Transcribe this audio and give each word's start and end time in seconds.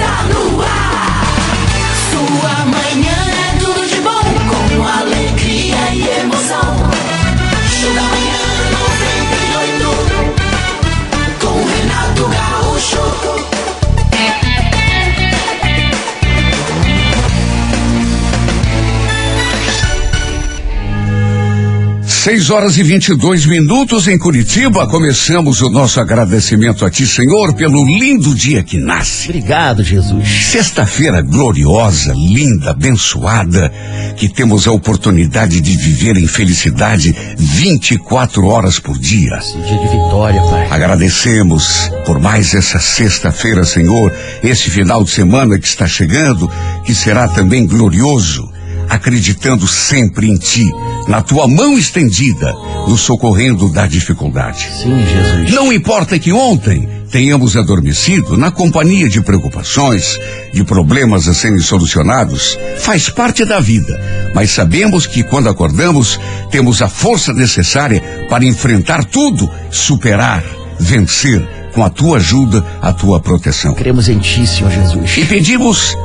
está 0.00 0.22
no 0.24 0.62
ar. 0.62 1.24
Sua 2.10 2.64
manhã 2.64 2.79
6 22.22 22.50
horas 22.50 22.76
e 22.76 22.82
22 22.82 23.46
minutos 23.46 24.06
em 24.06 24.18
Curitiba. 24.18 24.86
Começamos 24.86 25.62
o 25.62 25.70
nosso 25.70 25.98
agradecimento 25.98 26.84
a 26.84 26.90
Ti, 26.90 27.06
Senhor, 27.06 27.54
pelo 27.54 27.82
lindo 27.82 28.34
dia 28.34 28.62
que 28.62 28.76
nasce. 28.76 29.30
Obrigado, 29.30 29.82
Jesus. 29.82 30.28
Sexta-feira 30.28 31.22
gloriosa, 31.22 32.12
linda, 32.14 32.72
abençoada, 32.72 33.72
que 34.18 34.28
temos 34.28 34.68
a 34.68 34.70
oportunidade 34.70 35.62
de 35.62 35.74
viver 35.78 36.18
em 36.18 36.26
felicidade 36.26 37.16
24 37.38 38.44
horas 38.44 38.78
por 38.78 38.98
dia. 38.98 39.38
Esse 39.38 39.56
dia 39.56 39.78
de 39.78 39.88
vitória, 39.88 40.42
Pai. 40.42 40.68
Agradecemos 40.70 41.90
por 42.04 42.20
mais 42.20 42.52
essa 42.52 42.78
sexta-feira, 42.78 43.64
Senhor, 43.64 44.12
esse 44.44 44.68
final 44.68 45.02
de 45.04 45.10
semana 45.10 45.58
que 45.58 45.66
está 45.66 45.86
chegando, 45.86 46.50
que 46.84 46.94
será 46.94 47.26
também 47.28 47.66
glorioso 47.66 48.59
acreditando 48.90 49.66
sempre 49.68 50.28
em 50.28 50.36
Ti, 50.36 50.68
na 51.06 51.22
Tua 51.22 51.46
mão 51.46 51.78
estendida, 51.78 52.52
nos 52.88 53.00
socorrendo 53.00 53.68
da 53.68 53.86
dificuldade. 53.86 54.68
Sim, 54.82 55.04
Jesus. 55.06 55.52
Não 55.52 55.72
importa 55.72 56.18
que 56.18 56.32
ontem 56.32 56.88
tenhamos 57.10 57.56
adormecido 57.56 58.36
na 58.36 58.50
companhia 58.50 59.08
de 59.08 59.20
preocupações, 59.20 60.18
de 60.52 60.64
problemas 60.64 61.28
a 61.28 61.34
serem 61.34 61.60
solucionados, 61.60 62.58
faz 62.78 63.08
parte 63.08 63.44
da 63.44 63.60
vida. 63.60 63.98
Mas 64.34 64.50
sabemos 64.50 65.06
que 65.06 65.22
quando 65.22 65.48
acordamos, 65.48 66.18
temos 66.50 66.82
a 66.82 66.88
força 66.88 67.32
necessária 67.32 68.26
para 68.28 68.44
enfrentar 68.44 69.04
tudo, 69.04 69.48
superar, 69.70 70.44
vencer, 70.78 71.40
com 71.72 71.84
a 71.84 71.90
tua 71.90 72.16
ajuda, 72.16 72.64
a 72.82 72.92
tua 72.92 73.20
proteção. 73.20 73.74
Cremos 73.74 74.08
em 74.08 74.18
Ti, 74.18 74.46
Senhor 74.46 74.70
Jesus. 74.70 75.16
E 75.16 75.24
pedimos, 75.24 75.96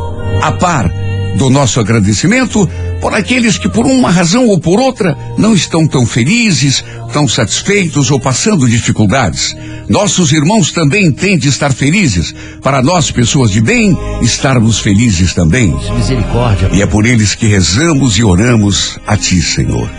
a 0.42 0.52
par 0.52 0.92
do 1.36 1.50
nosso 1.50 1.80
agradecimento, 1.80 2.67
por 3.02 3.14
aqueles 3.14 3.58
que, 3.58 3.69
por 3.69 3.86
uma 3.86 4.09
razão 4.09 4.47
ou 4.47 4.59
por 4.59 4.80
outra, 4.80 5.17
não 5.38 5.53
estão 5.53 5.88
tão 5.88 6.05
felizes, 6.05 6.83
tão 7.11 7.27
satisfeitos 7.27 8.09
ou 8.09 8.19
passando 8.19 8.67
dificuldades. 8.67 9.55
Nossos 9.88 10.31
irmãos 10.31 10.72
também 10.72 11.11
têm 11.11 11.38
de 11.38 11.47
estar 11.47 11.72
felizes, 11.72 12.33
para 12.61 12.81
nós, 12.81 13.11
pessoas 13.11 13.52
de 13.52 13.61
bem, 13.61 13.95
estarmos 14.22 14.80
felizes 14.80 15.33
também. 15.33 15.75
Misericórdia. 15.95 16.69
E 16.73 16.81
é 16.81 16.88
por 16.88 17.05
eles 17.05 17.36
que 17.36 17.45
rezamos 17.45 18.17
e 18.17 18.23
oramos 18.23 18.97
a 19.05 19.16
Ti, 19.16 19.42
Senhor. 19.42 19.89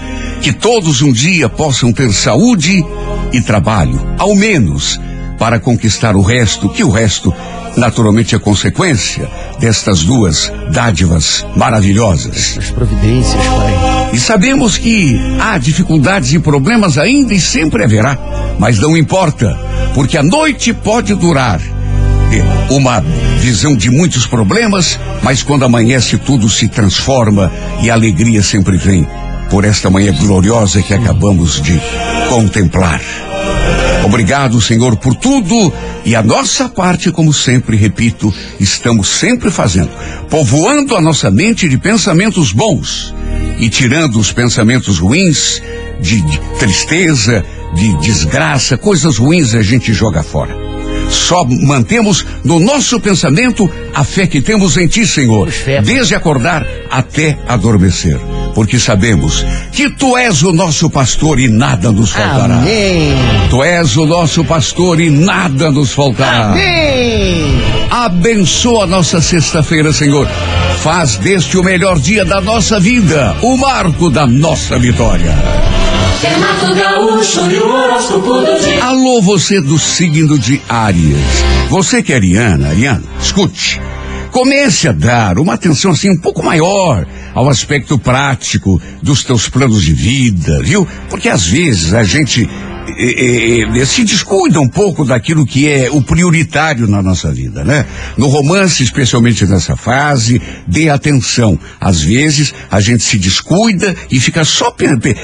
Que 0.41 0.53
todos 0.53 1.03
um 1.03 1.13
dia 1.13 1.49
possam 1.49 1.93
ter 1.93 2.13
saúde 2.13 2.85
e 3.33 3.41
trabalho, 3.41 4.01
ao 4.19 4.35
menos, 4.35 4.99
para 5.39 5.61
conquistar 5.61 6.17
o 6.17 6.23
resto, 6.23 6.69
que 6.69 6.83
o 6.83 6.91
resto, 6.91 7.33
naturalmente, 7.77 8.35
é 8.35 8.39
consequência 8.39 9.29
destas 9.59 10.03
duas 10.03 10.53
dádivas 10.71 11.45
maravilhosas. 11.55 12.57
As 12.59 12.71
providências, 12.71 13.47
Pai. 13.47 14.11
E 14.13 14.19
sabemos 14.19 14.79
que 14.79 15.19
há 15.41 15.59
dificuldades 15.59 16.33
e 16.33 16.39
problemas 16.39 16.97
ainda 16.97 17.35
e 17.35 17.41
sempre 17.41 17.85
haverá, 17.85 18.19
mas 18.59 18.79
não 18.79 18.97
importa, 18.97 19.59
porque 19.95 20.17
a 20.17 20.23
noite 20.23 20.73
pode 20.73 21.15
durar 21.15 21.61
é, 21.61 22.73
uma 22.73 23.01
visão 23.41 23.77
de 23.77 23.91
muitos 23.91 24.27
problemas, 24.27 24.99
mas 25.23 25.43
quando 25.43 25.65
amanhece 25.65 26.19
tudo 26.19 26.49
se 26.49 26.69
transforma 26.69 27.53
e 27.83 27.91
a 27.91 27.95
alegria 27.95 28.43
sempre 28.43 28.77
vem 28.77 29.07
por 29.51 29.65
esta 29.65 29.91
manhã 29.91 30.13
gloriosa 30.13 30.83
que 30.83 30.95
acabamos 30.95 31.61
de 31.61 31.81
contemplar. 32.29 33.01
Obrigado, 34.07 34.63
Senhor, 34.63 34.97
por 34.97 35.17
tudo 35.17 35.73
e 36.05 36.15
a 36.15 36.23
nossa 36.23 36.69
parte, 36.69 37.11
como 37.11 37.33
sempre, 37.33 37.77
repito, 37.77 38.33
estamos 38.61 39.09
sempre 39.09 39.51
fazendo, 39.51 39.91
povoando 40.31 40.95
a 40.95 41.01
nossa 41.01 41.29
mente 41.29 41.69
de 41.69 41.77
pensamentos 41.77 42.53
bons 42.53 43.13
e 43.59 43.69
tirando 43.69 44.21
os 44.21 44.31
pensamentos 44.31 45.01
ruins 45.01 45.61
de, 46.01 46.21
de 46.21 46.41
tristeza, 46.57 47.45
de 47.75 47.97
desgraça, 47.97 48.77
coisas 48.77 49.19
ruins 49.19 49.57
a 49.57 49.63
gente 49.63 49.93
joga 49.93 50.23
fora. 50.23 50.57
Só 51.11 51.45
mantemos 51.45 52.25
no 52.45 52.61
nosso 52.61 53.01
pensamento 53.01 53.69
a 53.93 54.05
fé 54.05 54.29
que 54.29 54.41
temos 54.41 54.77
em 54.77 54.87
Ti, 54.87 55.05
Senhor, 55.05 55.51
desde 55.85 56.15
acordar 56.15 56.65
até 56.93 57.37
adormecer. 57.49 58.21
Porque 58.57 58.79
sabemos 58.79 59.45
que 59.71 59.91
Tu 59.91 60.17
és 60.17 60.43
o 60.43 60.51
nosso 60.51 60.89
pastor 60.89 61.39
e 61.39 61.47
nada 61.47 61.93
nos 61.93 62.11
faltará. 62.11 62.55
Amém. 62.55 63.15
Tu 63.51 63.63
és 63.63 63.99
o 63.99 64.07
nosso 64.07 64.43
pastor 64.47 64.99
e 64.99 65.11
nada 65.11 65.71
nos 65.71 65.93
faltará. 65.93 66.53
Amém. 66.53 67.61
Abençoa 67.91 68.85
a 68.85 68.87
nossa 68.87 69.21
sexta-feira, 69.21 69.93
Senhor. 69.93 70.27
Faz 70.83 71.17
deste 71.19 71.59
o 71.59 71.63
melhor 71.63 71.99
dia 71.99 72.25
da 72.25 72.41
nossa 72.41 72.81
vida, 72.81 73.37
o 73.43 73.59
marco 73.59 74.09
da 74.09 74.27
nossa 74.27 74.79
vitória. 74.79 75.35
Renato 76.23 76.75
Gaúcho. 76.75 77.41
Alô, 78.81 79.21
você 79.21 79.61
do 79.61 79.79
signo 79.79 80.39
de 80.39 80.63
Áries. 80.67 81.45
Você 81.69 82.03
que 82.03 82.11
é 82.11 82.17
Ariana, 82.17 82.69
Ariana, 82.69 83.05
escute. 83.21 83.79
Comece 84.31 84.89
a 84.89 84.93
dar 84.93 85.39
uma 85.39 85.53
atenção 85.53 85.91
assim 85.91 86.11
um 86.11 86.19
pouco 86.19 86.43
maior 86.43 87.07
ao 87.37 87.51
aspecto 87.51 87.99
prático 87.99 88.81
dos 89.03 89.23
teus 89.23 89.47
planos 89.47 89.83
de 89.83 89.93
vida, 89.93 90.59
viu? 90.63 90.89
Porque 91.11 91.29
às 91.29 91.47
vezes 91.47 91.93
a 91.93 92.03
gente 92.03 92.49
se 93.87 94.05
descuida 94.05 94.61
um 94.61 94.69
pouco 94.69 95.05
daquilo 95.05 95.45
que 95.47 95.69
é 95.69 95.91
o 95.91 96.03
prioritário 96.03 96.87
na 96.87 97.03
nossa 97.03 97.33
vida, 97.33 97.65
né? 97.65 97.87
No 98.17 98.27
romance, 98.29 98.83
especialmente 98.83 99.45
nessa 99.47 99.77
fase, 99.77 100.41
dê 100.67 100.89
atenção. 100.89 101.59
Às 101.81 102.03
vezes 102.03 102.55
a 102.71 102.81
gente 102.81 103.03
se 103.03 103.19
descuida 103.19 103.95
e 104.11 104.21
fica 104.21 104.45
só 104.45 104.71
pe- 104.71 104.97
pe- 104.99 105.17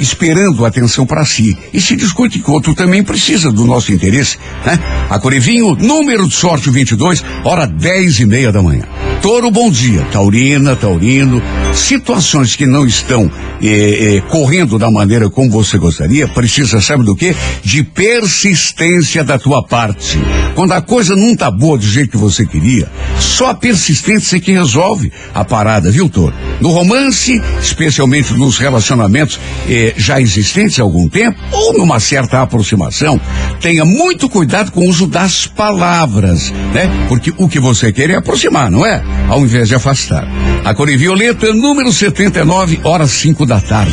esperando 0.00 0.64
a 0.64 0.68
atenção 0.68 1.06
para 1.06 1.24
si. 1.24 1.56
E 1.72 1.80
se 1.80 1.96
descuida 1.96 2.38
que 2.38 2.50
o 2.50 2.52
outro 2.52 2.74
também 2.74 3.02
precisa 3.02 3.50
do 3.52 3.64
nosso 3.64 3.92
interesse, 3.92 4.38
né? 4.64 4.78
A 5.10 5.18
Corevinho, 5.18 5.74
número 5.76 6.26
de 6.28 6.34
sorte 6.34 6.70
22, 6.70 7.24
hora 7.44 7.66
10 7.66 8.20
e 8.20 8.26
meia 8.26 8.52
da 8.52 8.62
manhã. 8.62 8.82
Toro, 9.22 9.50
bom 9.50 9.70
dia. 9.70 10.02
Taurina, 10.12 10.76
Taurino, 10.76 11.42
situações 11.72 12.54
que 12.54 12.66
não 12.66 12.86
estão 12.86 13.30
eh, 13.62 14.16
eh, 14.16 14.20
correndo 14.30 14.78
da 14.78 14.90
maneira 14.90 15.28
como 15.30 15.50
você 15.50 15.78
gostaria, 15.78 16.28
precisa, 16.46 16.80
sabe 16.80 17.04
do 17.04 17.16
quê? 17.16 17.34
De 17.64 17.82
persistência 17.82 19.24
da 19.24 19.36
tua 19.36 19.62
parte. 19.62 20.18
Quando 20.54 20.72
a 20.72 20.80
coisa 20.80 21.16
não 21.16 21.34
tá 21.34 21.50
boa 21.50 21.76
do 21.76 21.86
jeito 21.86 22.12
que 22.12 22.16
você 22.16 22.46
queria, 22.46 22.88
só 23.18 23.50
a 23.50 23.54
persistência 23.54 24.38
que 24.38 24.52
resolve 24.52 25.12
a 25.34 25.44
parada, 25.44 25.90
viu, 25.90 26.08
Toro? 26.08 26.32
No 26.60 26.70
romance, 26.70 27.42
especialmente 27.60 28.32
nos 28.34 28.58
relacionamentos 28.58 29.40
eh, 29.68 29.92
já 29.96 30.20
existentes 30.20 30.78
há 30.78 30.82
algum 30.82 31.08
tempo, 31.08 31.38
ou 31.50 31.76
numa 31.76 31.98
certa 31.98 32.40
aproximação, 32.40 33.20
tenha 33.60 33.84
muito 33.84 34.28
cuidado 34.28 34.70
com 34.70 34.80
o 34.80 34.88
uso 34.88 35.06
das 35.06 35.46
palavras, 35.46 36.52
né? 36.72 37.06
Porque 37.08 37.32
o 37.36 37.48
que 37.48 37.58
você 37.58 37.92
quer 37.92 38.10
é 38.10 38.14
aproximar, 38.14 38.70
não 38.70 38.86
é? 38.86 39.02
Ao 39.28 39.40
invés 39.40 39.68
de 39.68 39.74
afastar. 39.74 40.26
A 40.64 40.74
cor 40.74 40.88
em 40.88 40.96
violeta, 40.96 41.52
número 41.52 41.92
79, 41.92 42.80
horas 42.84 43.10
5 43.10 43.44
da 43.44 43.60
tarde. 43.60 43.92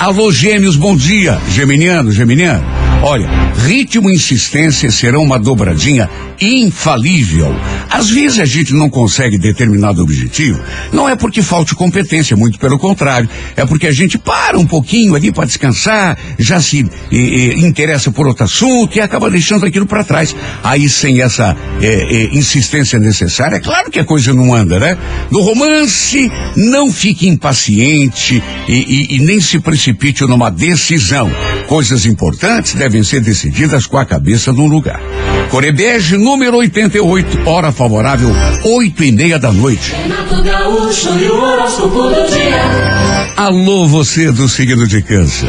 Alô, 0.00 0.32
gêmeos, 0.32 0.76
bom 0.76 0.96
dia. 0.96 1.38
Geminiano, 1.90 2.12
geminiano. 2.12 2.64
Olha, 3.02 3.28
ritmo 3.66 4.10
e 4.10 4.14
insistência 4.14 4.90
serão 4.90 5.22
uma 5.24 5.38
dobradinha 5.38 6.08
infalível. 6.40 7.54
Às 7.88 8.10
vezes 8.10 8.38
a 8.38 8.44
gente 8.44 8.74
não 8.74 8.88
consegue 8.90 9.38
determinado 9.38 10.02
objetivo, 10.02 10.60
não 10.92 11.08
é 11.08 11.16
porque 11.16 11.40
falte 11.42 11.74
competência, 11.74 12.36
muito 12.36 12.58
pelo 12.58 12.78
contrário, 12.78 13.28
é 13.56 13.64
porque 13.66 13.86
a 13.86 13.92
gente 13.92 14.18
para 14.18 14.58
um 14.58 14.66
pouquinho 14.66 15.14
ali 15.14 15.32
para 15.32 15.46
descansar, 15.46 16.16
já 16.38 16.60
se 16.60 16.86
interessa 17.10 18.12
por 18.12 18.26
outro 18.28 18.44
assunto 18.44 18.96
e 18.96 19.00
acaba 19.00 19.30
deixando 19.30 19.64
aquilo 19.66 19.86
para 19.86 20.04
trás. 20.04 20.36
Aí 20.62 20.88
sem 20.88 21.20
essa 21.22 21.56
eh, 21.82 22.06
eh, 22.10 22.28
insistência 22.36 22.98
necessária, 22.98 23.56
é 23.56 23.60
claro 23.60 23.90
que 23.90 23.98
a 23.98 24.04
coisa 24.04 24.32
não 24.34 24.54
anda, 24.54 24.78
né? 24.78 24.96
No 25.30 25.40
romance, 25.40 26.30
não 26.54 26.92
fique 26.92 27.26
impaciente 27.26 28.42
e, 28.68 28.72
e- 28.74 29.16
e 29.16 29.18
nem 29.20 29.40
se 29.40 29.58
precipite 29.58 30.22
numa 30.24 30.50
decisão. 30.50 31.30
Coisas 31.70 32.04
importantes 32.04 32.74
devem 32.74 33.04
ser 33.04 33.20
decididas 33.20 33.86
com 33.86 33.96
a 33.96 34.04
cabeça 34.04 34.52
no 34.52 34.66
lugar. 34.66 35.00
Corebege, 35.52 36.16
número 36.16 36.56
88, 36.56 37.48
hora 37.48 37.70
favorável, 37.70 38.28
oito 38.64 39.04
e 39.04 39.12
meia 39.12 39.38
da 39.38 39.52
noite. 39.52 39.92
Renato 39.92 40.42
Gaúcho 40.42 41.16
e 41.16 41.28
o 41.28 41.40
horóscopo 41.40 42.02
do 42.08 42.26
dia. 42.26 43.29
Alô, 43.40 43.86
você 43.86 44.30
do 44.30 44.46
signo 44.46 44.86
de 44.86 45.00
câncer. 45.00 45.48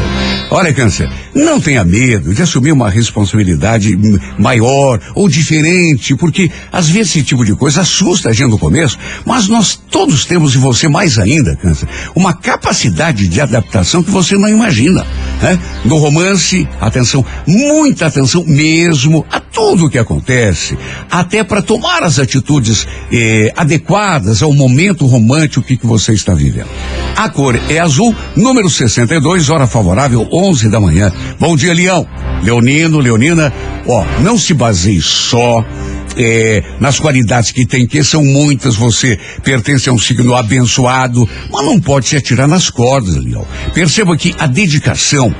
Olha, 0.50 0.72
câncer, 0.72 1.10
não 1.34 1.60
tenha 1.60 1.84
medo 1.84 2.32
de 2.32 2.40
assumir 2.40 2.72
uma 2.72 2.88
responsabilidade 2.88 3.90
maior 4.38 4.98
ou 5.14 5.28
diferente, 5.28 6.16
porque 6.16 6.50
às 6.72 6.88
vezes 6.88 7.16
esse 7.16 7.22
tipo 7.22 7.44
de 7.44 7.54
coisa 7.54 7.82
assusta 7.82 8.30
a 8.30 8.32
gente 8.32 8.48
no 8.48 8.58
começo, 8.58 8.98
mas 9.26 9.46
nós 9.46 9.78
todos 9.90 10.24
temos 10.24 10.54
em 10.54 10.58
você 10.58 10.88
mais 10.88 11.18
ainda, 11.18 11.54
câncer, 11.56 11.86
uma 12.14 12.32
capacidade 12.32 13.28
de 13.28 13.40
adaptação 13.42 14.02
que 14.02 14.10
você 14.10 14.38
não 14.38 14.48
imagina. 14.48 15.06
Né? 15.42 15.58
No 15.84 15.98
romance, 15.98 16.66
atenção, 16.80 17.22
muita 17.46 18.06
atenção 18.06 18.42
mesmo 18.46 19.22
a 19.30 19.38
tudo 19.38 19.84
o 19.84 19.90
que 19.90 19.98
acontece, 19.98 20.78
até 21.10 21.44
para 21.44 21.60
tomar 21.60 22.02
as 22.02 22.18
atitudes 22.18 22.86
eh, 23.12 23.52
adequadas 23.54 24.42
ao 24.42 24.54
momento 24.54 25.04
romântico 25.04 25.66
que, 25.66 25.76
que 25.76 25.86
você 25.86 26.14
está 26.14 26.32
vivendo. 26.32 26.68
A 27.14 27.28
cor 27.28 27.54
é 27.68 27.81
azul, 27.82 28.14
número 28.36 28.70
62, 28.70 29.50
hora 29.50 29.66
favorável, 29.66 30.26
11 30.32 30.68
da 30.68 30.80
manhã. 30.80 31.12
Bom 31.38 31.56
dia, 31.56 31.74
Leão. 31.74 32.06
Leonino, 32.42 32.98
Leonina, 32.98 33.52
ó, 33.86 34.04
não 34.20 34.38
se 34.38 34.54
baseie 34.54 35.00
só 35.00 35.64
é, 36.16 36.62
nas 36.80 36.98
qualidades 36.98 37.52
que 37.52 37.66
tem, 37.66 37.86
que 37.86 38.02
são 38.02 38.24
muitas, 38.24 38.76
você 38.76 39.18
pertence 39.42 39.88
a 39.88 39.92
um 39.92 39.98
signo 39.98 40.34
abençoado, 40.34 41.28
mas 41.50 41.64
não 41.64 41.80
pode 41.80 42.06
se 42.06 42.16
atirar 42.16 42.48
nas 42.48 42.70
cordas, 42.70 43.16
Leão. 43.16 43.46
Perceba 43.74 44.16
que 44.16 44.34
a 44.38 44.46
dedicação 44.46 45.34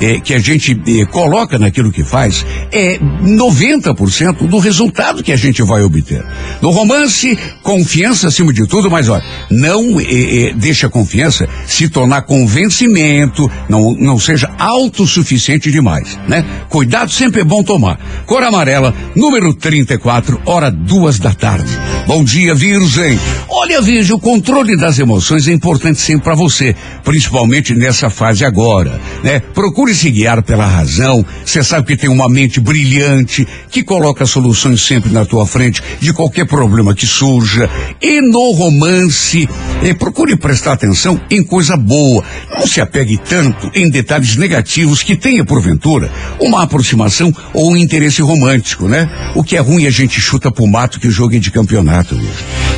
é, 0.00 0.20
que 0.20 0.34
a 0.34 0.38
gente 0.38 0.80
é, 0.86 1.04
coloca 1.06 1.58
naquilo 1.58 1.90
que 1.90 2.04
faz 2.04 2.44
é 2.70 2.98
90% 2.98 4.46
do 4.46 4.58
resultado 4.58 5.22
que 5.22 5.32
a 5.32 5.36
gente 5.36 5.62
vai 5.62 5.82
obter. 5.82 6.24
No 6.60 6.70
romance, 6.70 7.38
confiança 7.62 8.28
acima 8.28 8.52
de 8.52 8.66
tudo, 8.66 8.90
mas 8.90 9.08
olha, 9.08 9.24
não 9.50 10.00
é, 10.00 10.04
é, 10.04 10.52
deixa 10.54 10.86
a 10.86 10.90
confiança 10.90 11.48
se 11.66 11.88
tornar 11.88 12.22
convencimento, 12.22 13.50
não, 13.68 13.94
não 13.94 14.18
seja 14.18 14.50
autossuficiente 14.58 15.70
demais, 15.70 16.18
né? 16.28 16.44
Cuidado 16.68 17.10
sempre 17.10 17.40
é 17.40 17.44
bom 17.44 17.62
tomar. 17.62 17.98
Cor 18.26 18.42
amarela, 18.42 18.94
número 19.14 19.54
34, 19.54 20.03
hora 20.44 20.70
duas 20.70 21.18
da 21.18 21.32
tarde. 21.32 21.72
Bom 22.06 22.22
dia, 22.22 22.54
Virgem. 22.54 23.18
Olha, 23.48 23.80
Virgem, 23.80 24.14
o 24.14 24.18
controle 24.18 24.76
das 24.76 24.98
emoções 24.98 25.48
é 25.48 25.52
importante 25.52 25.98
sempre 25.98 26.24
para 26.24 26.34
você, 26.34 26.76
principalmente 27.02 27.74
nessa 27.74 28.10
fase 28.10 28.44
agora, 28.44 29.00
né? 29.22 29.40
Procure 29.40 29.94
se 29.94 30.10
guiar 30.10 30.42
pela 30.42 30.66
razão. 30.66 31.24
Você 31.44 31.64
sabe 31.64 31.86
que 31.86 31.96
tem 31.96 32.10
uma 32.10 32.28
mente 32.28 32.60
brilhante 32.60 33.46
que 33.70 33.82
coloca 33.82 34.26
soluções 34.26 34.82
sempre 34.82 35.10
na 35.10 35.24
tua 35.24 35.46
frente 35.46 35.82
de 35.98 36.12
qualquer 36.12 36.46
problema 36.46 36.94
que 36.94 37.06
surja. 37.06 37.70
E 38.02 38.20
no 38.20 38.52
romance, 38.52 39.48
eh, 39.82 39.94
procure 39.94 40.36
prestar 40.36 40.72
atenção 40.72 41.18
em 41.30 41.42
coisa 41.42 41.76
boa. 41.76 42.22
Não 42.58 42.66
se 42.66 42.82
apegue 42.82 43.16
tanto 43.16 43.70
em 43.74 43.88
detalhes 43.88 44.36
negativos 44.36 45.02
que 45.02 45.16
tenha, 45.16 45.44
porventura, 45.44 46.12
uma 46.38 46.62
aproximação 46.62 47.34
ou 47.54 47.72
um 47.72 47.76
interesse 47.76 48.20
romântico, 48.20 48.88
né? 48.88 49.08
O 49.34 49.42
que 49.42 49.56
é 49.56 49.60
ruim 49.60 49.86
a 49.86 49.93
gente 49.94 50.20
chuta 50.20 50.50
pro 50.50 50.66
mato 50.66 50.98
que 50.98 51.06
o 51.06 51.10
jogo 51.10 51.36
é 51.36 51.38
de 51.38 51.50
campeonato. 51.50 52.14
Mesmo. 52.16 52.30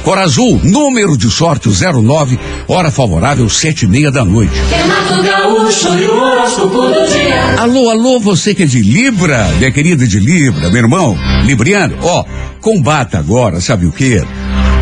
Cor 0.03 0.19
azul, 0.19 0.61
número 0.63 1.17
de 1.17 1.31
sorte, 1.31 1.69
o 1.69 2.03
09, 2.03 2.39
hora 2.69 2.91
favorável, 2.91 3.49
sete 3.49 3.87
e 3.87 3.89
meia 3.89 4.11
da 4.11 4.25
noite. 4.25 4.53
Alô, 7.59 7.91
alô, 7.91 8.21
você 8.21 8.55
que 8.55 8.63
é 8.63 8.67
de 8.67 8.83
Libra, 8.83 9.49
minha 9.59 9.73
querida 9.73 10.07
de 10.07 10.21
Libra, 10.21 10.69
meu 10.71 10.83
irmão, 10.83 11.19
Libriano, 11.45 11.97
ó, 12.03 12.25
combata 12.67 13.17
agora, 13.17 13.61
sabe 13.61 13.87
o 13.87 13.93
quê? 13.93 14.21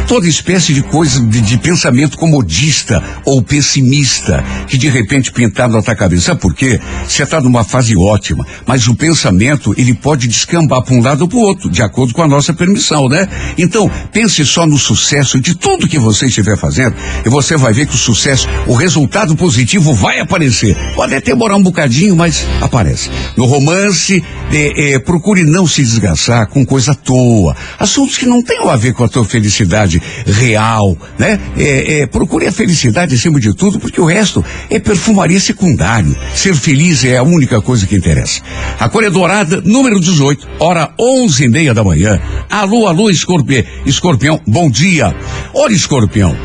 Toda 0.09 0.29
espécie 0.29 0.75
de 0.75 0.83
coisa 0.83 1.21
de, 1.21 1.41
de 1.41 1.59
pensamento 1.59 2.19
comodista 2.19 3.03
ou 3.25 3.43
pessimista 3.43 4.45
que 4.67 4.77
de 4.77 4.89
repente 4.89 5.33
pintar 5.33 5.69
na 5.69 5.83
tua 5.83 5.95
cabeça. 5.95 6.27
Sabe 6.27 6.41
por 6.41 6.55
quê? 6.55 6.79
Você 7.09 7.23
está 7.23 7.41
numa 7.41 7.65
fase 7.65 7.97
ótima, 7.97 8.47
mas 8.67 8.87
o 8.87 8.95
pensamento 8.95 9.75
ele 9.79 9.95
pode 9.95 10.29
descambar 10.29 10.83
para 10.83 10.95
um 10.95 11.03
lado 11.03 11.23
ou 11.23 11.29
para 11.29 11.39
o 11.39 11.41
outro, 11.41 11.71
de 11.71 11.83
acordo 11.83 12.13
com 12.13 12.23
a 12.23 12.29
nossa 12.29 12.53
permissão, 12.53 13.09
né? 13.09 13.27
Então, 13.57 13.91
pense 14.13 14.45
só 14.45 14.67
no 14.67 14.79
sucesso 14.79 15.41
de 15.41 15.55
tudo 15.55 15.89
que 15.89 15.99
você 15.99 16.27
estiver 16.27 16.57
fazendo 16.59 16.95
e 17.25 17.29
você 17.29 17.57
vai 17.57 17.73
ver 17.73 17.87
que 17.87 17.95
o 17.95 17.99
sucesso, 17.99 18.47
o 18.67 18.75
resultado 18.75 19.35
positivo 19.37 19.95
vai 19.95 20.21
aparecer. 20.21 20.77
Pode 20.95 21.15
até 21.15 21.33
demorar 21.33 21.57
um 21.57 21.63
bocadinho, 21.63 22.15
mas 22.15 22.47
aparece. 22.61 23.11
No 23.37 23.47
romance, 23.47 24.23
eh, 24.53 24.95
eh, 24.95 24.99
procure 24.99 25.45
não 25.45 25.67
se 25.67 25.83
desgastar 25.83 26.47
com 26.49 26.65
coisa 26.65 26.93
à 26.93 26.95
toa. 26.95 27.57
Assuntos 27.79 28.17
que 28.17 28.27
não 28.27 28.43
tenham 28.43 28.69
a 28.69 28.77
ver 28.77 28.93
com 28.93 29.05
a 29.05 29.09
tua 29.09 29.25
felicidade 29.25 30.01
real, 30.27 30.97
né? 31.19 31.41
É, 31.57 32.01
é, 32.01 32.07
procure 32.07 32.47
a 32.47 32.53
felicidade 32.53 33.15
acima 33.15 33.41
de 33.41 33.55
tudo, 33.55 33.79
porque 33.79 34.01
o 34.01 34.05
resto 34.05 34.45
é 34.71 34.79
perfumaria 34.79 35.41
secundário. 35.41 36.17
Ser 36.35 36.55
feliz 36.55 37.05
é 37.05 37.17
a 37.17 37.23
única 37.23 37.61
coisa 37.61 37.87
que 37.87 37.97
interessa. 37.97 38.41
A 38.79 38.91
é 39.05 39.11
dourada, 39.11 39.61
número 39.61 40.01
18, 40.01 40.47
hora 40.61 40.91
onze 40.99 41.45
e 41.45 41.49
meia 41.49 41.75
da 41.75 41.85
manhã. 41.85 42.21
Alô, 42.49 42.87
alô, 42.87 43.11
escorpi 43.11 43.67
escorpião, 43.85 44.41
bom 44.47 44.71
dia. 44.71 45.15
Olha, 45.53 45.75
escorpião, 45.75 46.37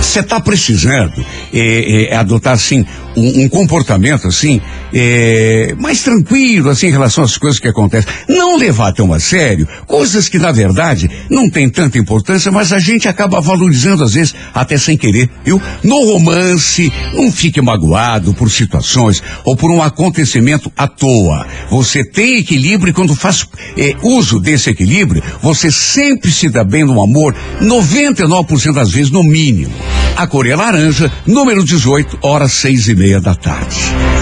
você 0.00 0.20
está 0.20 0.40
precisando 0.40 1.24
é, 1.52 2.10
é, 2.10 2.16
adotar 2.16 2.54
assim 2.54 2.84
um, 3.16 3.44
um 3.44 3.48
comportamento 3.48 4.28
assim 4.28 4.60
é, 4.92 5.74
mais 5.78 6.02
tranquilo 6.02 6.70
assim 6.70 6.86
em 6.88 6.90
relação 6.90 7.24
às 7.24 7.36
coisas 7.36 7.58
que 7.58 7.68
acontecem. 7.68 8.10
Não 8.28 8.56
levar 8.56 8.92
tão 8.92 9.12
a 9.12 9.20
sério 9.20 9.66
coisas 9.86 10.28
que 10.28 10.38
na 10.38 10.52
verdade 10.52 11.10
não 11.30 11.50
tem 11.50 11.68
tanta 11.68 11.98
importância, 11.98 12.52
mas 12.52 12.72
a 12.72 12.78
gente 12.78 13.08
acaba 13.08 13.40
valorizando 13.40 14.04
às 14.04 14.14
vezes 14.14 14.34
até 14.54 14.76
sem 14.78 14.96
querer, 14.96 15.28
viu? 15.44 15.60
No 15.82 16.12
romance, 16.12 16.92
não 17.14 17.30
fique 17.30 17.60
magoado 17.60 18.32
por 18.34 18.50
situações 18.50 19.22
ou 19.44 19.56
por 19.56 19.70
um 19.70 19.82
acontecimento 19.82 20.70
à 20.76 20.86
toa. 20.86 21.46
Você 21.70 22.04
tem 22.04 22.38
equilíbrio 22.38 22.90
e 22.90 22.94
quando 22.94 23.14
faz 23.14 23.46
é, 23.76 23.94
uso 24.02 24.40
desse 24.40 24.70
equilíbrio, 24.70 25.22
você 25.42 25.70
sempre 25.70 26.30
se 26.30 26.48
dá 26.48 26.64
bem 26.64 26.84
no 26.84 27.02
amor, 27.02 27.34
99% 27.60 28.72
das 28.72 28.90
vezes 28.90 29.10
no 29.10 29.22
mínimo. 29.22 29.72
A 30.16 30.26
cor 30.26 30.46
é 30.46 30.56
laranja, 30.56 31.12
número 31.26 31.62
18, 31.62 32.18
horas 32.22 32.52
seis 32.52 32.88
e 32.88 32.94
meia 32.94 33.20
da 33.20 33.34
tarde. 33.34 33.76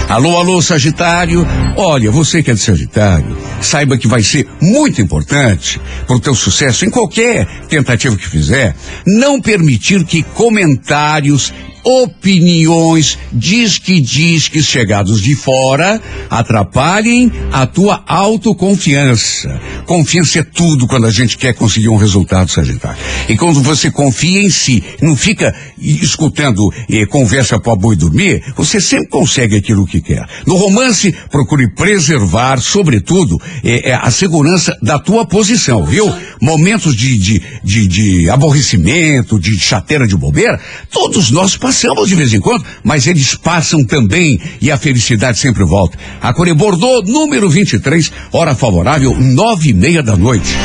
Alô, 0.09 0.37
alô, 0.37 0.61
Sagitário. 0.61 1.47
Olha, 1.77 2.11
você 2.11 2.43
que 2.43 2.51
é 2.51 2.53
de 2.53 2.59
Sagitário, 2.59 3.35
saiba 3.61 3.97
que 3.97 4.07
vai 4.07 4.21
ser 4.21 4.47
muito 4.61 5.01
importante 5.01 5.79
para 6.05 6.15
o 6.15 6.19
teu 6.19 6.35
sucesso 6.35 6.85
em 6.85 6.89
qualquer 6.89 7.47
tentativa 7.69 8.15
que 8.15 8.27
fizer, 8.27 8.75
não 9.07 9.41
permitir 9.41 10.03
que 10.03 10.21
comentários 10.21 11.53
opiniões, 11.85 13.15
disque-disques 13.31 14.65
chegados 14.65 15.21
de 15.21 15.35
fora 15.35 16.01
atrapalhem 16.31 17.31
a 17.51 17.67
tua 17.67 18.03
autoconfiança. 18.07 19.61
Confiança 19.85 20.39
é 20.39 20.43
tudo 20.43 20.87
quando 20.87 21.05
a 21.05 21.11
gente 21.11 21.37
quer 21.37 21.53
conseguir 21.53 21.89
um 21.89 21.95
resultado, 21.95 22.49
Sagitário. 22.49 22.97
E 23.29 23.37
quando 23.37 23.61
você 23.61 23.91
confia 23.91 24.41
em 24.41 24.49
si, 24.49 24.83
não 24.99 25.15
fica 25.15 25.53
escutando 25.77 26.73
eh, 26.89 27.05
conversa 27.05 27.59
para 27.59 27.75
boi 27.75 27.95
dormir, 27.95 28.41
você 28.57 28.81
sempre 28.81 29.09
consegue 29.09 29.55
aquilo 29.55 29.85
que 29.85 30.01
quer. 30.01 30.27
No 30.47 30.55
romance, 30.55 31.13
procure 31.29 31.69
preservar, 31.75 32.59
sobretudo, 32.59 33.39
eh, 33.63 33.91
eh, 33.91 33.93
a 33.93 34.09
segurança 34.09 34.75
da 34.81 34.97
tua 34.97 35.27
posição, 35.27 35.85
viu? 35.85 36.11
Momentos 36.41 36.95
de, 36.95 37.17
de, 37.17 37.43
de, 37.63 37.87
de 37.87 38.29
aborrecimento, 38.29 39.39
de 39.39 39.59
chateira 39.59 40.07
de 40.07 40.17
bobeira, 40.17 40.59
todos 40.89 41.29
nós 41.29 41.55
passamos 41.55 41.74
de 42.05 42.15
vez 42.15 42.33
em 42.33 42.39
quando, 42.39 42.65
mas 42.83 43.07
eles 43.07 43.35
passam 43.35 43.83
também 43.83 44.39
e 44.61 44.71
a 44.71 44.77
felicidade 44.77 45.39
sempre 45.39 45.63
volta. 45.63 45.97
A 46.21 46.33
Core 46.33 46.53
Bordeaux, 46.53 47.07
número 47.07 47.49
23, 47.49 48.11
hora 48.31 48.55
favorável, 48.55 49.15
nove 49.19 49.69
e 49.69 49.73
meia 49.73 50.01
da 50.01 50.15
noite. 50.15 50.55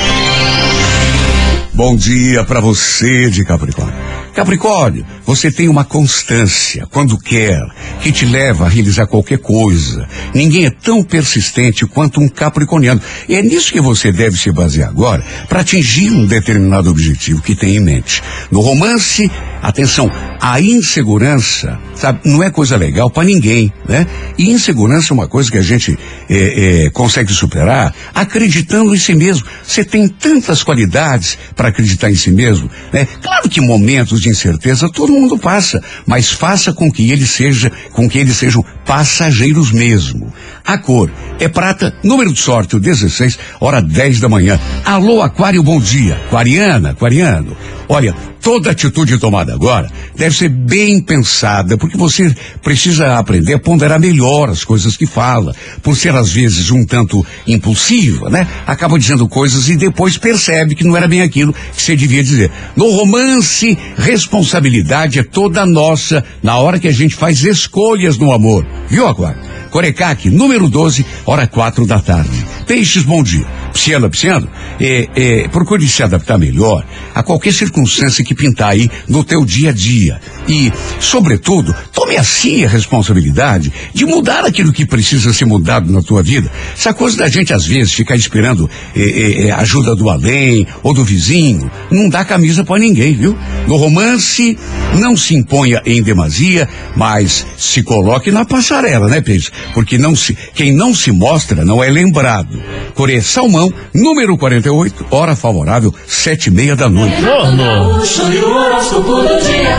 Bom 1.72 1.96
dia 1.96 2.44
para 2.44 2.60
você 2.60 3.30
de 3.30 3.44
Capricórnio. 3.44 3.94
Capricórnio, 4.34 5.04
você 5.26 5.50
tem 5.50 5.68
uma 5.68 5.84
constância 5.84 6.86
quando 6.90 7.18
quer 7.18 7.60
que 8.02 8.12
te 8.12 8.24
leva 8.24 8.64
a 8.64 8.68
realizar 8.68 9.06
qualquer 9.06 9.38
coisa. 9.38 10.08
Ninguém 10.34 10.66
é 10.66 10.70
tão 10.70 11.02
persistente 11.02 11.86
quanto 11.86 12.20
um 12.20 12.28
capricorniano. 12.28 13.00
E 13.28 13.34
é 13.34 13.42
nisso 13.42 13.72
que 13.72 13.80
você 13.80 14.12
deve 14.12 14.36
se 14.36 14.52
basear 14.52 14.88
agora 14.88 15.24
para 15.48 15.60
atingir 15.60 16.10
um 16.10 16.26
determinado 16.26 16.90
objetivo 16.90 17.42
que 17.42 17.54
tem 17.54 17.76
em 17.76 17.80
mente. 17.80 18.22
No 18.50 18.60
romance, 18.60 19.30
atenção, 19.62 20.10
a 20.40 20.60
insegurança, 20.60 21.78
sabe, 21.94 22.20
não 22.24 22.42
é 22.42 22.50
coisa 22.50 22.76
legal 22.76 23.10
para 23.10 23.24
ninguém, 23.24 23.72
né? 23.86 24.06
E 24.38 24.50
insegurança 24.50 25.12
é 25.12 25.14
uma 25.14 25.28
coisa 25.28 25.50
que 25.50 25.58
a 25.58 25.62
gente 25.62 25.98
é, 26.28 26.86
é, 26.86 26.90
consegue 26.90 27.32
superar 27.32 27.94
acreditando 28.14 28.94
em 28.94 28.98
si 28.98 29.14
mesmo. 29.14 29.46
Você 29.62 29.84
tem 29.84 30.08
tantas 30.08 30.62
qualidades 30.62 31.38
para 31.54 31.68
acreditar 31.68 32.10
em 32.10 32.14
si 32.14 32.30
mesmo, 32.30 32.70
né? 32.92 33.06
Claro 33.22 33.48
que 33.48 33.60
momentos 33.60 34.20
de 34.20 34.30
incerteza 34.30 34.88
todo 34.88 35.12
mundo 35.12 35.38
passa, 35.38 35.82
mas 36.06 36.30
faça 36.30 36.72
com 36.72 36.90
que 36.90 37.10
eles 37.10 37.30
seja, 37.30 37.70
com 37.92 38.08
que 38.08 38.18
eles 38.18 38.36
sejam 38.36 38.64
passageiros 38.86 39.70
mesmo. 39.72 40.32
A 40.64 40.78
cor 40.78 41.10
é 41.38 41.48
prata, 41.48 41.94
número 42.02 42.32
de 42.32 42.40
sorte, 42.40 42.76
o 42.76 42.80
16, 42.80 43.38
hora 43.60 43.80
10 43.80 44.20
da 44.20 44.28
manhã. 44.28 44.58
Alô, 44.84 45.22
Aquário, 45.22 45.62
bom 45.62 45.80
dia. 45.80 46.14
Aquariana, 46.26 46.90
aquariano. 46.90 47.56
Olha, 47.88 48.14
toda 48.40 48.70
atitude 48.70 49.18
tomada 49.18 49.49
agora 49.50 49.90
deve 50.14 50.36
ser 50.36 50.48
bem 50.48 51.00
pensada, 51.00 51.76
porque 51.76 51.96
você 51.96 52.34
precisa 52.62 53.18
aprender 53.18 53.54
a 53.54 53.58
ponderar 53.58 53.98
melhor 53.98 54.48
as 54.48 54.64
coisas 54.64 54.96
que 54.96 55.06
fala. 55.06 55.54
Por 55.82 55.96
ser, 55.96 56.14
às 56.14 56.32
vezes, 56.32 56.70
um 56.70 56.84
tanto 56.84 57.24
impulsiva, 57.46 58.30
né? 58.30 58.46
Acaba 58.66 58.98
dizendo 58.98 59.28
coisas 59.28 59.68
e 59.68 59.76
depois 59.76 60.18
percebe 60.18 60.74
que 60.74 60.84
não 60.84 60.96
era 60.96 61.08
bem 61.08 61.22
aquilo 61.22 61.52
que 61.52 61.82
você 61.82 61.96
devia 61.96 62.22
dizer. 62.22 62.50
No 62.76 62.90
romance, 62.90 63.76
responsabilidade 63.96 65.18
é 65.18 65.22
toda 65.22 65.66
nossa 65.66 66.24
na 66.42 66.58
hora 66.58 66.78
que 66.78 66.88
a 66.88 66.92
gente 66.92 67.14
faz 67.14 67.44
escolhas 67.44 68.18
no 68.18 68.32
amor. 68.32 68.66
Viu, 68.88 69.06
Aquário? 69.06 69.40
Corecaque, 69.70 70.28
número 70.28 70.68
12, 70.68 71.06
hora 71.24 71.46
quatro 71.46 71.86
da 71.86 72.00
tarde. 72.00 72.44
Peixes, 72.66 73.04
bom 73.04 73.22
dia. 73.22 73.46
Pisciano, 73.72 74.10
pisciano, 74.10 74.48
é, 74.80 75.08
é, 75.14 75.48
procure 75.48 75.86
se 75.86 76.02
adaptar 76.02 76.38
melhor 76.38 76.84
a 77.14 77.22
qualquer 77.22 77.52
circunstância 77.52 78.24
que 78.24 78.34
pintar 78.34 78.70
aí 78.70 78.90
no 79.08 79.24
teu 79.24 79.44
dia 79.44 79.70
a 79.70 79.72
dia. 79.72 80.20
E, 80.48 80.72
sobretudo, 80.98 81.74
tome 81.92 82.16
assim 82.16 82.64
a 82.64 82.68
responsabilidade 82.68 83.72
de 83.94 84.04
mudar 84.04 84.44
aquilo 84.44 84.72
que 84.72 84.84
precisa 84.84 85.32
ser 85.32 85.44
mudado 85.44 85.92
na 85.92 86.02
tua 86.02 86.22
vida. 86.22 86.50
Essa 86.74 86.92
coisa 86.92 87.18
da 87.18 87.28
gente, 87.28 87.52
às 87.52 87.66
vezes, 87.66 87.92
ficar 87.92 88.16
esperando 88.16 88.68
é, 88.94 89.50
ajuda 89.52 89.94
do 89.94 90.08
além 90.08 90.66
ou 90.82 90.92
do 90.92 91.04
vizinho, 91.04 91.70
não 91.90 92.08
dá 92.08 92.24
camisa 92.24 92.64
para 92.64 92.80
ninguém, 92.80 93.14
viu? 93.14 93.36
No 93.66 93.76
romance, 93.76 94.58
não 94.98 95.16
se 95.16 95.34
imponha 95.34 95.80
em 95.86 96.02
demasia, 96.02 96.68
mas 96.96 97.46
se 97.56 97.82
coloque 97.82 98.30
na 98.30 98.44
passarela, 98.44 99.08
né, 99.08 99.20
Peixe? 99.20 99.50
Porque 99.72 99.98
não 99.98 100.16
se, 100.16 100.36
quem 100.54 100.72
não 100.72 100.94
se 100.94 101.12
mostra 101.12 101.64
não 101.64 101.82
é 101.82 101.88
lembrado. 101.88 102.60
Coreia 102.94 103.22
Salmão, 103.60 103.72
número 103.94 104.38
48, 104.38 105.06
hora 105.10 105.36
favorável, 105.36 105.94
sete 106.06 106.46
e 106.46 106.50
meia 106.50 106.74
da 106.74 106.88
noite. 106.88 107.16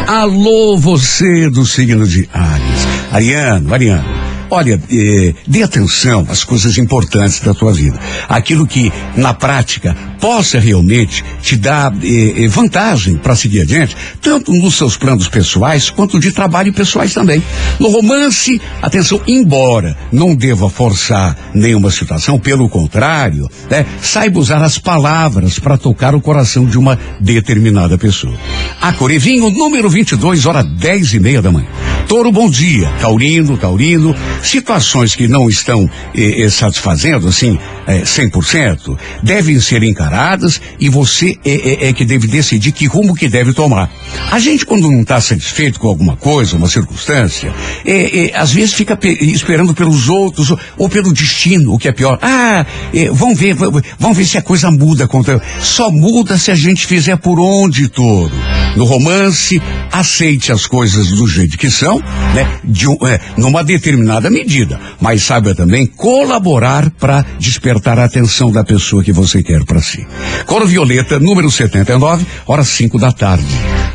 Alô, 0.07 0.77
você 0.77 1.49
do 1.49 1.65
signo 1.65 2.05
de 2.05 2.29
Ares. 2.31 2.87
Ariano, 3.11 3.73
Ariano. 3.73 4.30
Olha, 4.53 4.77
eh, 4.91 5.33
dê 5.47 5.63
atenção 5.63 6.27
às 6.29 6.43
coisas 6.43 6.77
importantes 6.77 7.39
da 7.39 7.53
tua 7.53 7.71
vida. 7.71 7.97
Aquilo 8.27 8.67
que, 8.67 8.91
na 9.15 9.33
prática, 9.33 9.95
possa 10.19 10.59
realmente 10.59 11.23
te 11.41 11.55
dar 11.55 11.93
eh, 12.03 12.43
eh, 12.43 12.47
vantagem 12.49 13.15
para 13.15 13.33
seguir 13.33 13.61
adiante, 13.61 13.95
tanto 14.21 14.51
nos 14.51 14.75
seus 14.75 14.97
planos 14.97 15.29
pessoais 15.29 15.89
quanto 15.89 16.19
de 16.19 16.33
trabalho 16.33 16.73
pessoais 16.73 17.13
também. 17.13 17.41
No 17.79 17.89
romance, 17.89 18.61
atenção, 18.81 19.21
embora 19.25 19.97
não 20.11 20.35
deva 20.35 20.69
forçar 20.69 21.37
nenhuma 21.53 21.89
situação, 21.89 22.37
pelo 22.37 22.67
contrário, 22.67 23.49
né, 23.69 23.85
saiba 24.01 24.37
usar 24.37 24.61
as 24.61 24.77
palavras 24.77 25.59
para 25.59 25.77
tocar 25.77 26.13
o 26.13 26.19
coração 26.19 26.65
de 26.65 26.77
uma 26.77 26.99
determinada 27.21 27.97
pessoa. 27.97 28.37
A 28.81 28.91
Corevinho, 28.91 29.49
número 29.49 29.89
22, 29.89 30.45
hora 30.45 30.61
10 30.61 31.13
e 31.13 31.19
meia 31.21 31.41
da 31.41 31.51
manhã. 31.51 31.67
Touro, 32.07 32.29
bom 32.31 32.49
dia. 32.49 32.91
Taurino, 32.99 33.55
Taurino. 33.57 34.13
Situações 34.43 35.15
que 35.15 35.27
não 35.29 35.47
estão 35.47 35.89
eh, 36.13 36.41
eh, 36.43 36.49
satisfazendo, 36.49 37.27
assim, 37.29 37.57
eh, 37.87 38.01
100%, 38.03 38.97
devem 39.23 39.59
ser 39.61 39.81
encaradas 39.81 40.59
e 40.77 40.89
você 40.89 41.37
é, 41.45 41.85
é- 41.85 41.87
é 41.89 41.93
que 41.93 42.03
deve 42.03 42.27
decidir 42.27 42.73
que 42.73 42.85
rumo 42.85 43.15
que 43.15 43.29
deve 43.29 43.53
tomar. 43.53 43.89
A 44.29 44.39
gente, 44.39 44.65
quando 44.65 44.89
não 44.91 45.01
está 45.01 45.21
satisfeito 45.21 45.79
com 45.79 45.87
alguma 45.87 46.17
coisa, 46.17 46.57
uma 46.57 46.67
circunstância, 46.67 47.53
eh, 47.85 48.29
eh, 48.29 48.31
às 48.35 48.51
vezes 48.51 48.73
fica 48.73 48.97
pe- 48.97 49.17
esperando 49.21 49.73
pelos 49.73 50.09
outros 50.09 50.51
ou, 50.51 50.59
ou 50.77 50.89
pelo 50.89 51.13
destino, 51.13 51.73
o 51.73 51.77
que 51.79 51.87
é 51.87 51.93
pior. 51.93 52.19
Ah, 52.21 52.65
eh, 52.93 53.09
vamos 53.13 53.39
ver, 53.39 53.53
v- 53.55 53.81
vamos 53.97 54.17
ver 54.17 54.25
se 54.25 54.37
a 54.37 54.41
coisa 54.41 54.69
muda. 54.69 55.07
Contra... 55.07 55.41
Só 55.61 55.89
muda 55.89 56.37
se 56.37 56.51
a 56.51 56.55
gente 56.55 56.85
fizer 56.85 57.15
por 57.17 57.39
onde, 57.39 57.87
touro. 57.87 58.33
No 58.75 58.83
romance, 58.85 59.61
aceite 59.91 60.51
as 60.51 60.65
coisas 60.65 61.07
do 61.11 61.25
jeito 61.27 61.57
que 61.57 61.69
são, 61.69 61.90
né? 61.99 62.59
De 62.63 62.85
é, 63.07 63.19
numa 63.37 63.63
determinada 63.63 64.29
medida. 64.29 64.79
Mas 64.99 65.23
saiba 65.23 65.55
também 65.55 65.85
colaborar 65.85 66.89
para 66.91 67.25
despertar 67.39 67.99
a 67.99 68.05
atenção 68.05 68.51
da 68.51 68.63
pessoa 68.63 69.03
que 69.03 69.11
você 69.11 69.41
quer 69.41 69.63
para 69.63 69.81
si. 69.81 70.05
Coro 70.45 70.65
Violeta, 70.65 71.19
número 71.19 71.49
79, 71.49 72.25
horas 72.45 72.67
5 72.69 72.97
da 72.99 73.11
tarde. 73.11 73.45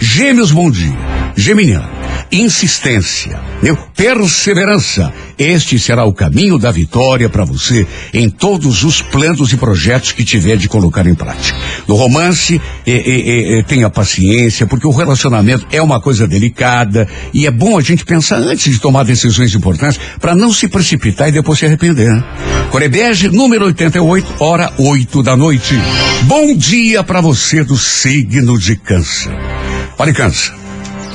Gêmeos, 0.01 0.51
bom 0.51 0.71
dia. 0.71 0.97
Geminiano, 1.37 1.89
insistência, 2.31 3.39
meu, 3.63 3.77
perseverança. 3.97 5.13
Este 5.39 5.79
será 5.79 6.05
o 6.05 6.15
caminho 6.15 6.59
da 6.59 6.71
vitória 6.71 7.29
para 7.29 7.45
você 7.45 7.87
em 8.13 8.31
todos 8.31 8.85
os 8.85 9.03
planos 9.03 9.53
e 9.53 9.57
projetos 9.57 10.13
que 10.13 10.25
tiver 10.25 10.57
de 10.57 10.69
colocar 10.69 11.07
em 11.07 11.15
prática. 11.15 11.59
No 11.87 11.95
romance, 11.95 12.61
tenha 13.67 13.91
paciência, 13.91 14.67
porque 14.67 14.87
o 14.87 14.91
relacionamento 14.91 15.67
é 15.71 15.81
uma 15.83 16.01
coisa 16.01 16.27
delicada 16.27 17.07
e 17.35 17.47
é 17.47 17.51
bom 17.51 17.79
a 17.79 17.83
gente 17.83 18.05
pensar 18.05 18.37
antes 18.37 18.73
de 18.73 18.81
tomar 18.81 19.05
decisões 19.05 19.55
importantes 19.55 20.01
para 20.21 20.35
não 20.35 20.53
se 20.53 20.69
precipitar 20.69 21.29
e 21.29 21.33
depois 21.33 21.59
se 21.59 21.67
arrepender. 21.67 22.13
Né? 22.13 22.25
Corebege, 22.71 23.29
número 23.29 23.67
88, 23.67 24.43
hora 24.43 24.73
8 24.79 25.23
da 25.23 25.37
noite. 25.37 25.75
Bom 26.23 26.55
dia 26.57 27.05
para 27.05 27.21
você 27.21 27.63
do 27.63 27.77
signo 27.77 28.59
de 28.59 28.77
câncer. 28.77 29.33
Olha, 29.99 30.13
câncer. 30.13 30.66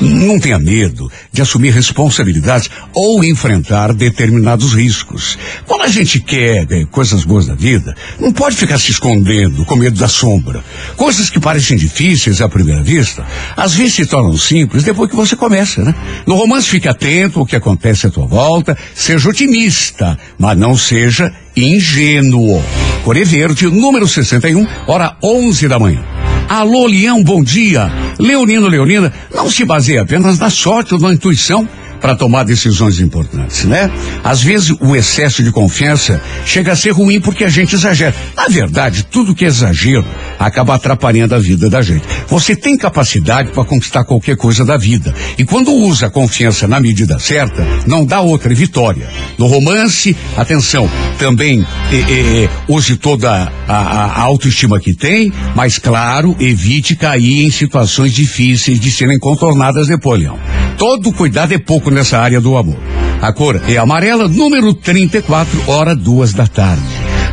Não 0.02 0.40
tenha 0.40 0.58
medo 0.58 1.12
de 1.32 1.44
assumir 1.44 1.70
responsabilidades 1.70 2.70
ou 2.92 3.24
enfrentar 3.24 3.94
determinados 3.94 4.74
riscos. 4.74 5.38
Quando 5.68 5.84
a 5.84 5.88
gente 5.88 6.20
quer 6.20 6.66
eh, 6.72 6.86
coisas 6.90 7.24
boas 7.24 7.46
da 7.46 7.54
vida, 7.54 7.96
não 8.20 8.34
pode 8.34 8.56
ficar 8.56 8.80
se 8.80 8.92
escondendo 8.92 9.64
com 9.64 9.76
medo 9.76 10.00
da 10.00 10.08
sombra. 10.08 10.64
Coisas 10.98 11.30
que 11.30 11.40
parecem 11.40 11.78
difíceis 11.78 12.42
à 12.42 12.50
primeira 12.50 12.82
vista, 12.82 13.24
às 13.56 13.76
vezes 13.76 13.94
se 13.94 14.06
tornam 14.08 14.36
simples 14.36 14.84
depois 14.84 15.10
que 15.10 15.16
você 15.16 15.36
começa, 15.36 15.84
né? 15.84 15.94
No 16.26 16.36
romance, 16.36 16.68
fique 16.68 16.88
atento 16.88 17.40
ao 17.40 17.46
que 17.46 17.56
acontece 17.56 18.08
à 18.08 18.10
tua 18.10 18.26
volta, 18.26 18.76
seja 18.96 19.30
otimista, 19.30 20.18
mas 20.40 20.58
não 20.58 20.76
seja 20.76 21.32
ingênuo. 21.56 22.64
Coré 23.04 23.24
Verde, 23.24 23.68
número 23.68 24.08
61, 24.08 24.66
hora 24.88 25.16
11 25.24 25.68
da 25.68 25.78
manhã. 25.78 26.21
Alô, 26.54 26.86
Leão, 26.86 27.24
bom 27.24 27.42
dia. 27.42 27.90
Leonino, 28.20 28.68
Leonina, 28.68 29.14
não 29.34 29.50
se 29.50 29.64
baseie 29.64 29.98
apenas 29.98 30.38
na 30.38 30.50
sorte 30.50 30.94
ou 30.94 31.00
na 31.00 31.14
intuição 31.14 31.66
para 32.02 32.16
tomar 32.16 32.44
decisões 32.44 33.00
importantes, 33.00 33.64
né? 33.66 33.92
Às 34.24 34.42
vezes 34.42 34.72
o 34.80 34.96
excesso 34.96 35.44
de 35.44 35.52
confiança 35.52 36.20
chega 36.46 36.72
a 36.72 36.76
ser 36.76 36.92
ruim 36.92 37.22
porque 37.22 37.44
a 37.44 37.50
gente 37.50 37.76
exagera. 37.76 38.16
Na 38.36 38.48
verdade, 38.48 39.04
tudo 39.10 39.36
que 39.36 39.46
é 39.46 39.48
exagero 39.48 40.06
acaba 40.40 40.76
atrapalhando 40.76 41.36
a 41.36 41.40
vida 41.40 41.70
da 41.70 41.82
gente. 41.82 42.04
Você 42.28 42.56
tem 42.56 42.76
capacidade 42.78 43.52
para 43.52 43.64
conquistar 43.64 44.04
qualquer 44.04 44.36
coisa 44.36 44.66
da 44.66 44.78
vida. 44.78 45.14
E 45.38 45.46
quando 45.46 45.72
usa 45.72 46.08
a 46.08 46.10
confiança 46.10 46.68
na 46.68 46.80
medida 46.80 47.20
certa, 47.20 47.66
não 47.86 48.04
dá 48.04 48.22
outra 48.22 48.54
vitória. 48.54 49.08
No 49.38 49.46
romance, 49.46 50.16
atenção, 50.36 50.90
também 51.20 51.66
eh, 51.92 52.50
use 52.68 52.96
toda 52.96 53.32
a, 53.68 53.74
a- 53.74 54.06
a 54.06 54.22
autoestima 54.22 54.80
que 54.80 54.94
tem, 54.96 55.32
mas 55.56 55.78
claro, 55.78 56.36
evite 56.40 56.96
cair 56.96 57.46
em 57.46 57.52
situações 57.52 58.14
difíceis 58.14 58.80
de 58.80 58.90
serem 58.90 59.20
contornadas 59.20 59.88
depois, 59.88 60.20
Leão. 60.22 60.40
Todo 60.82 61.14
cuidado 61.14 61.54
é 61.54 61.60
pouco 61.60 61.92
nessa 61.92 62.18
área 62.18 62.42
do 62.42 62.58
amor. 62.58 62.80
A 63.22 63.32
cor 63.32 63.62
é 63.68 63.78
amarela, 63.78 64.28
número 64.28 64.74
34, 64.74 65.70
hora 65.70 65.96
duas 65.96 66.34
da 66.34 66.48
tarde. 66.48 66.82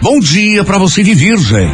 Bom 0.03 0.21
dia 0.21 0.63
para 0.65 0.77
você 0.77 1.03
de 1.03 1.15
Virgem. 1.15 1.71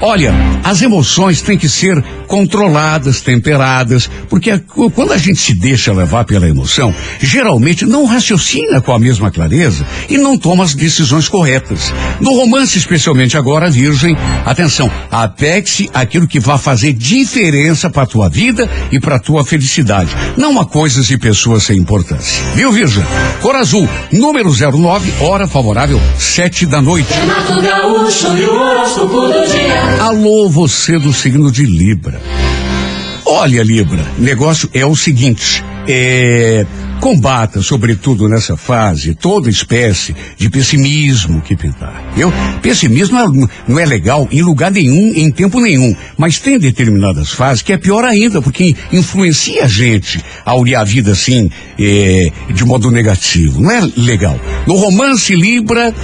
Olha, 0.00 0.32
as 0.62 0.80
emoções 0.80 1.42
têm 1.42 1.58
que 1.58 1.68
ser 1.68 2.02
controladas, 2.28 3.20
temperadas, 3.20 4.08
porque 4.28 4.50
a- 4.50 4.60
quando 4.94 5.12
a 5.12 5.16
gente 5.18 5.40
se 5.40 5.54
deixa 5.54 5.92
levar 5.92 6.24
pela 6.24 6.48
emoção, 6.48 6.94
geralmente 7.20 7.84
não 7.84 8.04
raciocina 8.04 8.80
com 8.80 8.92
a 8.92 8.98
mesma 8.98 9.30
clareza 9.30 9.84
e 10.08 10.16
não 10.16 10.36
toma 10.38 10.62
as 10.62 10.74
decisões 10.74 11.28
corretas. 11.28 11.92
No 12.20 12.32
romance, 12.34 12.78
especialmente 12.78 13.36
agora, 13.36 13.70
Virgem, 13.70 14.16
atenção, 14.44 14.90
apegue-se 15.10 15.90
àquilo 15.92 16.28
que 16.28 16.38
vai 16.38 16.58
fazer 16.58 16.92
diferença 16.92 17.90
para 17.90 18.06
tua 18.06 18.28
vida 18.28 18.70
e 18.92 19.00
para 19.00 19.18
tua 19.18 19.44
felicidade, 19.44 20.14
não 20.36 20.60
a 20.60 20.66
coisas 20.66 21.10
e 21.10 21.18
pessoas 21.18 21.64
sem 21.64 21.76
importância. 21.78 22.44
Viu, 22.54 22.70
Virgem? 22.70 23.04
Cor 23.40 23.56
azul, 23.56 23.88
número 24.12 24.50
09, 24.52 25.12
hora 25.20 25.48
favorável, 25.48 26.00
sete 26.18 26.66
da 26.66 26.80
noite. 26.80 27.08
Renato 27.12 27.60
Gaúcho 27.60 28.36
e 28.36 28.44
o 28.44 29.46
dia. 29.46 29.87
Alô, 30.00 30.48
você 30.48 30.98
do 30.98 31.12
signo 31.12 31.50
de 31.50 31.64
Libra. 31.64 32.20
Olha, 33.24 33.62
Libra, 33.62 34.04
negócio 34.18 34.68
é 34.72 34.84
o 34.86 34.94
seguinte, 34.94 35.64
é, 35.88 36.64
Combata, 37.00 37.62
sobretudo 37.62 38.28
nessa 38.28 38.56
fase, 38.56 39.14
toda 39.14 39.48
espécie 39.48 40.14
de 40.36 40.50
pessimismo 40.50 41.40
que 41.40 41.56
pintar. 41.56 42.12
Eu, 42.16 42.32
pessimismo 42.60 43.16
não 43.16 43.44
é, 43.44 43.48
não 43.68 43.78
é 43.78 43.86
legal 43.86 44.28
em 44.32 44.42
lugar 44.42 44.70
nenhum, 44.70 45.12
em 45.14 45.30
tempo 45.30 45.60
nenhum, 45.60 45.94
mas 46.16 46.38
tem 46.40 46.58
determinadas 46.58 47.30
fases 47.30 47.62
que 47.62 47.72
é 47.72 47.78
pior 47.78 48.04
ainda, 48.04 48.42
porque 48.42 48.74
influencia 48.92 49.64
a 49.64 49.68
gente 49.68 50.22
a 50.44 50.54
olhar 50.54 50.80
a 50.80 50.84
vida 50.84 51.12
assim, 51.12 51.48
eh, 51.78 52.30
de 52.52 52.64
modo 52.64 52.90
negativo. 52.90 53.60
Não 53.60 53.70
é 53.70 53.80
legal. 53.96 54.38
No 54.66 54.74
romance 54.74 55.34
Libra, 55.34 55.94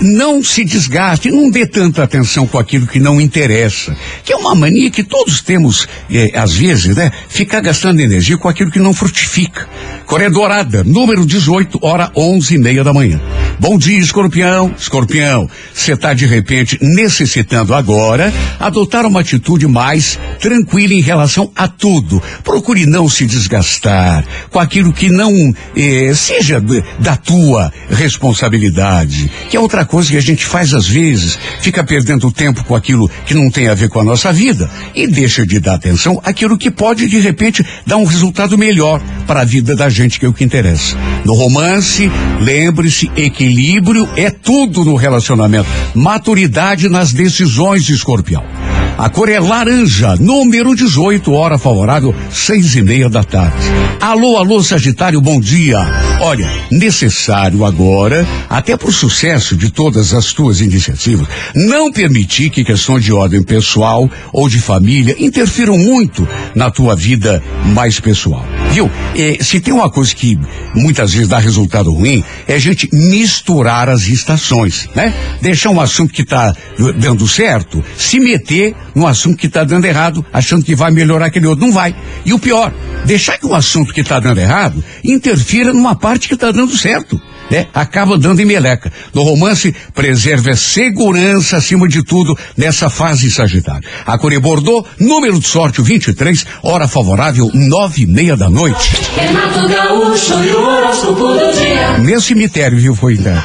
não 0.00 0.42
se 0.42 0.64
desgaste, 0.64 1.30
não 1.30 1.50
dê 1.50 1.66
tanta 1.66 2.02
atenção 2.02 2.46
com 2.46 2.58
aquilo 2.58 2.86
que 2.86 3.00
não 3.00 3.20
interessa, 3.20 3.96
que 4.22 4.32
é 4.32 4.36
uma 4.36 4.54
mania 4.54 4.90
que 4.90 5.02
todos 5.02 5.40
temos, 5.40 5.88
eh, 6.10 6.30
às 6.34 6.54
vezes, 6.54 6.94
né? 6.94 7.10
Ficar 7.28 7.60
gastando 7.60 8.00
energia 8.00 8.36
com 8.36 8.48
aquilo 8.48 8.70
que 8.70 8.78
não 8.78 8.92
frutifica. 8.92 9.68
Coreia 10.06 10.30
Dourada, 10.42 10.82
número 10.82 11.24
18, 11.24 11.78
hora 11.82 12.10
onze 12.16 12.56
e 12.56 12.58
meia 12.58 12.82
da 12.82 12.92
manhã. 12.92 13.20
Bom 13.60 13.78
dia, 13.78 13.98
escorpião. 13.98 14.74
Escorpião, 14.76 15.48
você 15.72 15.92
está 15.92 16.12
de 16.12 16.26
repente 16.26 16.76
necessitando 16.82 17.72
agora 17.72 18.32
adotar 18.58 19.06
uma 19.06 19.20
atitude 19.20 19.68
mais 19.68 20.18
tranquila 20.40 20.94
em 20.94 21.00
relação 21.00 21.48
a 21.54 21.68
tudo. 21.68 22.20
Procure 22.42 22.86
não 22.86 23.08
se 23.08 23.24
desgastar 23.24 24.24
com 24.50 24.58
aquilo 24.58 24.92
que 24.92 25.10
não 25.10 25.54
eh, 25.76 26.12
seja 26.12 26.60
da 26.98 27.14
tua 27.14 27.72
responsabilidade, 27.88 29.30
que 29.48 29.56
é 29.56 29.60
outra 29.60 29.84
coisa 29.84 30.10
que 30.10 30.16
a 30.16 30.20
gente 30.20 30.44
faz 30.44 30.74
às 30.74 30.88
vezes, 30.88 31.38
fica 31.60 31.84
perdendo 31.84 32.32
tempo 32.32 32.64
com 32.64 32.74
aquilo 32.74 33.08
que 33.26 33.34
não 33.34 33.48
tem 33.48 33.68
a 33.68 33.74
ver 33.74 33.88
com 33.88 34.00
a 34.00 34.04
nossa 34.04 34.32
vida 34.32 34.68
e 34.92 35.06
deixa 35.06 35.46
de 35.46 35.60
dar 35.60 35.74
atenção 35.74 36.20
àquilo 36.24 36.58
que 36.58 36.68
pode 36.70 37.06
de 37.06 37.20
repente 37.20 37.64
dar 37.86 37.96
um 37.96 38.04
resultado 38.04 38.58
melhor 38.58 39.00
para 39.24 39.42
a 39.42 39.44
vida 39.44 39.76
da 39.76 39.88
gente, 39.88 40.18
que 40.18 40.31
o 40.32 40.34
que 40.34 40.44
interessa. 40.44 40.96
No 41.24 41.34
romance, 41.34 42.10
lembre-se, 42.40 43.10
equilíbrio 43.16 44.08
é 44.16 44.30
tudo 44.30 44.84
no 44.84 44.96
relacionamento. 44.96 45.68
Maturidade 45.94 46.88
nas 46.88 47.12
decisões 47.12 47.84
de 47.84 47.92
escorpião. 47.92 48.71
A 48.98 49.08
cor 49.08 49.28
é 49.28 49.40
laranja, 49.40 50.16
número 50.16 50.74
18, 50.74 51.32
hora 51.32 51.58
favorável, 51.58 52.14
seis 52.30 52.76
e 52.76 52.82
meia 52.82 53.08
da 53.08 53.24
tarde. 53.24 53.56
Alô, 54.00 54.36
alô, 54.36 54.62
Sagitário, 54.62 55.20
bom 55.20 55.40
dia. 55.40 55.78
Olha, 56.20 56.48
necessário 56.70 57.64
agora, 57.64 58.26
até 58.48 58.76
para 58.76 58.88
o 58.88 58.92
sucesso 58.92 59.56
de 59.56 59.70
todas 59.70 60.12
as 60.14 60.32
tuas 60.32 60.60
iniciativas, 60.60 61.26
não 61.54 61.90
permitir 61.90 62.50
que 62.50 62.64
questões 62.64 63.04
de 63.04 63.12
ordem 63.12 63.42
pessoal 63.42 64.08
ou 64.32 64.48
de 64.48 64.60
família 64.60 65.16
interfiram 65.18 65.76
muito 65.78 66.28
na 66.54 66.70
tua 66.70 66.94
vida 66.94 67.42
mais 67.64 67.98
pessoal. 67.98 68.46
Viu? 68.70 68.90
Eh, 69.16 69.38
se 69.40 69.60
tem 69.60 69.74
uma 69.74 69.90
coisa 69.90 70.14
que 70.14 70.38
muitas 70.74 71.12
vezes 71.12 71.28
dá 71.28 71.38
resultado 71.38 71.92
ruim, 71.92 72.24
é 72.46 72.54
a 72.54 72.58
gente 72.58 72.88
misturar 72.92 73.88
as 73.88 74.06
estações, 74.06 74.88
né? 74.94 75.12
Deixar 75.40 75.70
um 75.70 75.80
assunto 75.80 76.12
que 76.12 76.22
está 76.22 76.54
dando 76.96 77.26
certo, 77.26 77.84
se 77.96 78.18
meter 78.18 78.74
num 78.94 79.06
assunto 79.06 79.36
que 79.36 79.46
está 79.46 79.64
dando 79.64 79.84
errado, 79.84 80.24
achando 80.32 80.64
que 80.64 80.74
vai 80.74 80.90
melhorar 80.90 81.26
aquele 81.26 81.46
outro. 81.46 81.64
Não 81.64 81.72
vai. 81.72 81.94
E 82.24 82.32
o 82.32 82.38
pior, 82.38 82.72
deixar 83.04 83.38
que 83.38 83.46
um 83.46 83.54
assunto 83.54 83.92
que 83.92 84.00
está 84.00 84.20
dando 84.20 84.38
errado 84.38 84.82
interfira 85.04 85.72
numa 85.72 85.94
parte 85.94 86.28
que 86.28 86.34
está 86.34 86.50
dando 86.50 86.76
certo. 86.76 87.20
Né? 87.50 87.66
Acaba 87.74 88.16
dando 88.16 88.40
em 88.40 88.46
meleca. 88.46 88.90
No 89.12 89.22
romance, 89.22 89.74
preserve 89.94 90.50
a 90.50 90.56
segurança 90.56 91.58
acima 91.58 91.86
de 91.86 92.02
tudo 92.02 92.36
nessa 92.56 92.88
fase 92.88 93.30
Sagitário. 93.30 93.86
A 94.06 94.16
Core 94.16 94.38
Bordeaux, 94.38 94.88
número 94.98 95.38
de 95.38 95.46
sorte 95.46 95.80
o 95.80 95.84
23, 95.84 96.46
hora 96.62 96.88
favorável, 96.88 97.50
nove 97.52 98.04
e 98.04 98.06
meia 98.06 98.36
da 98.36 98.48
noite. 98.48 98.92
Renato 99.16 99.68
Gaúcho 99.68 100.42
e 100.44 100.50
o 100.50 100.62
horóscopo 100.62 101.28
do 101.28 101.52
dia. 101.52 101.98
Meu 101.98 102.20
cemitério, 102.20 102.78
viu, 102.78 102.94
foi 102.94 103.14
então. 103.14 103.42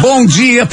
Bom 0.00 0.26
dia. 0.26 0.68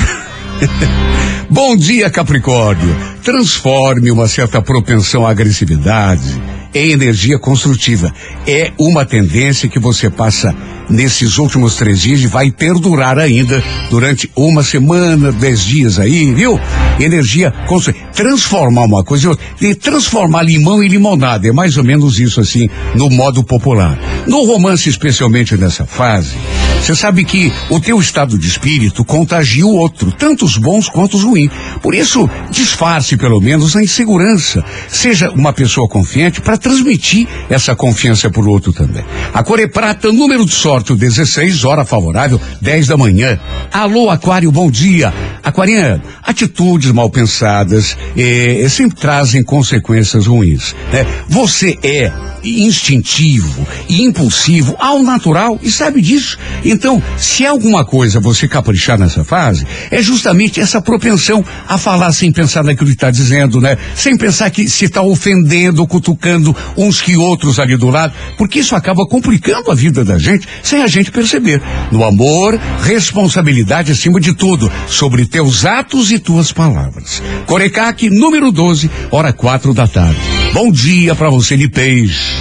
Bom 1.50 1.75
dia, 1.77 2.10
Capricórnio. 2.10 3.16
Transforme 3.27 4.10
uma 4.10 4.25
certa 4.25 4.62
propensão 4.62 5.27
à 5.27 5.31
agressividade 5.31 6.41
em 6.74 6.91
energia 6.91 7.38
construtiva. 7.38 8.10
É 8.48 8.72
uma 8.79 9.03
tendência 9.03 9.67
que 9.67 9.79
você 9.79 10.10
passa 10.10 10.55
nesses 10.89 11.38
últimos 11.38 11.75
três 11.75 12.00
dias 12.00 12.22
e 12.22 12.27
vai 12.27 12.50
perdurar 12.51 13.19
ainda 13.19 13.62
durante 13.89 14.31
uma 14.34 14.63
semana, 14.63 15.29
dez 15.29 15.60
dias 15.60 16.00
aí, 16.00 16.34
viu? 16.34 16.57
Energia 17.01 17.51
construtiva. 17.67 18.05
Transformar 18.13 18.86
uma 18.86 19.03
coisa 19.03 19.25
em 19.25 19.29
outra. 19.31 19.46
E 19.60 19.75
transformar 19.75 20.43
limão 20.43 20.81
em 20.81 20.88
limonada. 20.88 21.50
É 21.50 21.51
mais 21.51 21.75
ou 21.75 21.84
menos 21.84 22.22
isso 22.22 22.39
assim, 22.39 22.69
no 22.96 23.10
modo 23.10 23.43
popular. 23.43 24.00
No 24.25 24.46
romance, 24.46 24.88
especialmente 24.88 25.57
nessa 25.57 25.86
fase, 25.86 26.38
você 26.81 26.96
sabe 26.96 27.25
que 27.25 27.51
o 27.69 27.79
teu 27.79 28.00
estado 28.00 28.38
de 28.38 28.48
espírito 28.48 29.03
contagia 29.03 29.65
o 29.65 29.75
outro, 29.75 30.12
tanto 30.12 30.46
os 30.46 30.57
bons 30.57 30.88
quanto 30.88 31.17
os 31.17 31.24
ruins. 31.24 31.51
Por 31.81 31.93
isso, 31.93 32.29
disfarce 32.50 33.17
pelo 33.17 33.41
menos 33.41 33.75
a 33.75 33.84
insegurança. 33.84 34.63
Seja 34.88 35.29
uma 35.31 35.51
pessoa 35.51 35.88
confiante 35.88 36.39
para 36.39 36.57
transmitir 36.57 37.27
essa 37.49 37.75
confiança 37.75 38.30
para 38.30 38.41
o 38.41 38.49
outro 38.49 38.71
também. 38.71 39.04
A 39.34 39.43
cor 39.43 39.60
é 39.60 39.67
prata, 39.67 40.12
número 40.12 40.45
de 40.45 40.54
sorte, 40.54 40.93
o 40.93 40.95
16, 40.95 41.65
hora 41.65 41.84
favorável, 41.84 42.39
10 42.62 42.88
da 42.88 42.95
manhã. 42.95 43.38
Alô, 43.71 44.10
Aquário, 44.10 44.52
bom 44.52 44.71
dia. 44.71 45.13
Aquariano, 45.43 46.02
atitudes 46.23 46.91
mal 46.91 47.10
pensadas 47.10 47.97
eh, 48.15 48.65
sempre 48.69 48.97
trazem 48.97 49.43
consequências 49.43 50.25
ruins. 50.28 50.75
Né? 50.91 51.06
Você 51.28 51.78
é 51.84 52.12
instintivo 52.43 53.67
e 53.89 54.04
impulsivo 54.04 54.75
ao 54.80 55.04
natural 55.04 55.60
e 55.62 55.69
sabe 55.69 56.02
disso. 56.02 56.38
Então, 56.69 57.01
se 57.17 57.45
há 57.45 57.51
alguma 57.51 57.86
coisa 57.86 58.19
você 58.19 58.47
caprichar 58.47 58.99
nessa 58.99 59.23
fase, 59.23 59.65
é 59.89 60.01
justamente 60.01 60.60
essa 60.60 60.82
propensão 60.82 61.43
a 61.67 61.77
falar 61.77 62.12
sem 62.12 62.32
pensar 62.32 62.63
naquilo 62.63 62.89
que 62.89 62.95
está 62.95 63.10
dizendo, 63.10 63.62
né? 63.62 63.77
Sem 63.95 64.17
pensar 64.17 64.49
que 64.49 64.69
se 64.69 64.86
está 64.86 65.01
ofendendo, 65.01 65.88
cutucando 65.88 66.56
uns 66.75 66.99
que 66.99 67.15
outros 67.15 67.58
ali 67.58 67.77
do 67.77 67.89
lado, 67.89 68.13
porque 68.38 68.60
isso 68.60 68.75
acaba 68.75 69.06
complicando 69.06 69.71
a 69.71 69.75
vida 69.75 70.03
da 70.03 70.17
gente 70.17 70.47
sem 70.62 70.84
a 70.84 70.88
gente 70.88 71.10
perceber. 71.10 71.62
No 71.91 72.03
amor, 72.03 72.60
responsabilidade 72.84 73.91
acima 73.91 74.19
de 74.19 74.34
tudo, 74.34 74.71
sobre 74.88 75.25
teus 75.25 75.65
atos 75.65 76.12
e 76.12 76.19
tuas 76.19 76.51
palavras. 76.51 77.21
Corecaque, 77.45 78.10
número 78.10 78.51
12, 78.51 78.89
hora 79.10 79.32
quatro 79.32 79.73
da 79.73 79.88
tarde. 79.88 80.19
Bom 80.53 80.71
dia 80.71 81.15
para 81.15 81.30
você 81.30 81.56
de 81.56 81.69
peixe. 81.69 82.36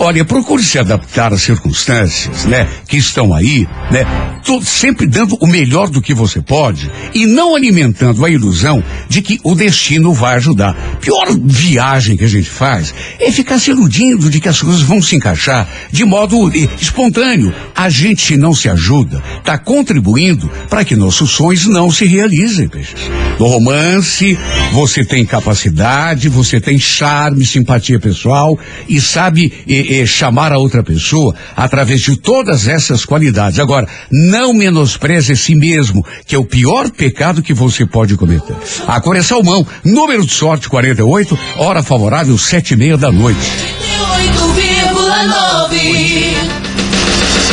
Olha, 0.00 0.24
procure 0.24 0.62
se 0.62 0.78
adaptar 0.78 1.32
às 1.32 1.42
circunstâncias, 1.42 2.44
né, 2.44 2.68
que 2.86 2.96
estão 2.96 3.34
aí, 3.34 3.57
né, 3.90 4.04
tô 4.44 4.60
sempre 4.62 5.06
dando 5.06 5.36
o 5.40 5.46
melhor 5.46 5.88
do 5.88 6.02
que 6.02 6.14
você 6.14 6.40
pode 6.40 6.90
e 7.14 7.26
não 7.26 7.54
alimentando 7.54 8.24
a 8.24 8.30
ilusão 8.30 8.82
de 9.08 9.22
que 9.22 9.38
o 9.42 9.54
destino 9.54 10.12
vai 10.12 10.36
ajudar. 10.36 10.74
Pior 11.00 11.26
viagem 11.40 12.16
que 12.16 12.24
a 12.24 12.28
gente 12.28 12.50
faz 12.50 12.94
é 13.18 13.30
ficar 13.30 13.58
se 13.58 13.70
iludindo 13.70 14.30
de 14.30 14.40
que 14.40 14.48
as 14.48 14.60
coisas 14.60 14.82
vão 14.82 15.00
se 15.00 15.16
encaixar 15.16 15.68
de 15.90 16.04
modo 16.04 16.48
eh, 16.50 16.68
espontâneo. 16.80 17.54
A 17.74 17.88
gente 17.88 18.36
não 18.36 18.54
se 18.54 18.68
ajuda, 18.68 19.22
está 19.38 19.56
contribuindo 19.58 20.50
para 20.68 20.84
que 20.84 20.96
nossos 20.96 21.30
sonhos 21.30 21.66
não 21.66 21.90
se 21.90 22.04
realizem, 22.04 22.68
peixes. 22.68 23.10
No 23.38 23.46
romance, 23.46 24.36
você 24.72 25.04
tem 25.04 25.24
capacidade, 25.24 26.28
você 26.28 26.60
tem 26.60 26.78
charme, 26.78 27.46
simpatia 27.46 28.00
pessoal 28.00 28.58
e 28.88 29.00
sabe 29.00 29.52
eh, 29.68 30.00
eh, 30.00 30.06
chamar 30.06 30.52
a 30.52 30.58
outra 30.58 30.82
pessoa 30.82 31.34
através 31.56 32.00
de 32.00 32.16
todas 32.16 32.66
essas 32.66 33.04
qualidades. 33.04 33.47
Agora, 33.56 33.86
não 34.10 34.52
menospreze 34.52 35.36
si 35.36 35.54
mesmo, 35.54 36.04
que 36.26 36.34
é 36.34 36.38
o 36.38 36.44
pior 36.44 36.90
pecado 36.90 37.40
que 37.42 37.54
você 37.54 37.86
pode 37.86 38.16
cometer. 38.16 38.56
A 38.86 39.00
cor 39.00 39.16
é 39.16 39.22
salmão, 39.22 39.66
número 39.84 40.26
de 40.26 40.32
sorte 40.32 40.68
48, 40.68 41.38
hora 41.56 41.82
favorável 41.82 42.36
sete 42.36 42.74
e 42.74 42.76
meia 42.76 42.98
da 42.98 43.10
noite. 43.12 43.38
8,9. 43.38 46.34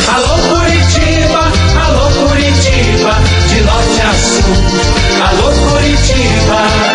Alô 0.08 0.38
Curitiba, 0.50 1.52
alô 1.86 2.10
Curitiba, 2.28 3.14
de 3.50 3.62
norte 3.62 4.02
a 4.02 4.14
sul. 4.14 4.56
Alô 5.22 5.52
Curitiba, 5.70 6.95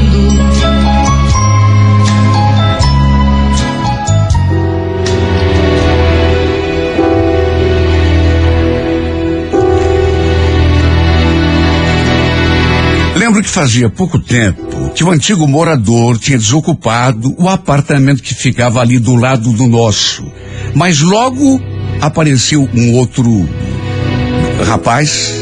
Que 13.41 13.49
fazia 13.49 13.89
pouco 13.89 14.19
tempo 14.19 14.91
que 14.93 15.03
o 15.03 15.11
antigo 15.11 15.47
morador 15.47 16.17
tinha 16.17 16.37
desocupado 16.37 17.33
o 17.37 17.47
apartamento 17.47 18.21
que 18.21 18.33
ficava 18.33 18.81
ali 18.81 18.99
do 18.99 19.15
lado 19.15 19.51
do 19.53 19.67
nosso. 19.67 20.25
Mas 20.75 20.99
logo 20.99 21.61
apareceu 21.99 22.67
um 22.73 22.93
outro 22.93 23.47
rapaz, 24.65 25.33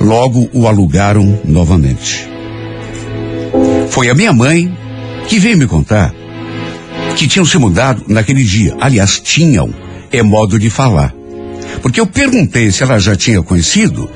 logo 0.00 0.48
o 0.52 0.66
alugaram 0.66 1.40
novamente. 1.44 2.28
Foi 3.90 4.08
a 4.08 4.14
minha 4.14 4.32
mãe 4.32 4.76
que 5.28 5.38
veio 5.38 5.58
me 5.58 5.66
contar 5.66 6.14
que 7.16 7.28
tinham 7.28 7.44
se 7.44 7.58
mudado 7.58 8.04
naquele 8.08 8.42
dia. 8.42 8.74
Aliás, 8.80 9.20
tinham, 9.20 9.72
é 10.10 10.22
modo 10.22 10.58
de 10.58 10.70
falar. 10.70 11.14
Porque 11.80 12.00
eu 12.00 12.06
perguntei 12.06 12.70
se 12.70 12.82
ela 12.82 12.98
já 12.98 13.14
tinha 13.14 13.42
conhecido 13.42 14.08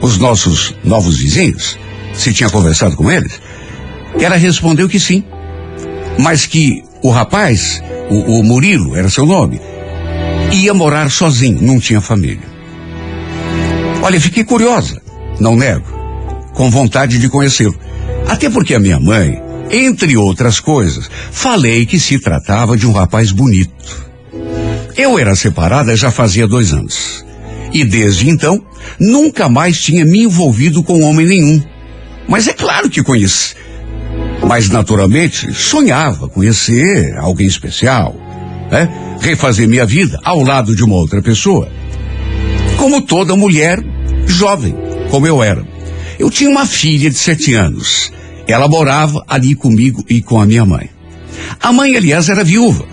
os 0.00 0.18
nossos 0.18 0.74
novos 0.84 1.18
vizinhos, 1.18 1.78
se 2.16 2.32
tinha 2.32 2.50
conversado 2.50 2.96
com 2.96 3.10
eles. 3.10 3.40
Ela 4.18 4.36
respondeu 4.36 4.88
que 4.88 5.00
sim. 5.00 5.24
Mas 6.18 6.46
que 6.46 6.82
o 7.02 7.10
rapaz, 7.10 7.82
o, 8.08 8.38
o 8.38 8.44
Murilo, 8.44 8.96
era 8.96 9.10
seu 9.10 9.26
nome, 9.26 9.60
ia 10.52 10.72
morar 10.72 11.10
sozinho, 11.10 11.60
não 11.60 11.80
tinha 11.80 12.00
família. 12.00 12.54
Olha, 14.02 14.20
fiquei 14.20 14.44
curiosa, 14.44 15.00
não 15.40 15.56
nego, 15.56 15.86
com 16.54 16.70
vontade 16.70 17.18
de 17.18 17.28
conhecê-lo. 17.28 17.74
Até 18.28 18.48
porque 18.48 18.74
a 18.74 18.80
minha 18.80 19.00
mãe, 19.00 19.42
entre 19.70 20.16
outras 20.16 20.60
coisas, 20.60 21.10
falei 21.32 21.84
que 21.84 21.98
se 21.98 22.18
tratava 22.18 22.76
de 22.76 22.86
um 22.86 22.92
rapaz 22.92 23.32
bonito. 23.32 24.04
Eu 24.96 25.18
era 25.18 25.34
separada 25.34 25.96
já 25.96 26.10
fazia 26.10 26.46
dois 26.46 26.72
anos. 26.72 27.24
E 27.72 27.82
desde 27.84 28.28
então, 28.30 28.64
nunca 29.00 29.48
mais 29.48 29.80
tinha 29.80 30.04
me 30.04 30.22
envolvido 30.22 30.82
com 30.84 31.02
homem 31.02 31.26
nenhum. 31.26 31.62
Mas 32.28 32.48
é 32.48 32.52
claro 32.52 32.90
que 32.90 33.02
conheci. 33.02 33.54
Mas 34.46 34.68
naturalmente 34.68 35.52
sonhava 35.52 36.28
conhecer 36.28 37.16
alguém 37.18 37.46
especial, 37.46 38.14
né? 38.70 38.88
Refazer 39.20 39.68
minha 39.68 39.86
vida 39.86 40.18
ao 40.22 40.42
lado 40.42 40.74
de 40.74 40.82
uma 40.82 40.96
outra 40.96 41.22
pessoa. 41.22 41.68
Como 42.76 43.02
toda 43.02 43.36
mulher 43.36 43.78
jovem, 44.26 44.74
como 45.10 45.26
eu 45.26 45.42
era. 45.42 45.66
Eu 46.18 46.30
tinha 46.30 46.50
uma 46.50 46.66
filha 46.66 47.10
de 47.10 47.16
sete 47.16 47.54
anos. 47.54 48.12
Ela 48.46 48.68
morava 48.68 49.24
ali 49.26 49.54
comigo 49.54 50.04
e 50.08 50.20
com 50.20 50.40
a 50.40 50.46
minha 50.46 50.64
mãe. 50.64 50.90
A 51.60 51.72
mãe, 51.72 51.96
aliás, 51.96 52.28
era 52.28 52.44
viúva. 52.44 52.84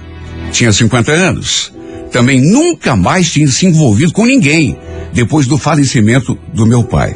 Tinha 0.52 0.72
50 0.72 1.12
anos. 1.12 1.74
Também 2.12 2.42
nunca 2.42 2.96
mais 2.96 3.32
tinha 3.32 3.48
se 3.48 3.66
envolvido 3.66 4.12
com 4.12 4.26
ninguém 4.26 4.78
depois 5.14 5.46
do 5.46 5.58
falecimento 5.58 6.38
do 6.54 6.66
meu 6.66 6.84
pai. 6.84 7.16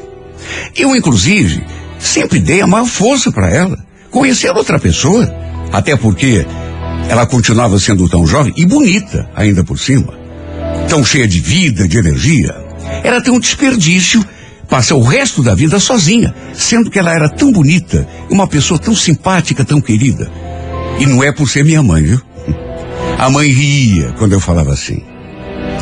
Eu, 0.75 0.95
inclusive, 0.95 1.63
sempre 2.05 2.39
dei 2.39 2.61
a 2.61 2.67
maior 2.67 2.85
força 2.85 3.31
para 3.31 3.49
ela. 3.49 3.77
Conhecer 4.11 4.49
outra 4.51 4.79
pessoa. 4.79 5.33
Até 5.71 5.95
porque 5.95 6.45
ela 7.09 7.25
continuava 7.25 7.79
sendo 7.79 8.07
tão 8.07 8.25
jovem 8.25 8.53
e 8.55 8.65
bonita, 8.65 9.29
ainda 9.35 9.63
por 9.63 9.77
cima. 9.77 10.13
Tão 10.87 11.03
cheia 11.03 11.27
de 11.27 11.39
vida, 11.39 11.87
de 11.87 11.97
energia. 11.97 12.55
Era 13.03 13.21
um 13.31 13.39
desperdício 13.39 14.25
passar 14.69 14.95
o 14.95 15.03
resto 15.03 15.43
da 15.43 15.53
vida 15.53 15.79
sozinha, 15.79 16.33
sendo 16.53 16.89
que 16.89 16.97
ela 16.97 17.13
era 17.13 17.29
tão 17.29 17.51
bonita, 17.51 18.07
uma 18.29 18.47
pessoa 18.47 18.79
tão 18.79 18.95
simpática, 18.95 19.63
tão 19.63 19.79
querida. 19.79 20.31
E 20.99 21.05
não 21.05 21.23
é 21.23 21.31
por 21.31 21.49
ser 21.49 21.63
minha 21.63 21.83
mãe, 21.83 22.03
viu? 22.03 22.21
A 23.17 23.29
mãe 23.29 23.49
ria 23.49 24.13
quando 24.17 24.33
eu 24.33 24.39
falava 24.39 24.73
assim. 24.73 25.01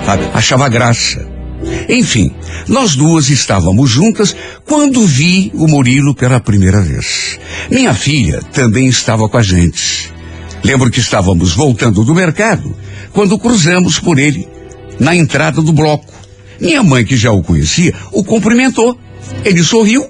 Sabe? 0.06 0.30
Achava 0.34 0.68
graça. 0.70 1.33
Enfim, 1.90 2.32
nós 2.68 2.96
duas 2.96 3.30
estávamos 3.30 3.90
juntas 3.90 4.36
quando 4.66 5.06
vi 5.06 5.52
o 5.56 5.68
Murilo 5.68 6.16
pela 6.16 6.40
primeira 6.40 6.82
vez. 6.82 7.40
Minha 7.70 7.94
filha 7.94 8.42
também 8.52 8.88
estava 8.88 9.28
com 9.28 9.38
a 9.38 9.44
gente. 9.44 10.12
Lembro 10.64 10.90
que 10.90 11.00
estávamos 11.00 11.54
voltando 11.54 12.04
do 12.04 12.16
mercado 12.16 12.76
quando 13.12 13.38
cruzamos 13.38 14.00
por 14.00 14.18
ele 14.18 14.48
na 15.00 15.16
entrada 15.16 15.62
do 15.62 15.74
bloco. 15.74 16.12
Minha 16.60 16.84
mãe, 16.84 17.04
que 17.04 17.18
já 17.18 17.32
o 17.32 17.44
conhecia, 17.44 17.94
o 18.12 18.24
cumprimentou. 18.24 18.98
Ele 19.44 19.64
sorriu, 19.64 20.08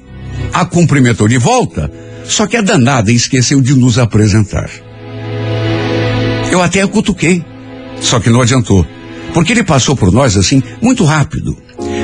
a 0.53 0.65
cumprimentou 0.65 1.27
de 1.27 1.37
volta, 1.37 1.91
só 2.25 2.45
que 2.45 2.57
a 2.57 2.61
danada 2.61 3.11
esqueceu 3.11 3.61
de 3.61 3.75
nos 3.75 3.97
apresentar. 3.97 4.69
Eu 6.51 6.61
até 6.61 6.81
a 6.81 6.87
cutuquei, 6.87 7.43
só 7.99 8.19
que 8.19 8.29
não 8.29 8.41
adiantou, 8.41 8.85
porque 9.33 9.51
ele 9.51 9.63
passou 9.63 9.95
por 9.95 10.11
nós 10.11 10.37
assim, 10.37 10.61
muito 10.81 11.03
rápido. 11.03 11.57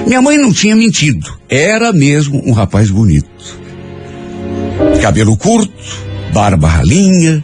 Minha 0.07 0.21
mãe 0.21 0.37
não 0.37 0.51
tinha 0.51 0.75
mentido, 0.75 1.31
era 1.47 1.93
mesmo 1.93 2.41
um 2.45 2.51
rapaz 2.51 2.89
bonito. 2.89 3.59
Cabelo 5.01 5.37
curto, 5.37 5.71
barba 6.33 6.67
ralinha, 6.67 7.43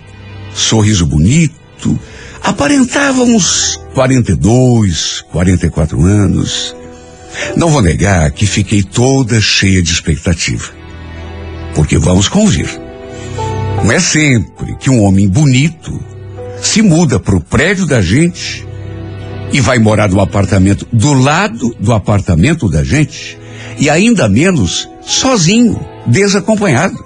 sorriso 0.54 1.06
bonito, 1.06 2.00
aparentava 2.42 3.24
uns 3.24 3.80
42, 3.94 5.24
44 5.32 6.02
anos. 6.04 6.76
Não 7.56 7.70
vou 7.70 7.82
negar 7.82 8.32
que 8.32 8.46
fiquei 8.46 8.82
toda 8.82 9.42
cheia 9.42 9.82
de 9.84 9.92
expectativa. 9.92 10.72
Porque 11.74 11.98
vamos 11.98 12.30
convir. 12.30 12.70
Não 13.84 13.92
é 13.92 14.00
sempre 14.00 14.76
que 14.80 14.90
um 14.90 15.04
homem 15.04 15.28
bonito 15.28 16.00
se 16.62 16.82
muda 16.82 17.20
para 17.20 17.36
o 17.36 17.42
prédio 17.42 17.86
da 17.86 18.02
gente 18.02 18.66
e 19.52 19.62
vai 19.62 19.80
morar 19.80 20.10
no 20.10 20.20
apartamento 20.20 20.88
do 20.92 21.14
lado 21.14 21.76
do 21.80 21.94
apartamento 21.94 22.70
da 22.70 22.84
gente 22.84 23.38
e 23.78 23.90
ainda 23.90 24.28
menos 24.28 24.90
sozinho, 25.02 25.80
desacompanhado. 26.06 27.04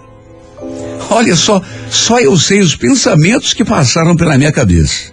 Olha 1.10 1.36
só, 1.36 1.62
só 1.90 2.20
eu 2.20 2.38
sei 2.38 2.60
os 2.60 2.76
pensamentos 2.76 3.54
que 3.54 3.66
passaram 3.66 4.16
pela 4.16 4.38
minha 4.38 4.52
cabeça. 4.52 5.12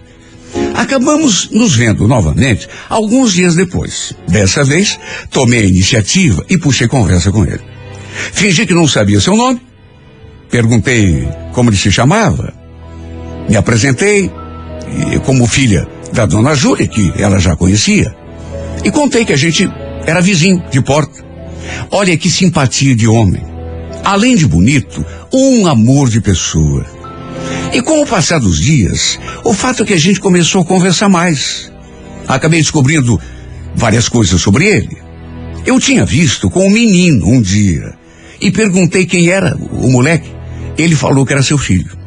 Acabamos 0.75 1.49
nos 1.51 1.75
vendo 1.75 2.07
novamente 2.07 2.67
alguns 2.87 3.33
dias 3.33 3.55
depois. 3.55 4.13
Dessa 4.27 4.63
vez, 4.63 4.99
tomei 5.31 5.61
a 5.63 5.67
iniciativa 5.67 6.45
e 6.49 6.57
puxei 6.57 6.87
conversa 6.87 7.31
com 7.31 7.43
ele. 7.43 7.61
Fingi 8.31 8.65
que 8.65 8.73
não 8.73 8.87
sabia 8.87 9.19
seu 9.19 9.35
nome. 9.35 9.59
Perguntei 10.49 11.27
como 11.51 11.69
ele 11.69 11.77
se 11.77 11.91
chamava. 11.91 12.53
Me 13.49 13.55
apresentei 13.55 14.31
como 15.25 15.47
filha 15.47 15.87
da 16.13 16.25
dona 16.25 16.55
Júlia, 16.55 16.87
que 16.87 17.13
ela 17.17 17.39
já 17.39 17.55
conhecia. 17.55 18.13
E 18.83 18.91
contei 18.91 19.25
que 19.25 19.33
a 19.33 19.37
gente 19.37 19.69
era 20.05 20.21
vizinho 20.21 20.63
de 20.71 20.81
porta. 20.81 21.25
Olha 21.91 22.17
que 22.17 22.29
simpatia 22.29 22.95
de 22.95 23.07
homem. 23.07 23.43
Além 24.03 24.35
de 24.35 24.47
bonito, 24.47 25.05
um 25.33 25.67
amor 25.67 26.09
de 26.09 26.21
pessoa. 26.21 26.85
E 27.73 27.81
com 27.81 28.01
o 28.01 28.07
passar 28.07 28.39
dos 28.39 28.59
dias, 28.59 29.19
o 29.43 29.53
fato 29.53 29.83
é 29.83 29.85
que 29.85 29.93
a 29.93 29.99
gente 29.99 30.19
começou 30.19 30.61
a 30.61 30.65
conversar 30.65 31.09
mais. 31.09 31.71
Acabei 32.27 32.61
descobrindo 32.61 33.19
várias 33.75 34.07
coisas 34.07 34.41
sobre 34.41 34.65
ele. 34.65 34.97
Eu 35.65 35.79
tinha 35.79 36.05
visto 36.05 36.49
com 36.49 36.65
um 36.65 36.69
menino 36.69 37.27
um 37.27 37.41
dia 37.41 37.93
e 38.39 38.51
perguntei 38.51 39.05
quem 39.05 39.29
era 39.29 39.55
o 39.55 39.89
moleque. 39.89 40.29
Ele 40.77 40.95
falou 40.95 41.25
que 41.25 41.33
era 41.33 41.43
seu 41.43 41.57
filho. 41.57 41.97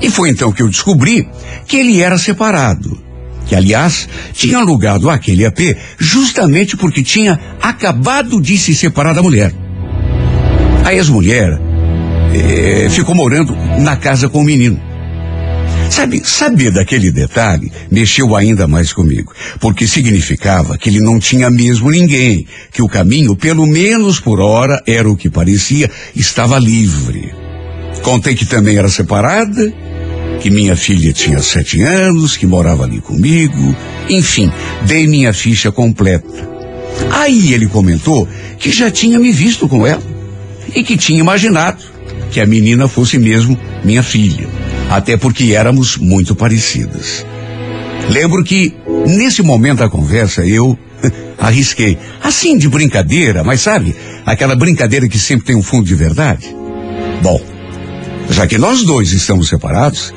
E 0.00 0.10
foi 0.10 0.28
então 0.28 0.52
que 0.52 0.62
eu 0.62 0.68
descobri 0.68 1.26
que 1.66 1.78
ele 1.78 2.02
era 2.02 2.18
separado. 2.18 3.05
Que, 3.46 3.54
aliás, 3.54 4.08
tinha 4.32 4.58
alugado 4.58 5.08
aquele 5.08 5.46
AP 5.46 5.76
justamente 5.98 6.76
porque 6.76 7.02
tinha 7.02 7.38
acabado 7.62 8.40
de 8.40 8.58
se 8.58 8.74
separar 8.74 9.14
da 9.14 9.22
mulher. 9.22 9.52
A 10.84 10.92
ex-mulher 10.94 11.58
eh, 12.34 12.88
ficou 12.90 13.14
morando 13.14 13.56
na 13.78 13.96
casa 13.96 14.28
com 14.28 14.40
o 14.40 14.44
menino. 14.44 14.80
Sabe, 15.90 16.20
saber 16.24 16.72
daquele 16.72 17.12
detalhe 17.12 17.70
mexeu 17.90 18.34
ainda 18.34 18.66
mais 18.66 18.92
comigo, 18.92 19.32
porque 19.60 19.86
significava 19.86 20.76
que 20.76 20.88
ele 20.88 21.00
não 21.00 21.18
tinha 21.18 21.48
mesmo 21.50 21.90
ninguém, 21.90 22.46
que 22.72 22.82
o 22.82 22.88
caminho, 22.88 23.36
pelo 23.36 23.66
menos 23.66 24.20
por 24.20 24.40
hora, 24.40 24.82
era 24.86 25.08
o 25.08 25.16
que 25.16 25.30
parecia, 25.30 25.90
estava 26.14 26.58
livre. 26.58 27.32
Contei 28.02 28.34
que 28.34 28.44
também 28.44 28.76
era 28.76 28.88
separada, 28.88 29.72
que 30.40 30.50
minha 30.50 30.76
filha 30.76 31.12
tinha 31.12 31.38
sete 31.40 31.82
anos, 31.82 32.36
que 32.36 32.46
morava 32.46 32.84
ali 32.84 33.00
comigo, 33.00 33.74
enfim, 34.08 34.50
dei 34.82 35.06
minha 35.06 35.32
ficha 35.32 35.72
completa. 35.72 36.56
Aí 37.10 37.52
ele 37.52 37.66
comentou 37.66 38.28
que 38.58 38.70
já 38.70 38.90
tinha 38.90 39.18
me 39.18 39.32
visto 39.32 39.68
com 39.68 39.86
ela 39.86 40.02
e 40.74 40.82
que 40.82 40.96
tinha 40.96 41.20
imaginado 41.20 41.82
que 42.30 42.40
a 42.40 42.46
menina 42.46 42.88
fosse 42.88 43.18
mesmo 43.18 43.58
minha 43.84 44.02
filha 44.02 44.48
até 44.90 45.16
porque 45.16 45.54
éramos 45.54 45.96
muito 45.96 46.34
parecidas. 46.34 47.26
Lembro 48.08 48.44
que, 48.44 48.72
nesse 49.06 49.42
momento 49.42 49.78
da 49.78 49.88
conversa, 49.88 50.46
eu 50.46 50.78
arrisquei. 51.38 51.98
Assim, 52.22 52.56
de 52.56 52.68
brincadeira, 52.68 53.42
mas 53.42 53.60
sabe, 53.60 53.94
aquela 54.24 54.54
brincadeira 54.54 55.08
que 55.08 55.18
sempre 55.18 55.46
tem 55.46 55.56
um 55.56 55.62
fundo 55.62 55.86
de 55.86 55.94
verdade? 55.94 56.54
Bom, 57.22 57.40
já 58.30 58.46
que 58.46 58.58
nós 58.58 58.82
dois 58.82 59.12
estamos 59.12 59.48
separados, 59.48 60.12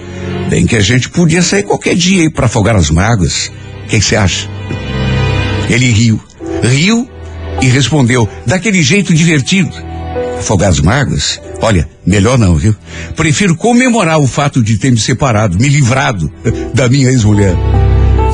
bem 0.49 0.65
que 0.65 0.75
a 0.75 0.81
gente 0.81 1.09
podia 1.09 1.41
sair 1.41 1.63
qualquer 1.63 1.95
dia 1.95 2.23
aí 2.23 2.29
para 2.29 2.47
afogar 2.47 2.75
as 2.75 2.89
mágoas. 2.89 3.51
O 3.85 3.87
que 3.87 4.01
você 4.01 4.15
acha? 4.15 4.49
Ele 5.69 5.91
riu, 5.91 6.19
riu 6.63 7.07
e 7.61 7.67
respondeu 7.67 8.27
daquele 8.45 8.81
jeito 8.81 9.13
divertido. 9.13 9.71
Afogar 10.39 10.69
as 10.69 10.79
mágoas? 10.79 11.39
Olha, 11.61 11.87
melhor 12.05 12.37
não, 12.37 12.55
viu? 12.55 12.75
Prefiro 13.15 13.55
comemorar 13.55 14.19
o 14.19 14.27
fato 14.27 14.63
de 14.63 14.77
ter 14.77 14.91
me 14.91 14.99
separado, 14.99 15.59
me 15.59 15.67
livrado 15.67 16.31
da 16.73 16.87
minha 16.87 17.09
ex-mulher. 17.09 17.55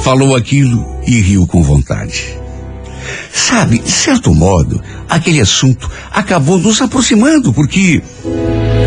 Falou 0.04 0.36
aquilo 0.36 0.86
e 1.06 1.20
riu 1.20 1.48
com 1.48 1.64
vontade. 1.64 2.38
Sabe, 3.34 3.80
de 3.80 3.92
certo 3.92 4.34
modo, 4.34 4.82
aquele 5.10 5.42
assunto 5.42 5.90
acabou 6.12 6.58
nos 6.58 6.82
aproximando, 6.82 7.54
porque 7.54 8.02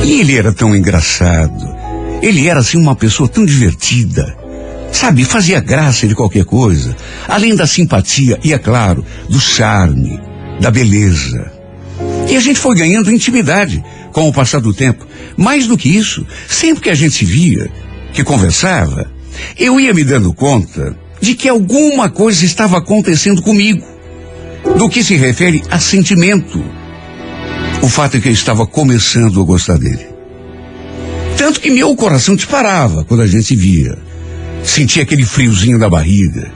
ele 0.02 0.36
era 0.36 0.52
tão 0.52 0.74
engraçado. 0.74 1.76
Ele 2.22 2.48
era 2.48 2.60
assim 2.60 2.78
uma 2.78 2.96
pessoa 2.96 3.28
tão 3.28 3.44
divertida. 3.44 4.36
Sabe, 4.92 5.24
fazia 5.24 5.60
graça 5.60 6.06
de 6.06 6.14
qualquer 6.14 6.44
coisa. 6.44 6.96
Além 7.28 7.54
da 7.54 7.66
simpatia 7.66 8.38
e, 8.42 8.52
é 8.52 8.58
claro, 8.58 9.04
do 9.28 9.38
charme, 9.38 10.18
da 10.60 10.70
beleza. 10.70 11.52
E 12.28 12.36
a 12.36 12.40
gente 12.40 12.58
foi 12.58 12.76
ganhando 12.76 13.12
intimidade 13.12 13.82
com 14.12 14.28
o 14.28 14.32
passar 14.32 14.60
do 14.60 14.74
tempo. 14.74 15.06
Mais 15.36 15.66
do 15.66 15.76
que 15.76 15.88
isso, 15.88 16.26
sempre 16.48 16.82
que 16.82 16.90
a 16.90 16.94
gente 16.94 17.14
se 17.14 17.24
via, 17.24 17.70
que 18.12 18.24
conversava, 18.24 19.10
eu 19.56 19.78
ia 19.78 19.94
me 19.94 20.04
dando 20.04 20.32
conta 20.32 20.96
de 21.20 21.34
que 21.34 21.48
alguma 21.48 22.08
coisa 22.08 22.44
estava 22.44 22.78
acontecendo 22.78 23.42
comigo. 23.42 23.86
Do 24.76 24.88
que 24.88 25.04
se 25.04 25.16
refere 25.16 25.62
a 25.70 25.78
sentimento. 25.78 26.62
O 27.80 27.88
fato 27.88 28.16
é 28.16 28.20
que 28.20 28.28
eu 28.28 28.32
estava 28.32 28.66
começando 28.66 29.40
a 29.40 29.44
gostar 29.44 29.78
dele. 29.78 30.08
Tanto 31.36 31.60
que 31.60 31.70
meu 31.70 31.94
coração 31.94 32.34
disparava 32.34 33.04
quando 33.04 33.22
a 33.22 33.26
gente 33.26 33.54
via. 33.54 33.96
Sentia 34.64 35.04
aquele 35.04 35.24
friozinho 35.24 35.78
na 35.78 35.88
barriga, 35.88 36.50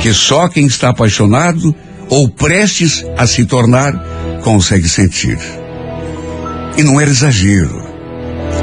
que 0.00 0.12
só 0.14 0.48
quem 0.48 0.66
está 0.66 0.88
apaixonado 0.88 1.74
ou 2.08 2.28
prestes 2.28 3.04
a 3.16 3.26
se 3.26 3.44
tornar 3.44 3.92
consegue 4.42 4.88
sentir. 4.88 5.38
E 6.76 6.82
não 6.82 6.98
era 6.98 7.10
exagero. 7.10 7.82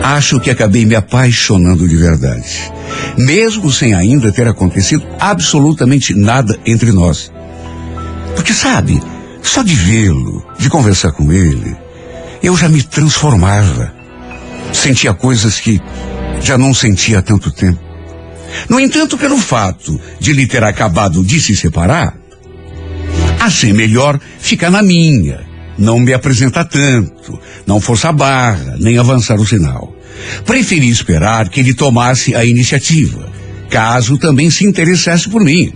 Acho 0.02 0.40
que 0.40 0.50
acabei 0.50 0.86
me 0.86 0.96
apaixonando 0.96 1.88
de 1.88 1.96
verdade. 1.96 2.72
Mesmo 3.18 3.72
sem 3.72 3.94
ainda 3.94 4.32
ter 4.32 4.48
acontecido 4.48 5.06
absolutamente 5.20 6.16
nada 6.16 6.58
entre 6.66 6.92
nós. 6.92 7.32
Porque 8.36 8.54
sabe, 8.54 9.00
só 9.44 9.62
de 9.62 9.76
vê-lo, 9.76 10.44
de 10.58 10.70
conversar 10.70 11.12
com 11.12 11.32
ele, 11.32 11.76
eu 12.42 12.56
já 12.56 12.70
me 12.70 12.82
transformava. 12.82 13.94
Sentia 14.74 15.14
coisas 15.14 15.60
que 15.60 15.82
já 16.42 16.58
não 16.58 16.74
sentia 16.74 17.20
há 17.20 17.22
tanto 17.22 17.52
tempo. 17.52 17.80
No 18.70 18.80
entanto, 18.80 19.18
pelo 19.18 19.38
fato 19.38 20.00
de 20.20 20.32
ele 20.32 20.48
ter 20.48 20.64
acabado 20.64 21.24
de 21.24 21.40
se 21.40 21.56
separar, 21.56 22.16
achei 23.40 23.74
melhor 23.74 24.20
ficar 24.40 24.70
na 24.70 24.82
minha, 24.82 25.42
não 25.78 26.00
me 26.00 26.14
apresentar 26.14 26.66
tanto, 26.66 27.40
não 27.66 27.80
forçar 27.80 28.12
a 28.12 28.14
barra, 28.14 28.78
nem 28.80 28.98
avançar 28.98 29.40
o 29.40 29.46
sinal. 29.46 29.96
Preferi 30.46 30.90
esperar 30.90 31.50
que 31.50 31.60
ele 31.60 31.74
tomasse 31.74 32.36
a 32.36 32.44
iniciativa, 32.46 33.32
caso 33.70 34.18
também 34.18 34.50
se 34.50 34.66
interessasse 34.66 35.30
por 35.30 35.44
mim. 35.44 35.72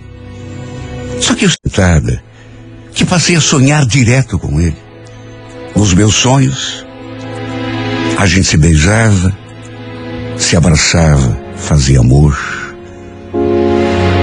Só 1.22 1.36
que 1.36 1.46
eu 1.46 1.50
sentada, 1.50 2.22
que 2.94 3.06
passei 3.06 3.36
a 3.36 3.42
sonhar 3.42 3.86
direto 3.86 4.38
com 4.38 4.60
ele. 4.60 4.83
Nos 5.76 5.94
meus 5.94 6.16
sonhos, 6.16 6.86
a 8.18 8.26
gente 8.26 8.48
se 8.48 8.58
beijava, 8.58 9.36
se 10.38 10.56
abraçava, 10.56 11.38
fazia 11.56 12.00
amor. 12.00 12.38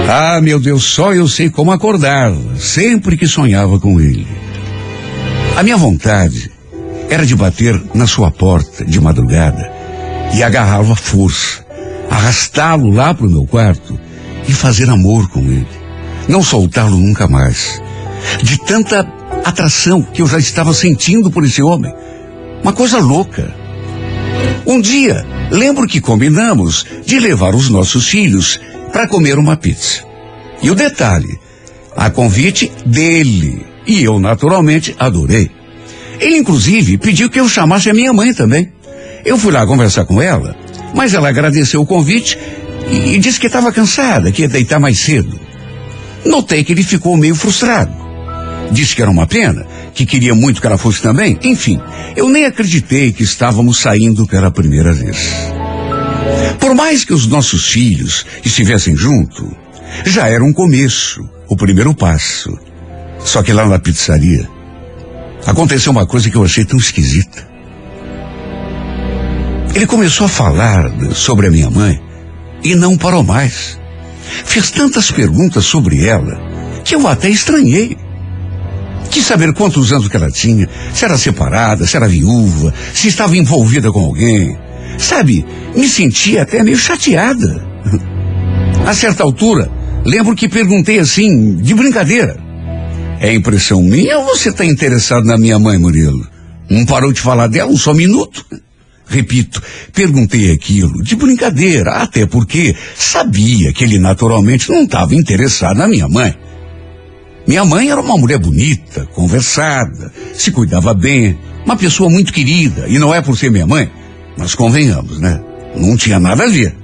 Ah, 0.09 0.39
meu 0.41 0.59
Deus, 0.59 0.83
só 0.83 1.13
eu 1.13 1.27
sei 1.27 1.49
como 1.49 1.71
acordava, 1.71 2.55
sempre 2.57 3.17
que 3.17 3.27
sonhava 3.27 3.79
com 3.79 3.99
ele. 3.99 4.27
A 5.55 5.63
minha 5.63 5.77
vontade 5.77 6.49
era 7.09 7.25
de 7.25 7.35
bater 7.35 7.79
na 7.93 8.07
sua 8.07 8.31
porta 8.31 8.85
de 8.85 8.99
madrugada 8.99 9.71
e 10.33 10.41
agarrá-lo 10.41 10.91
à 10.91 10.95
força, 10.95 11.65
arrastá-lo 12.09 12.89
lá 12.89 13.13
para 13.13 13.27
o 13.27 13.29
meu 13.29 13.45
quarto 13.45 13.99
e 14.47 14.53
fazer 14.53 14.89
amor 14.89 15.29
com 15.29 15.41
ele. 15.41 15.67
Não 16.27 16.41
soltá-lo 16.41 16.97
nunca 16.97 17.27
mais. 17.27 17.81
De 18.41 18.57
tanta 18.65 19.03
atração 19.43 20.01
que 20.01 20.21
eu 20.21 20.27
já 20.27 20.37
estava 20.37 20.73
sentindo 20.73 21.31
por 21.31 21.43
esse 21.43 21.61
homem. 21.61 21.93
Uma 22.61 22.73
coisa 22.73 22.99
louca. 22.99 23.53
Um 24.65 24.79
dia, 24.79 25.25
lembro 25.49 25.87
que 25.87 25.99
combinamos 25.99 26.85
de 27.05 27.19
levar 27.19 27.55
os 27.55 27.69
nossos 27.69 28.07
filhos 28.07 28.59
para 28.91 29.07
comer 29.07 29.37
uma 29.37 29.57
pizza. 29.57 30.03
E 30.61 30.69
o 30.69 30.75
detalhe, 30.75 31.39
a 31.95 32.09
convite 32.09 32.71
dele. 32.85 33.65
E 33.85 34.03
eu, 34.03 34.19
naturalmente, 34.19 34.95
adorei. 34.99 35.49
Ele, 36.19 36.37
inclusive, 36.37 36.97
pediu 36.99 37.29
que 37.29 37.39
eu 37.39 37.49
chamasse 37.49 37.89
a 37.89 37.93
minha 37.93 38.13
mãe 38.13 38.33
também. 38.33 38.71
Eu 39.25 39.37
fui 39.37 39.51
lá 39.51 39.65
conversar 39.65 40.05
com 40.05 40.21
ela, 40.21 40.55
mas 40.93 41.13
ela 41.13 41.29
agradeceu 41.29 41.81
o 41.81 41.85
convite 41.85 42.37
e, 42.91 43.15
e 43.15 43.19
disse 43.19 43.39
que 43.39 43.47
estava 43.47 43.71
cansada, 43.71 44.31
que 44.31 44.43
ia 44.43 44.47
deitar 44.47 44.79
mais 44.79 44.99
cedo. 44.99 45.39
Notei 46.23 46.63
que 46.63 46.73
ele 46.73 46.83
ficou 46.83 47.17
meio 47.17 47.33
frustrado. 47.33 48.00
Disse 48.71 48.95
que 48.95 49.01
era 49.01 49.11
uma 49.11 49.27
pena, 49.27 49.65
que 49.93 50.05
queria 50.05 50.33
muito 50.33 50.61
que 50.61 50.67
ela 50.67 50.77
fosse 50.77 51.01
também. 51.01 51.37
Enfim, 51.43 51.79
eu 52.15 52.29
nem 52.29 52.45
acreditei 52.45 53.11
que 53.11 53.23
estávamos 53.23 53.79
saindo 53.79 54.25
pela 54.25 54.49
primeira 54.49 54.93
vez. 54.93 55.17
Por 56.59 56.73
mais 56.73 57.03
que 57.03 57.13
os 57.13 57.27
nossos 57.27 57.67
filhos 57.67 58.25
estivessem 58.45 58.95
junto, 58.95 59.55
já 60.05 60.27
era 60.27 60.43
um 60.43 60.53
começo, 60.53 61.21
o 61.47 61.55
primeiro 61.55 61.93
passo. 61.93 62.57
Só 63.19 63.43
que 63.43 63.51
lá 63.51 63.67
na 63.67 63.77
pizzaria, 63.77 64.47
aconteceu 65.45 65.91
uma 65.91 66.05
coisa 66.05 66.29
que 66.29 66.37
eu 66.37 66.43
achei 66.43 66.65
tão 66.65 66.79
esquisita. 66.79 67.47
Ele 69.73 69.85
começou 69.85 70.25
a 70.25 70.29
falar 70.29 70.91
sobre 71.13 71.47
a 71.47 71.51
minha 71.51 71.69
mãe 71.69 72.01
e 72.63 72.75
não 72.75 72.97
parou 72.97 73.23
mais. 73.23 73.79
Fez 74.45 74.71
tantas 74.71 75.11
perguntas 75.11 75.65
sobre 75.65 76.05
ela 76.05 76.39
que 76.83 76.95
eu 76.95 77.07
até 77.07 77.29
estranhei. 77.29 77.97
Quis 79.11 79.25
saber 79.25 79.53
quantos 79.53 79.91
anos 79.91 80.07
que 80.07 80.15
ela 80.15 80.31
tinha, 80.31 80.69
se 80.93 81.03
era 81.03 81.17
separada, 81.17 81.85
se 81.85 81.97
era 81.97 82.07
viúva, 82.07 82.73
se 82.93 83.09
estava 83.09 83.35
envolvida 83.35 83.91
com 83.91 83.99
alguém. 83.99 84.57
Sabe, 84.97 85.45
me 85.75 85.87
sentia 85.87 86.43
até 86.43 86.63
meio 86.63 86.77
chateada. 86.77 87.61
A 88.87 88.93
certa 88.93 89.23
altura, 89.23 89.69
lembro 90.05 90.33
que 90.33 90.47
perguntei 90.47 90.97
assim, 90.97 91.57
de 91.57 91.75
brincadeira. 91.75 92.37
É 93.19 93.33
impressão 93.33 93.83
minha 93.83 94.17
ou 94.17 94.25
você 94.25 94.49
está 94.49 94.65
interessado 94.65 95.25
na 95.25 95.37
minha 95.37 95.59
mãe, 95.59 95.77
Murilo? 95.77 96.25
Não 96.69 96.85
parou 96.85 97.11
de 97.11 97.19
falar 97.19 97.47
dela 97.47 97.69
um 97.69 97.77
só 97.77 97.93
minuto? 97.93 98.45
Repito, 99.07 99.61
perguntei 99.93 100.53
aquilo 100.53 101.03
de 101.03 101.17
brincadeira, 101.17 101.91
até 101.91 102.25
porque 102.25 102.73
sabia 102.95 103.73
que 103.73 103.83
ele 103.83 103.99
naturalmente 103.99 104.69
não 104.69 104.83
estava 104.83 105.13
interessado 105.13 105.77
na 105.77 105.87
minha 105.87 106.07
mãe. 106.07 106.33
Minha 107.47 107.65
mãe 107.65 107.89
era 107.89 107.99
uma 107.99 108.17
mulher 108.17 108.37
bonita, 108.37 109.05
conversada, 109.13 110.11
se 110.33 110.51
cuidava 110.51 110.93
bem, 110.93 111.37
uma 111.65 111.75
pessoa 111.75 112.09
muito 112.09 112.31
querida, 112.31 112.85
e 112.87 112.99
não 112.99 113.13
é 113.13 113.21
por 113.21 113.37
ser 113.37 113.51
minha 113.51 113.65
mãe, 113.65 113.89
mas 114.37 114.55
convenhamos, 114.55 115.19
né? 115.19 115.41
Não 115.75 115.97
tinha 115.97 116.19
nada 116.19 116.43
a 116.43 116.47
ver. 116.47 116.75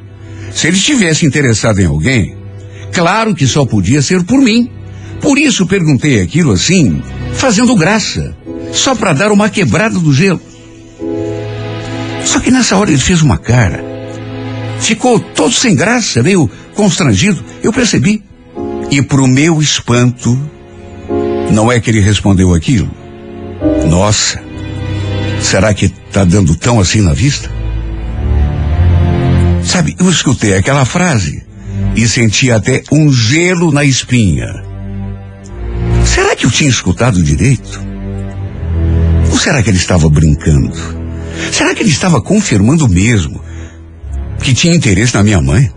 Se 0.51 0.67
ele 0.67 0.77
estivesse 0.77 1.25
interessado 1.25 1.79
em 1.79 1.85
alguém, 1.85 2.35
claro 2.91 3.35
que 3.35 3.45
só 3.45 3.65
podia 3.65 4.01
ser 4.01 4.23
por 4.23 4.39
mim. 4.39 4.69
Por 5.21 5.37
isso 5.37 5.67
perguntei 5.67 6.21
aquilo 6.21 6.51
assim, 6.51 7.01
fazendo 7.33 7.75
graça, 7.75 8.35
só 8.71 8.95
para 8.95 9.13
dar 9.13 9.31
uma 9.31 9.49
quebrada 9.49 9.99
do 9.99 10.13
gelo. 10.13 10.41
Só 12.25 12.39
que 12.39 12.51
nessa 12.51 12.75
hora 12.77 12.89
ele 12.89 12.99
fez 12.99 13.21
uma 13.21 13.37
cara. 13.37 13.83
Ficou 14.79 15.19
todo 15.19 15.51
sem 15.51 15.75
graça, 15.75 16.21
meio 16.21 16.49
constrangido. 16.75 17.43
Eu 17.63 17.71
percebi. 17.71 18.23
E 18.89 19.01
pro 19.01 19.27
meu 19.27 19.61
espanto, 19.61 20.39
não 21.51 21.71
é 21.71 21.79
que 21.79 21.89
ele 21.89 21.99
respondeu 21.99 22.53
aquilo? 22.53 22.89
Nossa, 23.89 24.41
será 25.41 25.73
que 25.73 25.89
tá 25.89 26.23
dando 26.23 26.55
tão 26.55 26.79
assim 26.79 27.01
na 27.01 27.13
vista? 27.13 27.49
Sabe, 29.63 29.95
eu 29.99 30.09
escutei 30.09 30.55
aquela 30.55 30.85
frase 30.85 31.43
e 31.95 32.07
senti 32.07 32.49
até 32.49 32.81
um 32.91 33.11
gelo 33.11 33.71
na 33.71 33.83
espinha. 33.83 34.47
Será 36.05 36.35
que 36.35 36.45
eu 36.45 36.51
tinha 36.51 36.69
escutado 36.69 37.21
direito? 37.21 37.81
Ou 39.29 39.37
será 39.37 39.61
que 39.61 39.69
ele 39.69 39.77
estava 39.77 40.09
brincando? 40.09 40.73
Será 41.51 41.75
que 41.75 41.83
ele 41.83 41.89
estava 41.89 42.21
confirmando 42.21 42.87
mesmo 42.87 43.43
que 44.41 44.53
tinha 44.53 44.75
interesse 44.75 45.13
na 45.13 45.23
minha 45.23 45.41
mãe? 45.41 45.71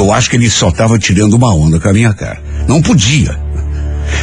Eu 0.00 0.10
acho 0.10 0.30
que 0.30 0.36
ele 0.36 0.48
só 0.48 0.70
estava 0.70 0.98
tirando 0.98 1.34
uma 1.34 1.54
onda 1.54 1.78
com 1.78 1.86
a 1.86 1.92
minha 1.92 2.14
cara. 2.14 2.42
Não 2.66 2.80
podia. 2.80 3.38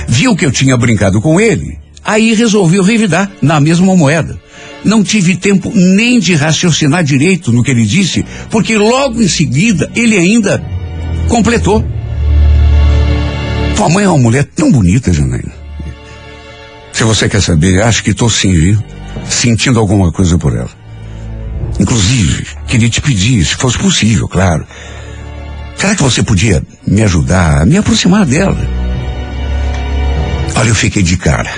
Viu 0.08 0.36
que 0.36 0.44
eu 0.44 0.52
tinha 0.52 0.76
brincado 0.76 1.22
com 1.22 1.40
ele, 1.40 1.78
aí 2.04 2.34
resolveu 2.34 2.82
revidar 2.82 3.30
na 3.44 3.60
mesma 3.60 3.96
moeda. 3.96 4.40
Não 4.84 5.04
tive 5.04 5.36
tempo 5.36 5.72
nem 5.76 6.20
de 6.20 6.34
raciocinar 6.34 7.04
direito 7.04 7.52
no 7.52 7.64
que 7.64 7.70
ele 7.70 7.86
disse, 7.86 8.26
porque 8.50 8.76
logo 8.76 9.22
em 9.22 9.28
seguida 9.28 9.88
ele 9.96 10.18
ainda 10.18 10.66
completou. 11.30 11.86
Tua 13.76 13.90
mãe 13.90 14.06
é 14.06 14.10
uma 14.10 14.18
mulher 14.18 14.46
tão 14.46 14.72
bonita, 14.72 15.14
Janaína. 15.14 15.54
Se 16.92 17.04
você 17.04 17.30
quer 17.30 17.44
saber, 17.44 17.84
acho 17.84 18.04
que 18.04 18.16
tô 18.16 18.28
sim, 18.32 18.52
viu? 18.52 18.84
sentindo 19.30 19.80
alguma 19.80 20.12
coisa 20.12 20.40
por 20.40 20.56
ela. 20.56 20.72
Inclusive, 21.80 22.48
queria 22.66 22.90
te 22.90 23.00
pedir, 23.00 23.46
se 23.46 23.54
fosse 23.54 23.78
possível, 23.78 24.28
claro. 24.28 24.66
Será 25.78 25.96
que 25.96 26.04
você 26.04 26.24
podia 26.24 26.64
me 26.86 27.04
ajudar 27.04 27.62
a 27.62 27.66
me 27.66 27.78
aproximar 27.78 28.26
dela? 28.26 28.58
Olha, 30.56 30.70
eu 30.70 30.76
fiquei 30.76 31.04
de 31.04 31.18
cara. 31.18 31.52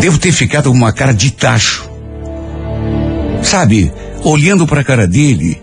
Devo 0.00 0.18
ter 0.18 0.32
ficado 0.32 0.70
com 0.70 0.76
uma 0.76 0.92
cara 0.92 1.14
de 1.14 1.30
tacho. 1.32 1.90
Sabe, 3.42 3.90
olhando 4.22 4.66
para 4.66 4.82
a 4.82 4.84
cara 4.84 5.06
dele 5.06 5.60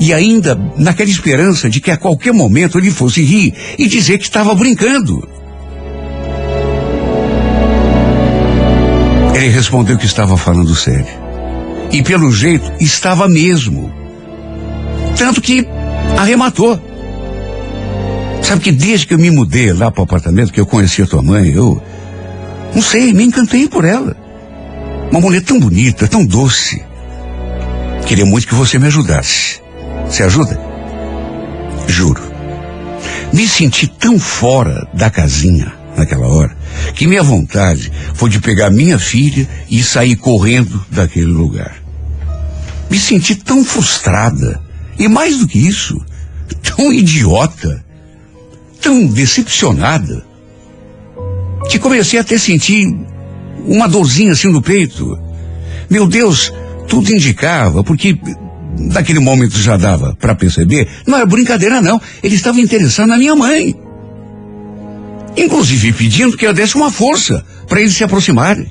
e 0.00 0.12
ainda 0.12 0.58
naquela 0.76 1.10
esperança 1.10 1.70
de 1.70 1.80
que 1.80 1.90
a 1.90 1.96
qualquer 1.96 2.32
momento 2.32 2.76
ele 2.76 2.90
fosse 2.90 3.22
rir 3.22 3.54
e 3.78 3.86
dizer 3.86 4.18
que 4.18 4.24
estava 4.24 4.52
brincando. 4.54 5.28
Ele 9.34 9.48
respondeu 9.48 9.96
que 9.96 10.06
estava 10.06 10.36
falando 10.36 10.74
sério. 10.74 11.06
E 11.92 12.02
pelo 12.02 12.32
jeito 12.32 12.72
estava 12.80 13.28
mesmo. 13.28 13.92
Tanto 15.16 15.40
que 15.40 15.66
arrematou. 16.18 16.80
Sabe 18.42 18.62
que 18.62 18.72
desde 18.72 19.06
que 19.06 19.14
eu 19.14 19.18
me 19.18 19.30
mudei 19.30 19.72
lá 19.72 19.90
para 19.90 20.00
o 20.00 20.04
apartamento, 20.04 20.52
que 20.52 20.60
eu 20.60 20.66
conheci 20.66 21.02
a 21.02 21.06
tua 21.06 21.22
mãe, 21.22 21.50
eu. 21.50 21.82
Não 22.74 22.82
sei, 22.82 23.12
me 23.12 23.24
encantei 23.24 23.68
por 23.68 23.84
ela. 23.84 24.16
Uma 25.10 25.20
mulher 25.20 25.42
tão 25.42 25.60
bonita, 25.60 26.08
tão 26.08 26.24
doce. 26.24 26.82
Queria 28.06 28.26
muito 28.26 28.46
que 28.46 28.54
você 28.54 28.78
me 28.78 28.86
ajudasse. 28.86 29.60
Você 30.06 30.22
ajuda? 30.22 30.58
Juro. 31.86 32.22
Me 33.32 33.46
senti 33.46 33.86
tão 33.86 34.18
fora 34.18 34.86
da 34.92 35.08
casinha 35.08 35.72
naquela 35.96 36.26
hora 36.26 36.56
que 36.94 37.06
minha 37.06 37.22
vontade 37.22 37.92
foi 38.14 38.28
de 38.28 38.40
pegar 38.40 38.70
minha 38.70 38.98
filha 38.98 39.48
e 39.70 39.82
sair 39.82 40.16
correndo 40.16 40.84
daquele 40.90 41.26
lugar. 41.26 41.76
Me 42.90 42.98
senti 42.98 43.34
tão 43.34 43.64
frustrada 43.64 44.60
e 44.98 45.08
mais 45.08 45.38
do 45.38 45.46
que 45.46 45.58
isso, 45.58 46.00
tão 46.62 46.92
idiota, 46.92 47.84
tão 48.80 49.06
decepcionada, 49.06 50.24
que 51.70 51.78
comecei 51.78 52.18
a 52.18 52.22
até 52.22 52.36
sentir 52.36 52.86
uma 53.66 53.88
dorzinha 53.88 54.32
assim 54.32 54.48
no 54.48 54.60
peito. 54.60 55.18
Meu 55.88 56.06
Deus, 56.06 56.52
tudo 56.88 57.12
indicava, 57.12 57.84
porque 57.84 58.18
naquele 58.78 59.20
momento 59.20 59.56
já 59.58 59.76
dava 59.76 60.16
para 60.18 60.34
perceber, 60.34 60.88
não 61.06 61.16
era 61.16 61.26
brincadeira 61.26 61.80
não, 61.80 62.00
ele 62.22 62.34
estava 62.34 62.60
interessado 62.60 63.08
na 63.08 63.18
minha 63.18 63.36
mãe. 63.36 63.74
Inclusive 65.36 65.92
pedindo 65.92 66.36
que 66.36 66.46
eu 66.46 66.52
desse 66.52 66.74
uma 66.74 66.90
força 66.90 67.44
para 67.68 67.80
eles 67.80 67.94
se 67.94 68.04
aproximarem. 68.04 68.70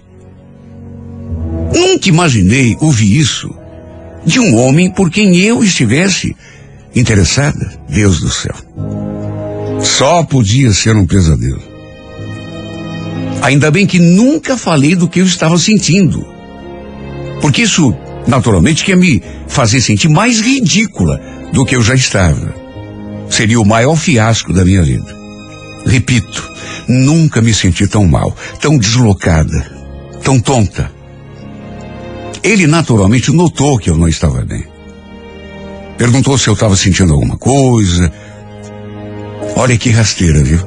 Nunca 1.74 2.10
imaginei 2.10 2.78
ouvir 2.80 3.18
isso 3.18 3.61
de 4.26 4.40
um 4.40 4.58
homem 4.58 4.90
por 4.90 5.10
quem 5.10 5.36
eu 5.38 5.64
estivesse 5.64 6.36
interessada. 6.96 7.72
Deus 7.90 8.20
do 8.20 8.30
céu. 8.30 8.56
Só 9.82 10.24
podia 10.24 10.72
ser 10.74 10.96
um 10.96 11.06
pesadelo. 11.06 11.62
Ainda 13.42 13.72
bem 13.72 13.88
que 13.88 14.00
nunca 14.00 14.56
falei 14.56 14.96
do 14.96 15.08
que 15.08 15.20
eu 15.20 15.26
estava 15.26 15.58
sentindo. 15.58 16.26
Porque 17.42 17.64
isso, 17.64 17.94
naturalmente, 18.28 18.86
quer 18.86 18.96
me 18.96 19.22
fazer 19.48 19.82
sentir 19.82 20.10
mais 20.10 20.40
ridícula 20.40 21.20
do 21.52 21.66
que 21.66 21.76
eu 21.76 21.82
já 21.82 21.96
estava. 21.96 22.54
Seria 23.30 23.60
o 23.60 23.66
maior 23.66 23.96
fiasco 23.96 24.54
da 24.54 24.64
minha 24.64 24.84
vida. 24.84 25.18
Repito, 25.86 26.48
nunca 26.88 27.42
me 27.42 27.54
senti 27.54 27.88
tão 27.88 28.06
mal, 28.06 28.36
tão 28.60 28.78
deslocada, 28.78 29.72
tão 30.24 30.40
tonta. 30.40 30.92
Ele 32.44 32.66
naturalmente 32.66 33.32
notou 33.32 33.78
que 33.78 33.90
eu 33.90 33.98
não 33.98 34.08
estava 34.08 34.44
bem. 34.44 34.66
Perguntou 35.98 36.38
se 36.38 36.48
eu 36.48 36.54
estava 36.54 36.76
sentindo 36.76 37.14
alguma 37.14 37.38
coisa. 37.38 38.12
Olha 39.56 39.78
que 39.78 39.92
rasteira, 39.92 40.44
viu? 40.44 40.60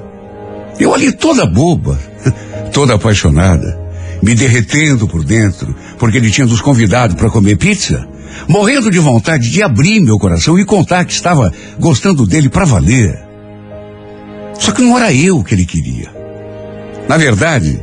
Eu 0.79 0.95
ali 0.95 1.13
toda 1.13 1.47
boba, 1.47 1.99
toda 2.73 2.95
apaixonada, 2.95 3.81
me 4.23 4.35
derretendo 4.35 5.09
por 5.09 5.25
dentro, 5.25 5.75
porque 5.99 6.19
ele 6.19 6.31
tinha 6.31 6.47
nos 6.47 6.61
convidado 6.61 7.17
para 7.17 7.31
comer 7.31 7.57
pizza, 7.57 8.07
morrendo 8.49 8.91
de 8.91 8.99
vontade 8.99 9.51
de 9.51 9.63
abrir 9.63 10.01
meu 10.01 10.19
coração 10.19 10.59
e 10.59 10.65
contar 10.65 11.05
que 11.05 11.13
estava 11.13 11.53
gostando 11.79 12.27
dele 12.27 12.49
para 12.49 12.65
valer. 12.65 13.21
Só 14.59 14.71
que 14.71 14.83
não 14.83 14.97
era 14.97 15.13
eu 15.13 15.43
que 15.43 15.55
ele 15.55 15.67
queria. 15.67 16.11
Na 17.09 17.17
verdade, 17.17 17.81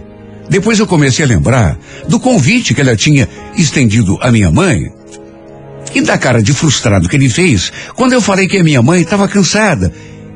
depois 0.52 0.78
eu 0.78 0.86
comecei 0.86 1.24
a 1.24 1.28
lembrar 1.30 1.80
do 2.10 2.20
convite 2.20 2.74
que 2.74 2.82
ela 2.82 2.94
tinha 2.94 3.26
estendido 3.56 4.18
à 4.20 4.30
minha 4.30 4.52
mãe 4.52 4.92
e 5.96 6.02
da 6.02 6.18
cara 6.18 6.44
de 6.44 6.52
frustrado 6.52 7.08
que 7.08 7.16
ele 7.16 7.30
fez 7.30 7.72
quando 7.96 8.12
eu 8.12 8.22
falei 8.22 8.50
que 8.50 8.58
a 8.58 8.64
minha 8.64 8.82
mãe 8.82 9.02
estava 9.02 9.30
cansada 9.30 9.94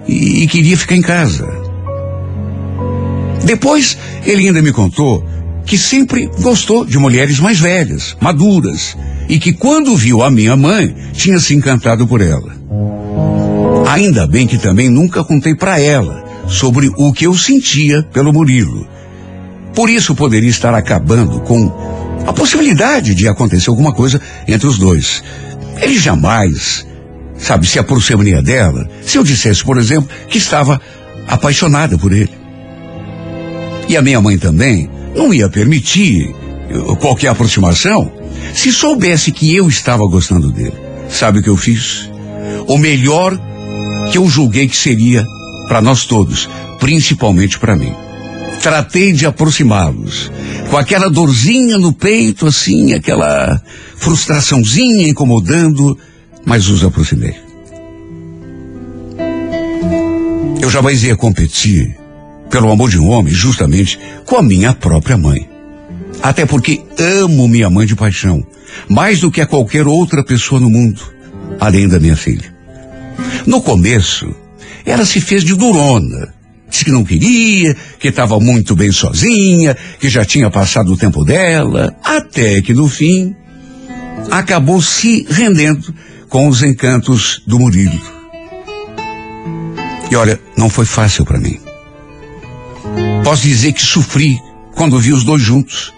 e, 0.08 0.44
e 0.44 0.48
queria 0.48 0.78
ficar 0.78 0.96
em 0.96 1.02
casa. 1.02 1.46
Depois, 3.44 3.98
ele 4.26 4.48
ainda 4.48 4.62
me 4.62 4.72
contou 4.72 5.22
que 5.66 5.78
sempre 5.78 6.32
gostou 6.40 6.86
de 6.86 6.98
mulheres 6.98 7.38
mais 7.42 7.60
velhas, 7.60 8.16
maduras, 8.22 8.96
e 9.28 9.38
que 9.38 9.52
quando 9.52 9.98
viu 9.98 10.24
a 10.24 10.32
minha 10.32 10.56
mãe, 10.56 10.96
tinha 11.12 11.40
se 11.40 11.54
encantado 11.54 12.08
por 12.08 12.22
ela. 12.22 12.56
Ainda 13.90 14.26
bem 14.26 14.48
que 14.48 14.58
também 14.58 14.90
nunca 14.90 15.26
contei 15.26 15.54
para 15.54 15.78
ela 15.78 16.24
sobre 16.48 16.90
o 16.96 17.12
que 17.12 17.26
eu 17.26 17.36
sentia 17.36 18.02
pelo 18.02 18.32
Murilo. 18.32 18.95
Por 19.76 19.90
isso 19.90 20.16
poderia 20.16 20.50
estar 20.50 20.74
acabando 20.74 21.42
com 21.42 21.72
a 22.26 22.34
possibilidade 22.34 23.14
de 23.14 23.28
acontecer 23.28 23.70
alguma 23.70 23.94
coisa 23.94 24.22
entre 24.48 24.68
os 24.68 24.78
dois. 24.78 25.22
Ele 25.82 26.00
jamais, 26.00 26.88
sabe, 27.38 27.68
se 27.68 27.78
aproximaria 27.78 28.42
dela 28.42 28.90
se 29.02 29.18
eu 29.18 29.24
dissesse, 29.24 29.64
por 29.64 29.78
exemplo, 29.78 30.10
que 30.30 30.38
estava 30.38 30.82
apaixonada 31.28 31.98
por 31.98 32.14
ele. 32.14 32.32
E 33.88 33.98
a 33.98 34.02
minha 34.02 34.22
mãe 34.22 34.38
também 34.38 34.90
não 35.16 35.34
ia 35.34 35.50
permitir 35.50 36.34
eh, 36.70 36.96
qualquer 37.00 37.28
aproximação 37.28 38.12
se 38.54 38.72
soubesse 38.72 39.32
que 39.32 39.54
eu 39.54 39.68
estava 39.68 40.08
gostando 40.08 40.52
dele. 40.52 40.74
Sabe 41.10 41.40
o 41.40 41.44
que 41.44 41.50
eu 41.50 41.58
fiz? 41.58 42.10
O 42.68 42.78
melhor 42.78 43.38
que 44.12 44.18
eu 44.18 44.28
julguei 44.28 44.68
que 44.68 44.76
seria 44.76 45.26
para 45.68 45.82
nós 45.82 46.06
todos, 46.06 46.50
principalmente 46.80 47.60
para 47.60 47.76
mim. 47.76 47.94
Tratei 48.66 49.14
de 49.14 49.28
aproximá-los, 49.28 50.32
com 50.72 50.76
aquela 50.76 51.08
dorzinha 51.08 51.78
no 51.78 51.94
peito, 51.94 52.48
assim, 52.48 52.94
aquela 52.94 53.62
frustraçãozinha 53.96 55.08
incomodando, 55.08 55.96
mas 56.44 56.68
os 56.68 56.84
aproximei. 56.84 57.36
Eu 60.60 60.68
jamais 60.68 61.04
ia 61.04 61.16
competir, 61.16 61.96
pelo 62.50 62.72
amor 62.72 62.90
de 62.90 62.98
um 62.98 63.08
homem, 63.08 63.32
justamente 63.32 64.00
com 64.26 64.38
a 64.38 64.42
minha 64.42 64.74
própria 64.74 65.16
mãe. 65.16 65.48
Até 66.24 66.44
porque 66.48 66.82
amo 66.98 67.48
minha 67.48 67.70
mãe 67.70 67.86
de 67.86 67.96
paixão, 67.96 68.44
mais 68.90 69.20
do 69.20 69.30
que 69.30 69.42
a 69.42 69.46
qualquer 69.46 69.86
outra 69.86 70.26
pessoa 70.26 70.60
no 70.60 70.72
mundo, 70.72 71.04
além 71.60 71.88
da 71.88 72.00
minha 72.00 72.18
filha. 72.18 72.52
No 73.46 73.62
começo, 73.62 74.34
ela 74.84 75.06
se 75.06 75.22
fez 75.22 75.44
de 75.44 75.54
durona. 75.54 76.34
Disse 76.76 76.84
que 76.84 76.92
não 76.92 77.06
queria, 77.06 77.74
que 77.98 78.10
estava 78.10 78.38
muito 78.38 78.76
bem 78.76 78.92
sozinha, 78.92 79.78
que 79.98 80.10
já 80.10 80.26
tinha 80.26 80.52
passado 80.52 80.92
o 80.92 80.98
tempo 80.98 81.24
dela, 81.24 81.96
até 82.04 82.62
que 82.62 82.74
no 82.74 82.90
fim 82.90 83.34
acabou 84.30 84.82
se 84.82 85.26
rendendo 85.30 85.96
com 86.28 86.50
os 86.50 86.62
encantos 86.62 87.42
do 87.48 87.58
Murilo. 87.58 87.98
E 90.12 90.18
olha, 90.18 90.38
não 90.58 90.70
foi 90.70 90.84
fácil 90.86 91.24
para 91.24 91.40
mim. 91.40 91.58
Posso 93.24 93.44
dizer 93.44 93.72
que 93.72 93.82
sofri 93.82 94.38
quando 94.76 95.00
vi 95.00 95.14
os 95.14 95.24
dois 95.24 95.42
juntos, 95.42 95.94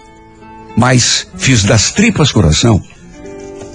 mas 0.78 1.28
fiz 1.38 1.64
das 1.64 1.92
tripas 1.92 2.32
coração 2.32 2.80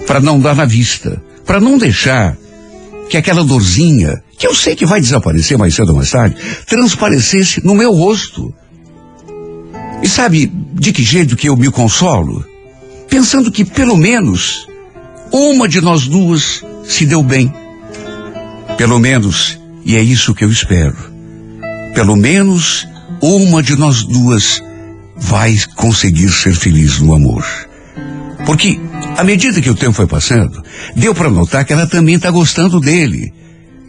para 0.07 0.21
não 0.21 0.39
dar 0.39 0.55
na 0.55 0.63
vista, 0.63 1.21
para 1.45 1.59
não 1.59 1.77
deixar 1.77 2.37
que 3.09 3.17
aquela 3.17 3.43
dorzinha, 3.43 4.23
que 4.37 4.47
eu 4.47 4.55
sei 4.55 4.75
que 4.75 4.85
vai 4.85 4.99
desaparecer 4.99 5.57
mais 5.57 5.75
cedo 5.75 5.89
ou 5.89 5.95
mais 5.95 6.11
tarde, 6.11 6.35
transparecesse 6.65 7.63
no 7.63 7.75
meu 7.75 7.91
rosto. 7.91 8.53
E 10.01 10.07
sabe 10.07 10.51
de 10.73 10.91
que 10.91 11.03
jeito 11.03 11.35
que 11.35 11.47
eu 11.47 11.55
me 11.55 11.71
consolo? 11.71 12.45
Pensando 13.09 13.51
que 13.51 13.63
pelo 13.63 13.95
menos 13.95 14.67
uma 15.31 15.67
de 15.67 15.81
nós 15.81 16.07
duas 16.07 16.63
se 16.83 17.05
deu 17.05 17.23
bem. 17.23 17.53
Pelo 18.77 18.99
menos, 18.99 19.59
e 19.85 19.95
é 19.95 20.01
isso 20.01 20.33
que 20.33 20.43
eu 20.43 20.51
espero. 20.51 20.97
Pelo 21.93 22.15
menos 22.15 22.87
uma 23.21 23.63
de 23.63 23.75
nós 23.75 24.03
duas 24.03 24.61
vai 25.15 25.57
conseguir 25.75 26.29
ser 26.29 26.53
feliz 26.53 26.99
no 26.99 27.13
amor. 27.15 27.45
Porque, 28.45 28.79
à 29.17 29.23
medida 29.23 29.61
que 29.61 29.69
o 29.69 29.75
tempo 29.75 29.93
foi 29.93 30.07
passando, 30.07 30.61
deu 30.95 31.15
para 31.15 31.29
notar 31.29 31.63
que 31.63 31.71
ela 31.71 31.87
também 31.87 32.15
está 32.15 32.29
gostando 32.29 32.79
dele. 32.79 33.33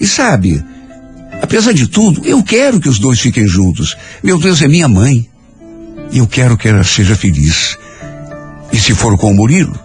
E 0.01 0.07
sabe, 0.07 0.63
apesar 1.41 1.73
de 1.73 1.87
tudo, 1.89 2.25
eu 2.25 2.43
quero 2.43 2.81
que 2.81 2.89
os 2.89 2.99
dois 2.99 3.21
fiquem 3.21 3.47
juntos. 3.47 3.97
Meu 4.23 4.39
Deus, 4.39 4.61
é 4.63 4.69
minha 4.69 4.89
mãe. 4.89 5.29
E 6.11 6.19
eu 6.19 6.27
quero 6.27 6.57
que 6.57 6.69
ela 6.69 6.85
seja 6.85 7.17
feliz. 7.17 7.77
E 8.73 8.79
se 8.79 8.95
for 8.95 9.17
com 9.17 9.31
o 9.31 9.35
Murilo? 9.35 9.79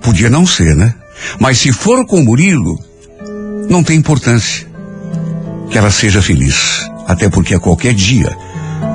Podia 0.00 0.30
não 0.30 0.46
ser, 0.46 0.74
né? 0.74 0.94
Mas 1.38 1.58
se 1.58 1.72
for 1.72 2.06
com 2.06 2.20
o 2.20 2.24
Murilo, 2.24 2.78
não 3.68 3.82
tem 3.82 3.98
importância. 3.98 4.66
Que 5.70 5.76
ela 5.76 5.90
seja 5.90 6.22
feliz. 6.22 6.88
Até 7.06 7.28
porque 7.28 7.54
a 7.54 7.60
qualquer 7.60 7.94
dia, 7.94 8.36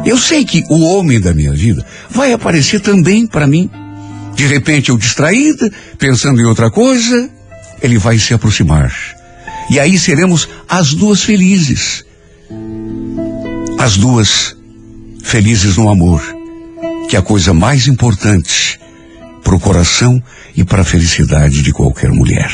eu 0.05 0.17
sei 0.17 0.45
que 0.45 0.63
o 0.69 0.81
homem 0.81 1.19
da 1.19 1.33
minha 1.33 1.51
vida 1.53 1.85
vai 2.09 2.33
aparecer 2.33 2.79
também 2.79 3.25
para 3.27 3.47
mim. 3.47 3.69
De 4.35 4.45
repente, 4.45 4.89
eu 4.89 4.97
distraída, 4.97 5.71
pensando 5.97 6.41
em 6.41 6.45
outra 6.45 6.71
coisa, 6.71 7.29
ele 7.81 7.97
vai 7.97 8.17
se 8.17 8.33
aproximar. 8.33 8.91
E 9.69 9.79
aí 9.79 9.97
seremos 9.97 10.47
as 10.67 10.93
duas 10.93 11.23
felizes. 11.23 12.05
As 13.79 13.97
duas 13.97 14.55
felizes 15.23 15.77
no 15.77 15.89
amor, 15.89 16.21
que 17.09 17.15
é 17.15 17.19
a 17.19 17.23
coisa 17.23 17.53
mais 17.53 17.87
importante 17.87 18.79
para 19.43 19.55
o 19.55 19.59
coração 19.59 20.21
e 20.55 20.63
para 20.63 20.81
a 20.81 20.85
felicidade 20.85 21.61
de 21.61 21.71
qualquer 21.71 22.11
mulher. 22.11 22.51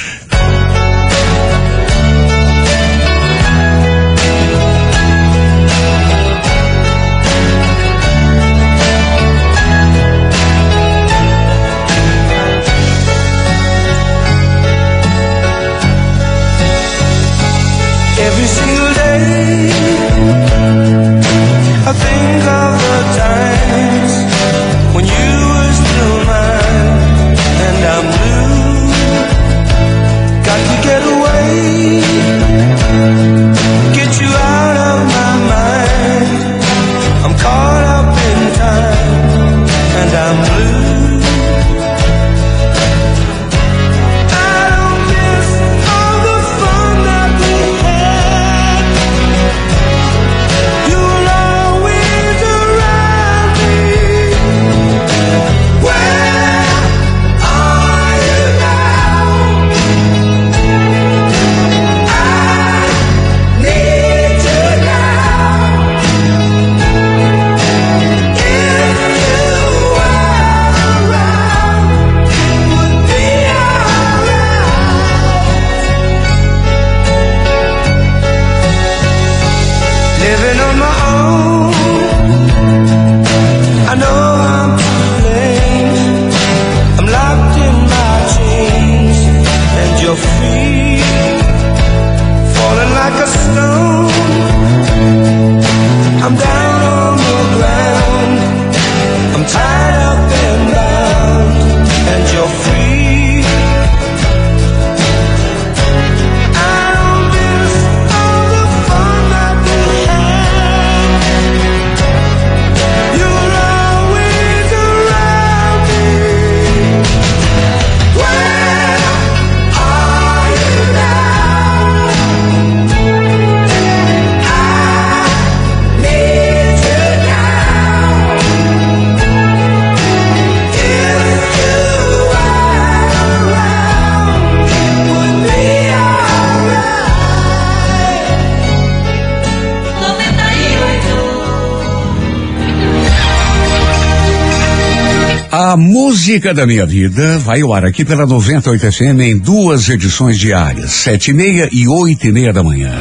Música 145.90 146.54
da 146.54 146.68
minha 146.68 146.86
vida 146.86 147.40
vai 147.40 147.62
ao 147.62 147.74
ar 147.74 147.84
aqui 147.84 148.06
pela 148.06 148.28
98 148.28 148.92
FM 148.92 149.20
em 149.22 149.36
duas 149.36 149.90
edições 149.90 150.38
diárias, 150.38 150.92
sete 150.92 151.32
e 151.32 151.34
meia 151.34 151.68
e 151.72 151.88
oito 151.88 152.28
e 152.28 152.32
meia 152.32 152.54
da 152.54 152.62
manhã. 152.62 152.94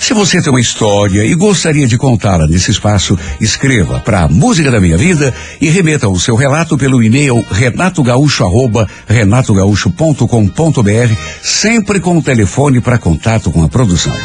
Se 0.00 0.14
você 0.14 0.40
tem 0.40 0.50
uma 0.50 0.60
história 0.60 1.22
e 1.22 1.34
gostaria 1.34 1.86
de 1.86 1.98
contá-la 1.98 2.46
nesse 2.46 2.70
espaço, 2.70 3.18
escreva 3.42 4.00
para 4.00 4.26
Música 4.26 4.70
da 4.70 4.80
Minha 4.80 4.96
Vida 4.96 5.34
e 5.60 5.68
remeta 5.68 6.08
o 6.08 6.18
seu 6.18 6.34
relato 6.34 6.78
pelo 6.78 7.02
e-mail 7.02 7.44
renatogaúcho 7.50 8.42
arroba 8.42 8.88
renatogaúcho.com.br, 9.06 11.14
sempre 11.42 12.00
com 12.00 12.16
o 12.16 12.22
telefone 12.22 12.80
para 12.80 12.96
contato 12.96 13.50
com 13.50 13.62
a 13.62 13.68
produção. 13.68 14.16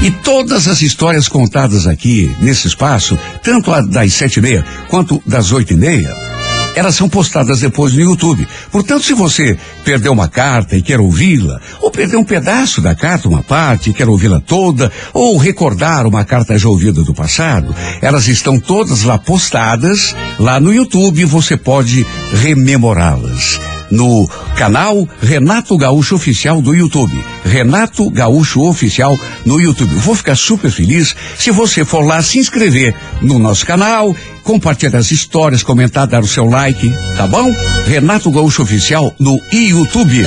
E 0.00 0.12
todas 0.12 0.68
as 0.68 0.80
histórias 0.80 1.26
contadas 1.26 1.88
aqui 1.88 2.30
nesse 2.40 2.68
espaço, 2.68 3.18
tanto 3.42 3.72
a 3.72 3.80
das 3.80 4.12
sete 4.12 4.38
e 4.38 4.42
meia 4.42 4.64
quanto 4.88 5.20
das 5.26 5.50
oito 5.50 5.72
e 5.72 5.76
meia, 5.76 6.29
elas 6.74 6.94
são 6.94 7.08
postadas 7.08 7.60
depois 7.60 7.92
no 7.92 8.00
YouTube. 8.00 8.46
Portanto, 8.70 9.04
se 9.04 9.12
você 9.12 9.58
perdeu 9.84 10.12
uma 10.12 10.28
carta 10.28 10.76
e 10.76 10.82
quer 10.82 11.00
ouvi-la, 11.00 11.60
ou 11.80 11.90
perdeu 11.90 12.20
um 12.20 12.24
pedaço 12.24 12.80
da 12.80 12.94
carta, 12.94 13.28
uma 13.28 13.42
parte, 13.42 13.90
e 13.90 13.92
quer 13.94 14.08
ouvi-la 14.08 14.40
toda, 14.40 14.90
ou 15.12 15.36
recordar 15.36 16.06
uma 16.06 16.24
carta 16.24 16.58
já 16.58 16.68
ouvida 16.68 17.02
do 17.02 17.14
passado, 17.14 17.74
elas 18.00 18.28
estão 18.28 18.58
todas 18.58 19.02
lá 19.02 19.18
postadas, 19.18 20.14
lá 20.38 20.60
no 20.60 20.72
YouTube, 20.72 21.24
você 21.24 21.56
pode 21.56 22.06
rememorá-las 22.32 23.58
no 23.90 24.28
canal 24.56 25.08
Renato 25.20 25.76
Gaúcho 25.76 26.14
Oficial 26.16 26.62
do 26.62 26.74
YouTube. 26.74 27.12
Renato 27.44 28.08
Gaúcho 28.10 28.62
Oficial 28.68 29.18
no 29.44 29.60
YouTube. 29.60 29.94
Vou 29.96 30.14
ficar 30.14 30.36
super 30.36 30.70
feliz 30.70 31.14
se 31.36 31.50
você 31.50 31.84
for 31.84 32.04
lá 32.04 32.22
se 32.22 32.38
inscrever 32.38 32.94
no 33.20 33.38
nosso 33.38 33.66
canal, 33.66 34.14
compartilhar 34.42 34.98
as 34.98 35.10
histórias, 35.10 35.62
comentar, 35.62 36.06
dar 36.06 36.22
o 36.22 36.28
seu 36.28 36.44
like, 36.44 36.92
tá 37.16 37.26
bom? 37.26 37.54
Renato 37.86 38.30
Gaúcho 38.30 38.62
Oficial 38.62 39.14
no 39.18 39.40
YouTube. 39.52 40.24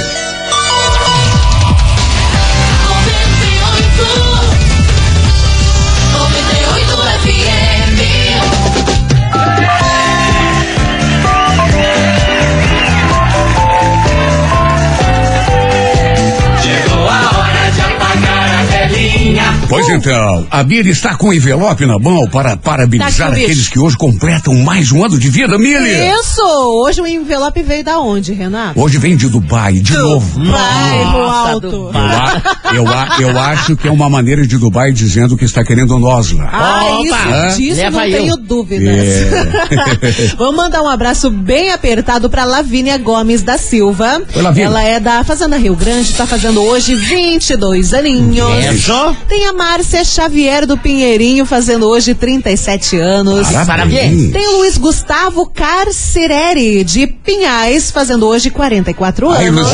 Pois 19.69 19.89
então, 19.89 20.45
a 20.51 20.63
Miri 20.63 20.89
está 20.91 21.15
com 21.15 21.29
o 21.29 21.33
envelope 21.33 21.85
na 21.85 21.97
mão 21.97 22.27
para 22.29 22.55
parabenizar 22.55 23.29
Tá 23.29 23.33
aqueles 23.35 23.67
que 23.67 23.79
hoje 23.79 23.97
completam 23.97 24.53
mais 24.55 24.91
um 24.91 25.03
ano 25.03 25.17
de 25.17 25.29
vida, 25.29 25.57
Miri. 25.57 26.09
Isso! 26.19 26.43
Hoje 26.83 27.01
o 27.01 27.07
envelope 27.07 27.63
veio 27.63 27.83
da 27.83 27.99
onde, 27.99 28.33
Renato? 28.33 28.79
Hoje 28.79 28.99
vem 28.99 29.15
de 29.15 29.27
Dubai, 29.29 29.73
de 29.73 29.97
novo. 29.97 30.39
Bairro 30.39 31.21
Alto. 31.21 31.67
Eu, 31.91 31.97
a- 31.99 32.41
eu, 32.75 32.87
a- 32.87 33.17
eu 33.19 33.39
acho 33.39 33.75
que 33.75 33.87
é 33.87 33.91
uma 33.91 34.09
maneira 34.09 34.45
de 34.45 34.57
Dubai 34.59 34.91
dizendo 34.91 35.35
que 35.35 35.45
está 35.45 35.63
querendo 35.63 35.97
nós 35.97 36.31
lá. 36.33 36.49
Ah, 36.53 36.85
Opa, 36.99 37.47
isso 37.47 37.57
disso 37.57 37.77
leva 37.81 37.97
não 37.97 38.05
eu. 38.05 38.17
tenho 38.21 38.37
dúvidas. 38.37 38.95
É. 38.95 40.33
Vamos 40.37 40.55
mandar 40.55 40.81
um 40.83 40.89
abraço 40.89 41.31
bem 41.31 41.71
apertado 41.71 42.29
pra 42.29 42.43
Lavínia 42.43 42.97
Gomes 42.99 43.41
da 43.41 43.57
Silva. 43.57 44.21
Oi, 44.35 44.41
Lavínia. 44.41 44.65
Ela 44.67 44.83
é 44.83 44.99
da 44.99 45.23
Fazenda 45.23 45.57
Rio 45.57 45.75
Grande, 45.75 46.13
tá 46.13 46.27
fazendo 46.27 46.61
hoje 46.61 46.93
22 46.95 47.93
aninhos. 47.93 48.65
Isso. 48.75 49.15
Tem 49.27 49.47
a 49.47 49.52
Márcia 49.53 50.03
Xavier 50.03 50.65
do 50.65 50.77
Pinheirinho, 50.77 51.45
fazendo 51.45 51.87
hoje 51.87 52.13
37 52.13 52.97
anos. 52.97 53.47
Parabéns. 53.65 54.31
Tem 54.31 54.47
o 54.47 54.57
Luiz 54.57 54.77
Gustavo 54.77 55.47
Carcereri, 55.47 56.83
de 56.83 57.07
Pinhais, 57.07 57.91
fazendo 57.91 58.27
hoje 58.27 58.49
44 58.49 59.29
Ai, 59.29 59.47
anos. 59.47 59.67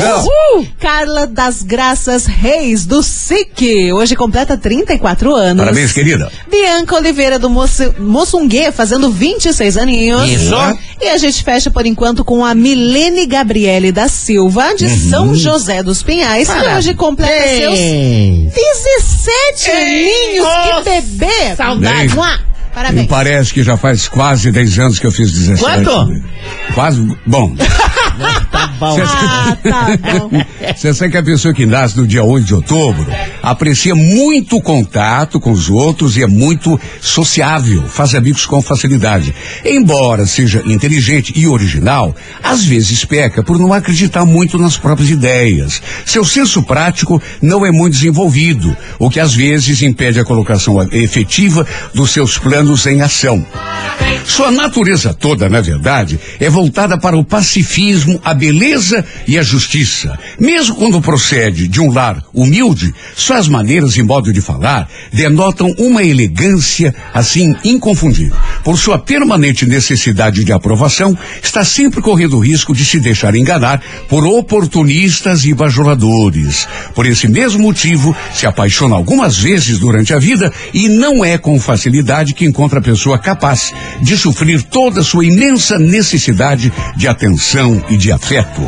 Carla 0.80 1.25
das 1.25 1.63
Graças 1.63 2.25
Reis, 2.25 2.86
do 2.86 3.01
SIC, 3.01 3.91
hoje 3.93 4.15
completa 4.15 4.57
34 4.57 5.36
anos. 5.36 5.63
Parabéns, 5.63 5.91
querida. 5.91 6.32
Bianca 6.49 6.95
Oliveira 6.95 7.39
do 7.39 7.49
Moço, 7.49 7.93
Moçungue, 7.97 8.71
fazendo 8.71 9.09
26 9.09 9.77
aninhos. 9.77 10.30
Isso. 10.30 10.55
Uhum. 10.55 10.77
E 11.01 11.07
a 11.07 11.17
gente 11.17 11.43
fecha 11.43 11.71
por 11.71 11.86
enquanto 11.86 12.25
com 12.25 12.43
a 12.43 12.53
Milene 12.53 13.25
Gabriele 13.25 13.91
da 13.91 14.07
Silva, 14.07 14.73
de 14.75 14.86
uhum. 14.86 15.09
São 15.09 15.36
José 15.36 15.82
dos 15.82 16.03
Pinhais, 16.03 16.47
Parabéns. 16.47 16.71
que 16.71 16.77
hoje 16.77 16.93
completa 16.93 17.57
seus 17.57 17.80
17 17.80 19.68
Sim. 19.70 19.86
Meninos, 19.86 20.84
que 20.84 20.89
bebê! 20.89 21.55
Saudade! 21.55 22.15
Né? 22.15 22.39
Me 22.70 22.76
Parabéns. 22.76 23.07
parece 23.07 23.53
que 23.53 23.63
já 23.63 23.76
faz 23.76 24.07
quase 24.07 24.51
10 24.51 24.80
anos 24.80 24.99
que 24.99 25.07
eu 25.07 25.11
fiz 25.11 25.32
17. 25.32 25.61
Quanto? 25.61 26.22
Quase. 26.74 27.17
Bom. 27.26 27.55
Tá 28.51 28.67
bom. 28.67 28.97
Ah, 29.01 29.57
tá 29.61 29.97
bom. 29.97 30.30
Você 30.76 30.93
sabe 30.93 31.11
que 31.11 31.17
a 31.17 31.24
pessoa 31.24 31.53
que 31.53 31.65
nasce 31.65 31.97
no 31.97 32.07
dia 32.07 32.24
8 32.24 32.45
de 32.45 32.55
outubro 32.55 33.05
aprecia 33.41 33.95
muito 33.95 34.57
o 34.57 34.61
contato 34.61 35.39
com 35.39 35.51
os 35.51 35.70
outros 35.70 36.17
e 36.17 36.24
é 36.24 36.28
muito 36.28 36.80
sociável, 36.99 37.84
faz 37.84 38.15
amigos 38.15 38.45
com 38.45 38.61
facilidade. 38.61 39.34
Embora 39.63 40.26
seja 40.26 40.61
inteligente 40.65 41.34
e 41.36 41.47
original, 41.47 42.15
às 42.43 42.65
vezes 42.65 43.05
peca 43.05 43.43
por 43.43 43.59
não 43.59 43.72
acreditar 43.72 44.26
muito 44.26 44.57
nas 44.57 44.78
próprias 44.78 45.09
ideias. 45.09 45.82
Seu 46.05 46.26
senso 46.26 46.63
prático 46.63 47.22
não 47.41 47.65
é 47.65 47.72
muito 47.72 47.93
desenvolvido, 47.93 48.76
o 48.97 49.09
que 49.09 49.20
às 49.20 49.34
vezes 49.34 49.82
impede 49.82 50.20
a 50.20 50.26
colocação 50.26 50.82
efetiva 50.91 51.65
dos 51.93 52.11
seus 52.11 52.38
planos 52.38 52.59
em 52.89 53.01
ação. 53.01 53.45
Sua 54.26 54.51
natureza 54.51 55.14
toda, 55.14 55.49
na 55.49 55.60
verdade, 55.60 56.20
é 56.39 56.49
voltada 56.49 56.97
para 56.97 57.18
o 57.18 57.24
pacifismo, 57.24 58.20
a 58.24 58.34
beleza 58.34 59.03
e 59.28 59.38
a 59.38 59.41
justiça. 59.41 60.18
Mesmo 60.39 60.76
quando 60.76 61.01
procede 61.01 61.68
de 61.68 61.82
um 61.82 61.91
lar 61.91 62.24
humilde, 62.34 62.93
suas 63.16 63.47
maneiras 63.47 63.97
e 63.97 64.03
modo 64.03 64.32
de 64.32 64.41
falar 64.41 64.88
denotam 65.12 65.74
uma 65.78 66.03
elegância 66.03 66.93
assim 67.14 67.55
inconfundível. 67.64 68.36
Por 68.64 68.78
sua 68.78 68.99
permanente 68.99 69.66
necessidade 69.66 70.43
de 70.43 70.51
aprovação, 70.51 71.18
está 71.41 71.64
sempre 71.64 72.01
correndo 72.01 72.38
o 72.38 72.39
risco 72.39 72.74
de 72.74 72.86
se 72.86 72.99
deixar 72.99 73.36
enganar 73.36 73.82
por 74.07 74.26
oportunistas 74.26 75.43
e 75.43 75.53
bajuladores. 75.53 76.68
Por 76.93 77.05
esse 77.05 77.28
mesmo 77.28 77.64
motivo, 77.64 78.16
se 78.34 78.45
apaixona 78.45 78.95
algumas 78.95 79.38
vezes 79.38 79.80
durante 79.80 80.14
a 80.14 80.20
vida 80.20 80.51
e 80.74 80.88
não 80.88 81.26
é 81.26 81.38
com 81.38 81.60
facilidade 81.60 82.34
que 82.34 82.45
encontra 82.49 82.79
a 82.79 82.83
pessoa 82.83 83.17
capaz 83.17 83.71
de 84.01 84.17
suprir 84.17 84.63
toda 84.63 85.01
a 85.01 85.03
sua 85.03 85.25
imensa 85.25 85.77
necessidade 85.77 86.73
de 86.97 87.07
atenção 87.07 87.83
e 87.89 87.95
de 87.95 88.11
afeto. 88.11 88.61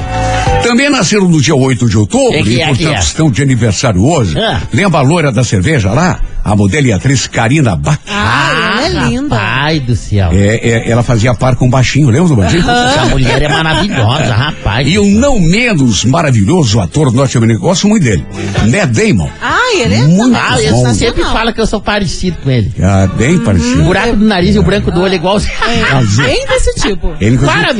Também 0.63 0.89
nasceram 0.89 1.27
no 1.27 1.41
dia 1.41 1.55
8 1.55 1.89
de 1.89 1.97
outubro 1.97 2.43
que 2.43 2.49
e, 2.51 2.61
é, 2.61 2.67
portanto, 2.67 2.93
é? 2.95 2.99
estão 2.99 3.31
de 3.31 3.41
aniversário 3.41 4.03
hoje. 4.03 4.37
Ah. 4.39 4.61
Lembra 4.73 4.99
a 4.99 5.03
loira 5.03 5.31
da 5.31 5.43
cerveja 5.43 5.91
lá? 5.91 6.19
A 6.43 6.55
modelo 6.55 6.87
e 6.87 6.91
atriz 6.93 7.27
Karina 7.27 7.75
Bach. 7.75 7.99
Ah, 8.09 8.81
ela 8.83 9.05
é 9.05 9.09
linda. 9.09 9.35
Pai 9.35 9.79
do 9.79 9.95
céu. 9.95 10.29
É, 10.31 10.55
é, 10.87 10.89
ela 10.89 11.03
fazia 11.03 11.35
par 11.35 11.55
com 11.55 11.67
o 11.67 11.69
baixinho, 11.69 12.09
lembra 12.09 12.29
do 12.29 12.35
baixinho? 12.35 12.61
Essa 12.67 13.05
mulher 13.05 13.41
é 13.43 13.47
maravilhosa, 13.47 14.33
rapaz. 14.33 14.87
E 14.87 14.97
o 14.97 15.05
não 15.05 15.39
menos 15.39 16.03
maravilhoso 16.03 16.79
ator 16.79 17.13
norte-americano, 17.13 17.63
gosto 17.67 17.87
muito 17.87 18.03
dele, 18.03 18.25
Matt 18.71 18.89
Damon. 18.89 19.29
Ah, 19.39 19.57
ele 19.75 19.93
é 19.93 20.01
Muito 20.01 20.35
Ah, 20.35 20.57
bom. 20.71 20.93
sempre 20.95 21.23
falo 21.23 21.53
que 21.53 21.61
eu 21.61 21.67
sou 21.67 21.79
parecido 21.79 22.37
com 22.43 22.49
ele. 22.49 22.73
Ah, 22.81 23.07
bem 23.15 23.35
O 23.35 23.41
parecido. 23.41 23.83
buraco 23.83 24.15
do 24.15 24.25
nariz 24.25 24.55
e 24.55 24.59
o 24.59 24.63
branco 24.63 24.89
do 24.91 24.99
olho 25.01 25.13
é 25.13 25.15
igual. 25.17 25.35
Azul. 25.37 26.23
Bem 26.25 26.45
desse 26.47 26.73
tipo. 26.81 27.13
Ele, 27.21 27.37
Para, 27.37 27.71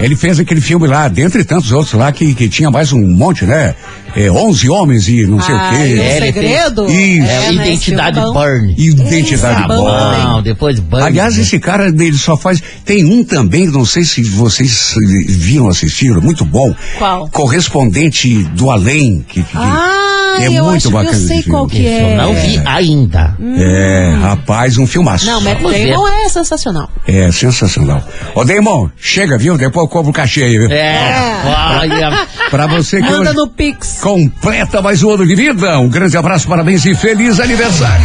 ele 0.00 0.16
fez 0.16 0.40
aquele 0.40 0.60
filme 0.60 0.88
lá, 0.88 1.06
dentre 1.08 1.44
tantos 1.44 1.63
outros 1.72 1.94
lá, 1.94 2.10
que, 2.12 2.34
que 2.34 2.48
tinha 2.48 2.70
mais 2.70 2.92
um 2.92 3.00
monte, 3.00 3.44
né? 3.44 3.74
É, 4.16 4.30
11 4.30 4.70
homens 4.70 5.08
e 5.08 5.26
não 5.26 5.40
sei 5.42 5.54
Ah, 5.54 5.70
o 5.72 5.74
e 5.74 5.76
o 5.76 5.96
quê. 5.96 6.00
É, 6.00 6.20
segredo? 6.20 6.84
Isso. 6.86 6.94
É, 7.30 7.52
né, 7.52 7.52
identidade 7.52 8.18
esse 8.18 8.26
filme 8.26 8.32
bom. 8.32 8.32
Burn. 8.32 8.74
Identidade 8.78 9.62
também. 9.68 10.24
Não, 10.24 10.42
depois 10.42 10.78
Burn. 10.78 11.04
Aliás, 11.04 11.36
esse 11.36 11.58
cara, 11.58 11.88
ele 11.88 12.16
só 12.16 12.36
faz. 12.36 12.62
Tem 12.84 13.04
um 13.04 13.24
também, 13.24 13.66
não 13.66 13.84
sei 13.84 14.04
se 14.04 14.22
vocês 14.22 14.94
viram 15.28 15.68
assistir, 15.68 16.12
muito 16.20 16.44
bom. 16.44 16.72
Qual? 16.98 17.28
Correspondente 17.28 18.44
do 18.54 18.70
além. 18.70 19.24
Que, 19.28 19.42
que- 19.42 19.56
Ah, 19.56 20.23
é 20.42 20.46
eu 20.48 20.64
muito 20.64 20.76
acho 20.76 20.86
que 20.88 20.92
bacana 20.92 21.16
eu 21.16 21.26
sei 21.26 21.42
qual 21.42 21.66
que 21.66 21.86
é. 21.86 22.12
eu 22.12 22.16
não 22.16 22.34
vi 22.34 22.62
ainda. 22.64 23.36
É, 23.58 24.14
rapaz, 24.20 24.78
um 24.78 24.86
filmaço. 24.86 25.26
Não, 25.26 25.40
Matt. 25.40 25.60
Damon 25.60 26.08
é 26.08 26.28
sensacional. 26.28 26.88
É 27.06 27.30
sensacional. 27.32 28.02
Ô, 28.34 28.44
Damon, 28.44 28.88
chega, 28.96 29.36
viu? 29.38 29.56
Depois 29.56 29.84
eu 29.84 29.88
cobro 29.88 30.10
o 30.10 30.14
cachê 30.14 30.44
aí, 30.44 30.58
viu? 30.58 30.70
É, 30.70 31.42
olha. 31.80 32.26
Pra 32.50 32.66
você 32.66 32.98
que 33.00 33.10
Manda 33.10 33.30
hoje 33.30 33.34
no 33.34 33.48
Pix. 33.48 33.98
completa 34.00 34.80
mais 34.82 35.02
um 35.02 35.10
ano 35.10 35.26
de 35.26 35.34
vida. 35.34 35.78
Um 35.78 35.88
grande 35.88 36.16
abraço, 36.16 36.46
parabéns 36.48 36.84
e 36.84 36.94
feliz 36.94 37.40
aniversário. 37.40 38.04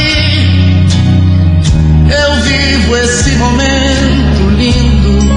eu 2.11 2.41
vivo 2.43 2.95
esse 2.97 3.31
momento 3.31 4.49
lindo. 4.57 5.31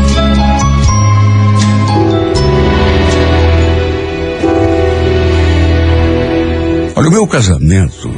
Olha, 6.96 7.08
o 7.08 7.12
meu 7.12 7.26
casamento 7.26 8.10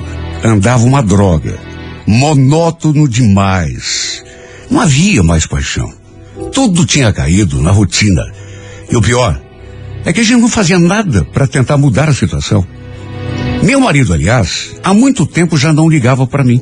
andava 0.45 0.85
uma 0.85 1.03
droga. 1.03 1.59
Monótono 2.07 3.09
demais. 3.09 4.23
Não 4.71 4.81
havia 4.81 5.23
mais 5.23 5.47
paixão. 5.47 5.93
Tudo 6.53 6.87
tinha 6.87 7.13
caído 7.13 7.61
na 7.61 7.71
rotina. 7.71 8.23
E 8.91 8.97
o 8.97 9.01
pior 9.01 9.41
é 10.05 10.13
que 10.13 10.21
a 10.21 10.23
gente 10.23 10.41
não 10.41 10.49
fazia 10.49 10.79
nada 10.79 11.25
para 11.25 11.47
tentar 11.47 11.77
mudar 11.77 12.09
a 12.09 12.15
situação. 12.15 12.67
Meu 13.63 13.81
marido, 13.81 14.13
aliás, 14.13 14.77
há 14.83 14.95
muito 14.95 15.27
tempo 15.27 15.57
já 15.57 15.73
não 15.73 15.89
ligava 15.89 16.27
para 16.27 16.45
mim. 16.45 16.61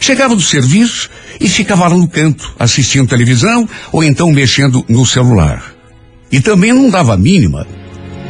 Chegava 0.00 0.34
do 0.34 0.42
serviço 0.42 1.10
e 1.40 1.48
ficava 1.48 1.88
lá 1.88 1.96
no 1.96 2.08
canto, 2.08 2.54
assistindo 2.58 3.08
televisão 3.08 3.68
ou 3.92 4.02
então 4.02 4.30
mexendo 4.32 4.84
no 4.88 5.06
celular. 5.06 5.74
E 6.30 6.40
também 6.40 6.72
não 6.72 6.90
dava 6.90 7.16
mínima 7.16 7.66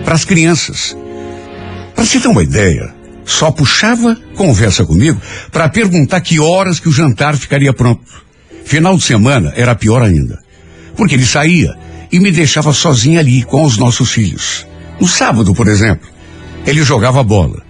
para 0.04 0.14
as 0.14 0.24
crianças. 0.24 0.96
Para 1.94 2.04
você 2.04 2.20
ter 2.20 2.28
uma 2.28 2.42
ideia, 2.42 2.94
só 3.24 3.50
puxava 3.50 4.16
conversa 4.34 4.84
comigo 4.84 5.20
para 5.50 5.68
perguntar 5.68 6.20
que 6.20 6.38
horas 6.38 6.80
que 6.80 6.88
o 6.88 6.92
jantar 6.92 7.36
ficaria 7.36 7.72
pronto. 7.72 8.28
Final 8.64 8.96
de 8.96 9.02
semana 9.02 9.52
era 9.56 9.74
pior 9.74 10.02
ainda, 10.02 10.38
porque 10.96 11.14
ele 11.14 11.26
saía 11.26 11.74
e 12.10 12.18
me 12.18 12.30
deixava 12.30 12.72
sozinha 12.72 13.20
ali 13.20 13.42
com 13.42 13.64
os 13.64 13.76
nossos 13.76 14.10
filhos. 14.12 14.66
No 15.00 15.06
sábado, 15.06 15.54
por 15.54 15.68
exemplo, 15.68 16.08
ele 16.66 16.82
jogava 16.82 17.22
bola. 17.22 17.62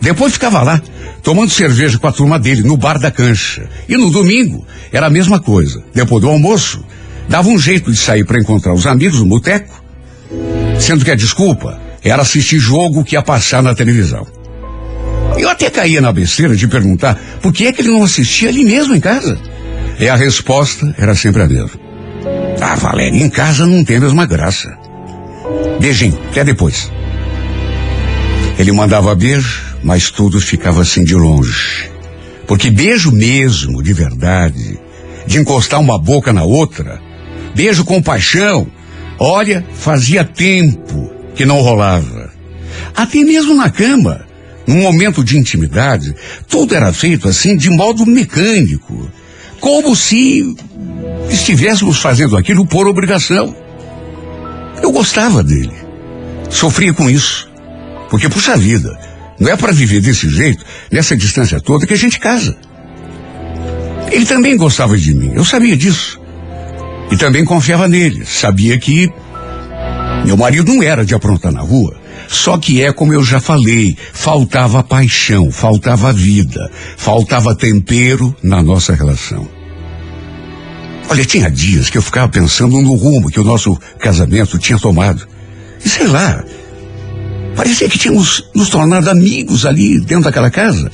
Depois 0.00 0.32
ficava 0.32 0.62
lá, 0.62 0.80
tomando 1.22 1.50
cerveja 1.50 1.98
com 1.98 2.06
a 2.06 2.12
turma 2.12 2.38
dele 2.38 2.62
no 2.62 2.76
bar 2.76 2.98
da 2.98 3.10
cancha. 3.10 3.68
E 3.88 3.96
no 3.96 4.10
domingo 4.10 4.66
era 4.92 5.06
a 5.06 5.10
mesma 5.10 5.40
coisa. 5.40 5.82
Depois 5.94 6.22
do 6.22 6.28
almoço, 6.28 6.84
dava 7.28 7.48
um 7.48 7.58
jeito 7.58 7.90
de 7.90 7.98
sair 7.98 8.24
para 8.24 8.38
encontrar 8.38 8.74
os 8.74 8.86
amigos 8.86 9.20
no 9.20 9.26
boteco, 9.26 9.82
sendo 10.78 11.04
que 11.04 11.10
a 11.10 11.16
desculpa 11.16 11.80
era 12.02 12.22
assistir 12.22 12.58
jogo 12.58 13.04
que 13.04 13.14
ia 13.14 13.22
passar 13.22 13.62
na 13.62 13.74
televisão. 13.74 14.26
Eu 15.38 15.48
até 15.48 15.70
caía 15.70 16.00
na 16.00 16.12
besteira 16.12 16.54
de 16.54 16.66
perguntar 16.66 17.18
por 17.40 17.52
que 17.52 17.66
é 17.66 17.72
que 17.72 17.82
ele 17.82 17.90
não 17.90 18.02
assistia 18.02 18.48
ali 18.48 18.64
mesmo 18.64 18.94
em 18.94 19.00
casa. 19.00 19.38
E 19.98 20.08
a 20.08 20.16
resposta 20.16 20.94
era 20.98 21.14
sempre 21.14 21.42
a 21.42 21.46
mesma. 21.46 21.78
Ah, 22.60 22.74
Valéria, 22.74 23.18
em 23.18 23.30
casa 23.30 23.66
não 23.66 23.84
tem 23.84 23.96
a 23.96 24.00
mesma 24.00 24.26
graça. 24.26 24.76
Beijinho, 25.80 26.18
até 26.30 26.44
depois. 26.44 26.90
Ele 28.58 28.72
mandava 28.72 29.14
beijo, 29.14 29.69
mas 29.82 30.10
tudo 30.10 30.40
ficava 30.40 30.82
assim 30.82 31.04
de 31.04 31.14
longe. 31.14 31.90
Porque 32.46 32.70
beijo 32.70 33.12
mesmo, 33.12 33.82
de 33.82 33.92
verdade, 33.92 34.78
de 35.26 35.38
encostar 35.38 35.80
uma 35.80 35.98
boca 35.98 36.32
na 36.32 36.42
outra, 36.42 37.00
beijo 37.54 37.84
com 37.84 38.02
paixão. 38.02 38.66
Olha, 39.18 39.64
fazia 39.72 40.24
tempo 40.24 41.10
que 41.34 41.44
não 41.44 41.60
rolava. 41.60 42.30
Até 42.94 43.18
mesmo 43.18 43.54
na 43.54 43.70
cama, 43.70 44.26
num 44.66 44.80
momento 44.82 45.22
de 45.22 45.38
intimidade, 45.38 46.14
tudo 46.48 46.74
era 46.74 46.92
feito 46.92 47.28
assim 47.28 47.56
de 47.56 47.70
modo 47.70 48.06
mecânico, 48.06 49.10
como 49.60 49.94
se 49.94 50.54
estivéssemos 51.30 51.98
fazendo 51.98 52.36
aquilo 52.36 52.66
por 52.66 52.88
obrigação. 52.88 53.54
Eu 54.82 54.90
gostava 54.90 55.42
dele. 55.42 55.74
Sofria 56.48 56.92
com 56.92 57.08
isso. 57.08 57.50
Porque, 58.08 58.28
puxa 58.28 58.56
vida, 58.56 58.98
não 59.40 59.50
é 59.50 59.56
para 59.56 59.72
viver 59.72 60.02
desse 60.02 60.28
jeito, 60.28 60.64
nessa 60.92 61.16
distância 61.16 61.58
toda, 61.60 61.86
que 61.86 61.94
a 61.94 61.96
gente 61.96 62.20
casa. 62.20 62.54
Ele 64.12 64.26
também 64.26 64.56
gostava 64.56 64.98
de 64.98 65.14
mim, 65.14 65.32
eu 65.34 65.44
sabia 65.44 65.76
disso. 65.76 66.20
E 67.10 67.16
também 67.16 67.44
confiava 67.44 67.88
nele. 67.88 68.24
Sabia 68.26 68.78
que 68.78 69.10
meu 70.24 70.36
marido 70.36 70.72
não 70.72 70.82
era 70.82 71.04
de 71.04 71.14
aprontar 71.14 71.50
na 71.50 71.60
rua. 71.60 71.98
Só 72.28 72.58
que 72.58 72.82
é 72.82 72.92
como 72.92 73.12
eu 73.12 73.24
já 73.24 73.40
falei, 73.40 73.96
faltava 74.12 74.84
paixão, 74.84 75.50
faltava 75.50 76.12
vida, 76.12 76.70
faltava 76.96 77.56
tempero 77.56 78.36
na 78.42 78.62
nossa 78.62 78.94
relação. 78.94 79.48
Olha, 81.08 81.24
tinha 81.24 81.50
dias 81.50 81.90
que 81.90 81.98
eu 81.98 82.02
ficava 82.02 82.28
pensando 82.28 82.80
no 82.80 82.94
rumo 82.94 83.30
que 83.30 83.40
o 83.40 83.44
nosso 83.44 83.76
casamento 83.98 84.58
tinha 84.58 84.78
tomado. 84.78 85.26
E 85.84 85.88
sei 85.88 86.06
lá, 86.06 86.44
parecia 87.60 87.90
que 87.90 87.98
tínhamos 87.98 88.48
nos 88.54 88.70
tornado 88.70 89.10
amigos 89.10 89.66
ali 89.66 90.00
dentro 90.00 90.24
daquela 90.24 90.50
casa. 90.50 90.90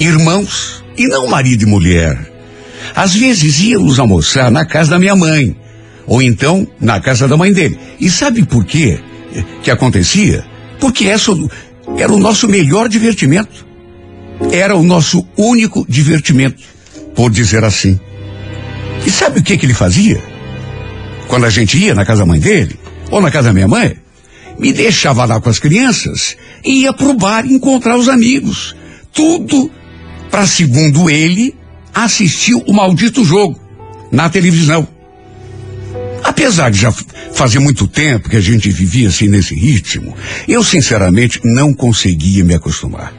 Irmãos, 0.00 0.82
e 0.98 1.06
não 1.06 1.28
marido 1.28 1.62
e 1.62 1.66
mulher. 1.66 2.18
Às 2.92 3.14
vezes 3.14 3.60
íamos 3.60 4.00
almoçar 4.00 4.50
na 4.50 4.64
casa 4.64 4.90
da 4.90 4.98
minha 4.98 5.14
mãe, 5.14 5.56
ou 6.08 6.20
então 6.20 6.66
na 6.80 6.98
casa 6.98 7.28
da 7.28 7.36
mãe 7.36 7.52
dele. 7.52 7.78
E 8.00 8.10
sabe 8.10 8.44
por 8.44 8.64
quê 8.64 8.98
que 9.62 9.70
acontecia? 9.70 10.44
Porque 10.80 11.06
essa 11.06 11.30
era 11.96 12.12
o 12.12 12.18
nosso 12.18 12.48
melhor 12.48 12.88
divertimento. 12.88 13.64
Era 14.50 14.74
o 14.74 14.82
nosso 14.82 15.24
único 15.36 15.86
divertimento, 15.88 16.60
por 17.14 17.30
dizer 17.30 17.62
assim. 17.62 17.96
E 19.06 19.10
sabe 19.10 19.38
o 19.38 19.42
que 19.44 19.56
que 19.56 19.66
ele 19.66 19.74
fazia? 19.74 20.20
Quando 21.28 21.46
a 21.46 21.50
gente 21.50 21.78
ia 21.78 21.94
na 21.94 22.04
casa 22.04 22.22
da 22.22 22.26
mãe 22.26 22.40
dele, 22.40 22.76
ou 23.08 23.20
na 23.20 23.30
casa 23.30 23.50
da 23.50 23.54
minha 23.54 23.68
mãe, 23.68 23.96
me 24.60 24.72
deixava 24.72 25.24
lá 25.24 25.40
com 25.40 25.48
as 25.48 25.58
crianças 25.58 26.36
e 26.64 26.82
ia 26.82 26.92
pro 26.92 27.14
bar 27.14 27.46
encontrar 27.46 27.96
os 27.96 28.08
amigos. 28.08 28.76
Tudo 29.12 29.70
para, 30.30 30.46
segundo 30.46 31.08
ele, 31.08 31.54
assistir 31.94 32.54
o 32.54 32.72
maldito 32.72 33.24
jogo 33.24 33.58
na 34.12 34.28
televisão. 34.28 34.86
Apesar 36.22 36.70
de 36.70 36.78
já 36.78 36.92
fazer 37.32 37.58
muito 37.58 37.86
tempo 37.88 38.28
que 38.28 38.36
a 38.36 38.40
gente 38.40 38.70
vivia 38.70 39.08
assim 39.08 39.26
nesse 39.28 39.54
ritmo, 39.54 40.14
eu 40.46 40.62
sinceramente 40.62 41.40
não 41.42 41.72
conseguia 41.72 42.44
me 42.44 42.54
acostumar. 42.54 43.12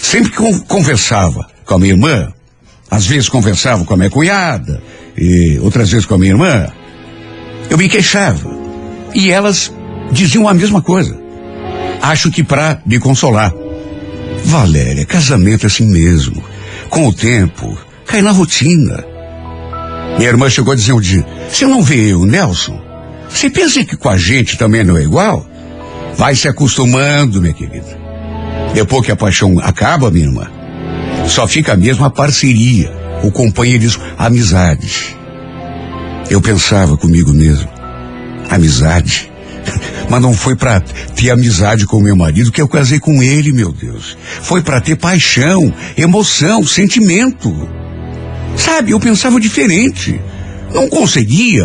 Sempre 0.00 0.30
que 0.30 0.36
con- 0.36 0.60
conversava 0.60 1.48
com 1.64 1.74
a 1.74 1.78
minha 1.78 1.92
irmã, 1.94 2.32
às 2.90 3.06
vezes 3.06 3.28
conversava 3.28 3.84
com 3.84 3.94
a 3.94 3.96
minha 3.96 4.10
cunhada, 4.10 4.82
e 5.16 5.58
outras 5.60 5.90
vezes 5.90 6.04
com 6.06 6.14
a 6.14 6.18
minha 6.18 6.32
irmã, 6.32 6.68
eu 7.70 7.78
me 7.78 7.88
queixava. 7.88 8.54
E 9.14 9.30
elas 9.30 9.72
diziam 10.10 10.48
a 10.48 10.54
mesma 10.54 10.82
coisa. 10.82 11.18
Acho 12.00 12.30
que 12.30 12.42
para 12.42 12.80
me 12.84 12.98
consolar. 12.98 13.52
Valéria, 14.44 15.04
casamento 15.04 15.64
é 15.64 15.66
assim 15.66 15.86
mesmo. 15.86 16.42
Com 16.88 17.06
o 17.08 17.12
tempo, 17.12 17.76
cai 18.06 18.22
na 18.22 18.30
rotina. 18.30 19.04
Minha 20.16 20.30
irmã 20.30 20.48
chegou 20.48 20.72
a 20.72 20.76
dizer 20.76 20.92
um 20.92 21.00
dia: 21.00 21.26
Você 21.50 21.66
não 21.66 21.82
vê 21.82 22.12
eu, 22.12 22.24
Nelson? 22.24 22.80
Você 23.28 23.50
pensa 23.50 23.84
que 23.84 23.96
com 23.96 24.08
a 24.08 24.16
gente 24.16 24.56
também 24.56 24.84
não 24.84 24.96
é 24.96 25.02
igual? 25.02 25.46
Vai 26.16 26.34
se 26.34 26.48
acostumando, 26.48 27.40
minha 27.40 27.52
querida. 27.52 27.98
Depois 28.72 29.04
que 29.04 29.12
a 29.12 29.16
paixão 29.16 29.58
acaba, 29.58 30.10
minha 30.10 30.26
irmã, 30.26 30.50
só 31.28 31.46
fica 31.46 31.76
mesmo 31.76 32.04
a 32.04 32.10
parceria, 32.10 32.92
o 33.22 33.30
companheirismo, 33.30 34.02
a 34.16 34.26
amizade. 34.26 35.16
Eu 36.30 36.40
pensava 36.40 36.96
comigo 36.96 37.32
mesmo, 37.32 37.68
amizade. 38.48 39.30
Mas 40.08 40.22
não 40.22 40.32
foi 40.32 40.54
para 40.54 40.80
ter 40.80 41.30
amizade 41.30 41.86
com 41.86 42.00
meu 42.00 42.14
marido 42.14 42.52
que 42.52 42.60
eu 42.60 42.68
casei 42.68 43.00
com 43.00 43.22
ele, 43.22 43.52
meu 43.52 43.72
Deus. 43.72 44.16
Foi 44.42 44.62
para 44.62 44.80
ter 44.80 44.96
paixão, 44.96 45.72
emoção, 45.96 46.64
sentimento. 46.64 47.68
Sabe, 48.56 48.92
eu 48.92 49.00
pensava 49.00 49.40
diferente. 49.40 50.20
Não 50.72 50.88
conseguia 50.88 51.64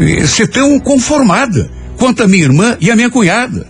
eh, 0.00 0.26
ser 0.26 0.48
tão 0.48 0.78
conformada 0.80 1.70
quanto 1.96 2.22
a 2.22 2.28
minha 2.28 2.44
irmã 2.44 2.76
e 2.80 2.90
a 2.90 2.96
minha 2.96 3.10
cunhada. 3.10 3.66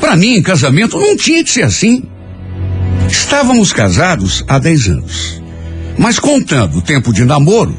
Para 0.00 0.16
mim, 0.16 0.42
casamento 0.42 0.98
não 0.98 1.16
tinha 1.16 1.42
que 1.42 1.50
ser 1.50 1.62
assim. 1.62 2.04
Estávamos 3.08 3.72
casados 3.72 4.44
há 4.48 4.58
10 4.58 4.88
anos. 4.88 5.42
Mas 5.98 6.18
contando 6.18 6.78
o 6.78 6.82
tempo 6.82 7.12
de 7.12 7.24
namoro, 7.24 7.74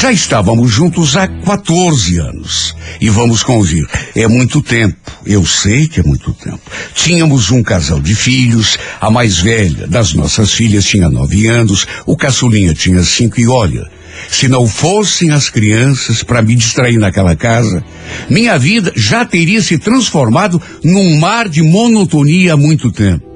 já 0.00 0.10
estávamos 0.10 0.72
juntos 0.72 1.14
há 1.14 1.28
14 1.28 2.16
anos. 2.20 2.74
E 3.02 3.10
vamos 3.10 3.42
convir, 3.42 3.86
é 4.16 4.26
muito 4.26 4.62
tempo. 4.62 4.96
Eu 5.26 5.44
sei 5.44 5.86
que 5.86 6.00
é 6.00 6.02
muito 6.02 6.32
tempo. 6.32 6.58
Tínhamos 6.94 7.50
um 7.50 7.62
casal 7.62 8.00
de 8.00 8.14
filhos, 8.14 8.78
a 8.98 9.10
mais 9.10 9.40
velha 9.40 9.86
das 9.86 10.14
nossas 10.14 10.54
filhas 10.54 10.86
tinha 10.86 11.10
nove 11.10 11.46
anos, 11.48 11.86
o 12.06 12.16
caçulinha 12.16 12.72
tinha 12.72 13.02
cinco 13.02 13.38
e 13.38 13.46
olha, 13.46 13.86
se 14.30 14.48
não 14.48 14.66
fossem 14.66 15.32
as 15.32 15.50
crianças 15.50 16.22
para 16.22 16.40
me 16.40 16.54
distrair 16.54 16.96
naquela 16.96 17.36
casa, 17.36 17.84
minha 18.30 18.58
vida 18.58 18.94
já 18.96 19.26
teria 19.26 19.60
se 19.60 19.76
transformado 19.76 20.62
num 20.82 21.18
mar 21.18 21.46
de 21.46 21.62
monotonia 21.62 22.54
há 22.54 22.56
muito 22.56 22.90
tempo. 22.90 23.28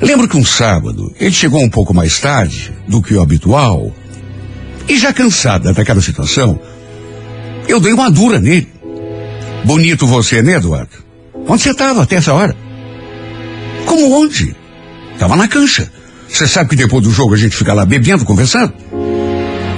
Lembro 0.00 0.28
que 0.28 0.36
um 0.36 0.44
sábado 0.44 1.12
ele 1.18 1.32
chegou 1.32 1.60
um 1.60 1.70
pouco 1.70 1.92
mais 1.92 2.20
tarde 2.20 2.72
do 2.86 3.02
que 3.02 3.14
o 3.14 3.20
habitual 3.20 3.92
e 4.90 4.98
já 4.98 5.12
cansada 5.12 5.72
daquela 5.72 6.02
situação, 6.02 6.60
eu 7.68 7.78
dei 7.78 7.92
uma 7.92 8.10
dura 8.10 8.40
nele. 8.40 8.66
Bonito 9.64 10.04
você, 10.04 10.42
né, 10.42 10.54
Eduardo? 10.54 10.90
Onde 11.46 11.62
você 11.62 11.70
estava 11.70 12.02
até 12.02 12.16
essa 12.16 12.34
hora? 12.34 12.56
Como 13.86 14.20
onde? 14.20 14.52
Tava 15.16 15.36
na 15.36 15.46
cancha. 15.46 15.88
Você 16.28 16.48
sabe 16.48 16.70
que 16.70 16.76
depois 16.76 17.04
do 17.04 17.10
jogo 17.12 17.34
a 17.34 17.36
gente 17.36 17.54
fica 17.54 17.72
lá 17.72 17.86
bebendo, 17.86 18.24
conversando? 18.24 18.72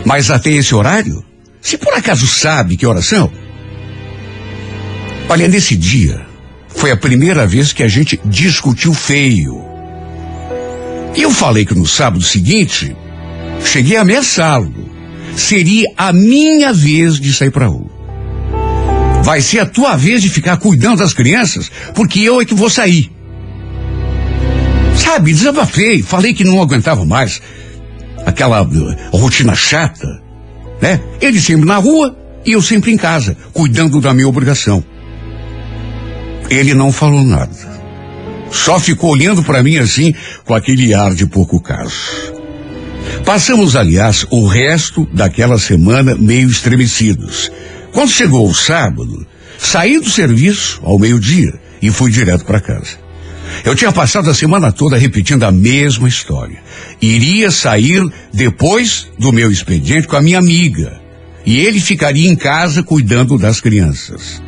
Mas 0.07 0.31
até 0.31 0.51
esse 0.51 0.75
horário? 0.75 1.23
Se 1.61 1.77
por 1.77 1.93
acaso 1.93 2.27
sabe 2.27 2.79
que 2.79 2.87
horas 2.87 3.05
são? 3.05 3.31
Olha, 5.29 5.47
nesse 5.47 5.77
dia, 5.77 6.27
foi 6.69 6.91
a 6.91 6.97
primeira 6.97 7.47
vez 7.47 7.71
que 7.75 7.83
a 7.83 7.89
gente 7.89 8.19
discutiu 8.25 8.95
feio. 8.95 9.63
E 11.15 11.21
eu 11.21 11.31
falei 11.31 11.67
que 11.67 11.75
no 11.75 11.87
sábado 11.87 12.25
seguinte, 12.25 12.97
cheguei 13.63 13.99
a 13.99 14.01
ameaçá-lo. 14.01 14.92
Seria 15.37 15.89
a 15.97 16.13
minha 16.13 16.73
vez 16.73 17.19
de 17.19 17.33
sair 17.33 17.51
pra 17.51 17.67
rua. 17.67 17.91
Vai 19.23 19.41
ser 19.41 19.61
a 19.61 19.67
tua 19.67 19.97
vez 19.97 20.21
de 20.21 20.29
ficar 20.29 20.57
cuidando 20.57 20.99
das 20.99 21.15
crianças, 21.15 21.71
porque 21.95 22.21
eu 22.21 22.41
é 22.41 22.45
que 22.45 22.55
vou 22.55 22.69
sair. 22.69 23.11
Sabe, 24.97 25.33
desabafei, 25.33 26.03
falei 26.03 26.35
que 26.35 26.45
não 26.45 26.61
aguentava 26.61 27.05
mais 27.05 27.41
aquela 28.27 28.63
uh, 28.63 29.17
rotina 29.17 29.55
chata, 29.55 30.23
né? 30.81 31.01
Ele 31.21 31.41
sempre 31.41 31.67
na 31.67 31.77
rua 31.77 32.17
e 32.45 32.53
eu 32.53 32.63
sempre 32.63 32.93
em 32.93 32.97
casa, 32.97 33.37
cuidando 33.53 34.01
da 34.01 34.13
minha 34.13 34.29
obrigação. 34.29 34.85
Ele 36.51 36.75
não 36.75 36.93
falou 36.93 37.23
nada. 37.23 37.73
Só 38.51 38.79
ficou 38.79 39.11
olhando 39.11 39.43
para 39.43 39.63
mim 39.63 39.79
assim, 39.79 40.15
com 40.45 40.55
aquele 40.55 40.93
ar 40.93 41.15
de 41.15 41.27
pouco 41.27 41.61
caso. 41.61 42.42
Passamos, 43.25 43.77
aliás, 43.77 44.27
o 44.31 44.47
resto 44.47 45.09
daquela 45.13 45.59
semana 45.59 46.15
meio 46.15 46.49
estremecidos. 46.49 47.51
Quando 47.93 48.11
chegou 48.11 48.49
o 48.49 48.55
sábado, 48.55 49.27
saí 49.59 49.99
do 49.99 50.11
serviço 50.11 50.81
ao 50.83 50.99
meio-dia 50.99 51.53
e 51.81 51.91
fui 51.91 52.11
direto 52.11 52.45
para 52.45 52.61
casa. 52.61 53.03
Eu 53.65 53.75
tinha 53.75 53.93
passado 53.93 54.31
a 54.31 54.35
semana 54.35 54.73
toda 54.73 54.97
repetindo 54.97 55.45
a 55.45 55.53
mesma 55.53 56.09
história. 56.09 56.63
Iria 57.01 57.51
sair 57.51 58.03
depois 58.33 59.09
do 59.19 59.33
meu 59.33 59.51
expediente 59.51 60.07
com 60.07 60.17
a 60.17 60.23
minha 60.23 60.39
amiga. 60.39 61.01
E 61.45 61.59
ele 61.59 61.81
ficaria 61.81 62.29
em 62.29 62.37
casa 62.37 62.83
cuidando 62.83 63.37
das 63.37 63.61
crianças. 63.61 64.43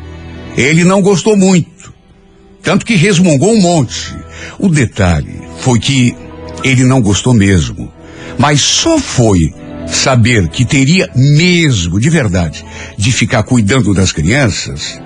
Ele 0.57 0.83
não 0.83 1.01
gostou 1.01 1.35
muito. 1.37 1.93
Tanto 2.63 2.85
que 2.85 2.95
resmungou 2.95 3.53
um 3.53 3.61
monte. 3.61 4.15
O 4.57 4.69
detalhe 4.69 5.41
foi 5.59 5.79
que 5.79 6.15
ele 6.63 6.83
não 6.83 7.01
gostou 7.01 7.33
mesmo. 7.33 7.91
Mas 8.37 8.61
só 8.61 8.97
foi 8.99 9.53
saber 9.87 10.47
que 10.49 10.65
teria 10.65 11.09
mesmo, 11.15 11.99
de 11.99 12.09
verdade, 12.09 12.65
de 12.97 13.11
ficar 13.11 13.43
cuidando 13.43 13.93
das 13.93 14.11
crianças, 14.11 14.99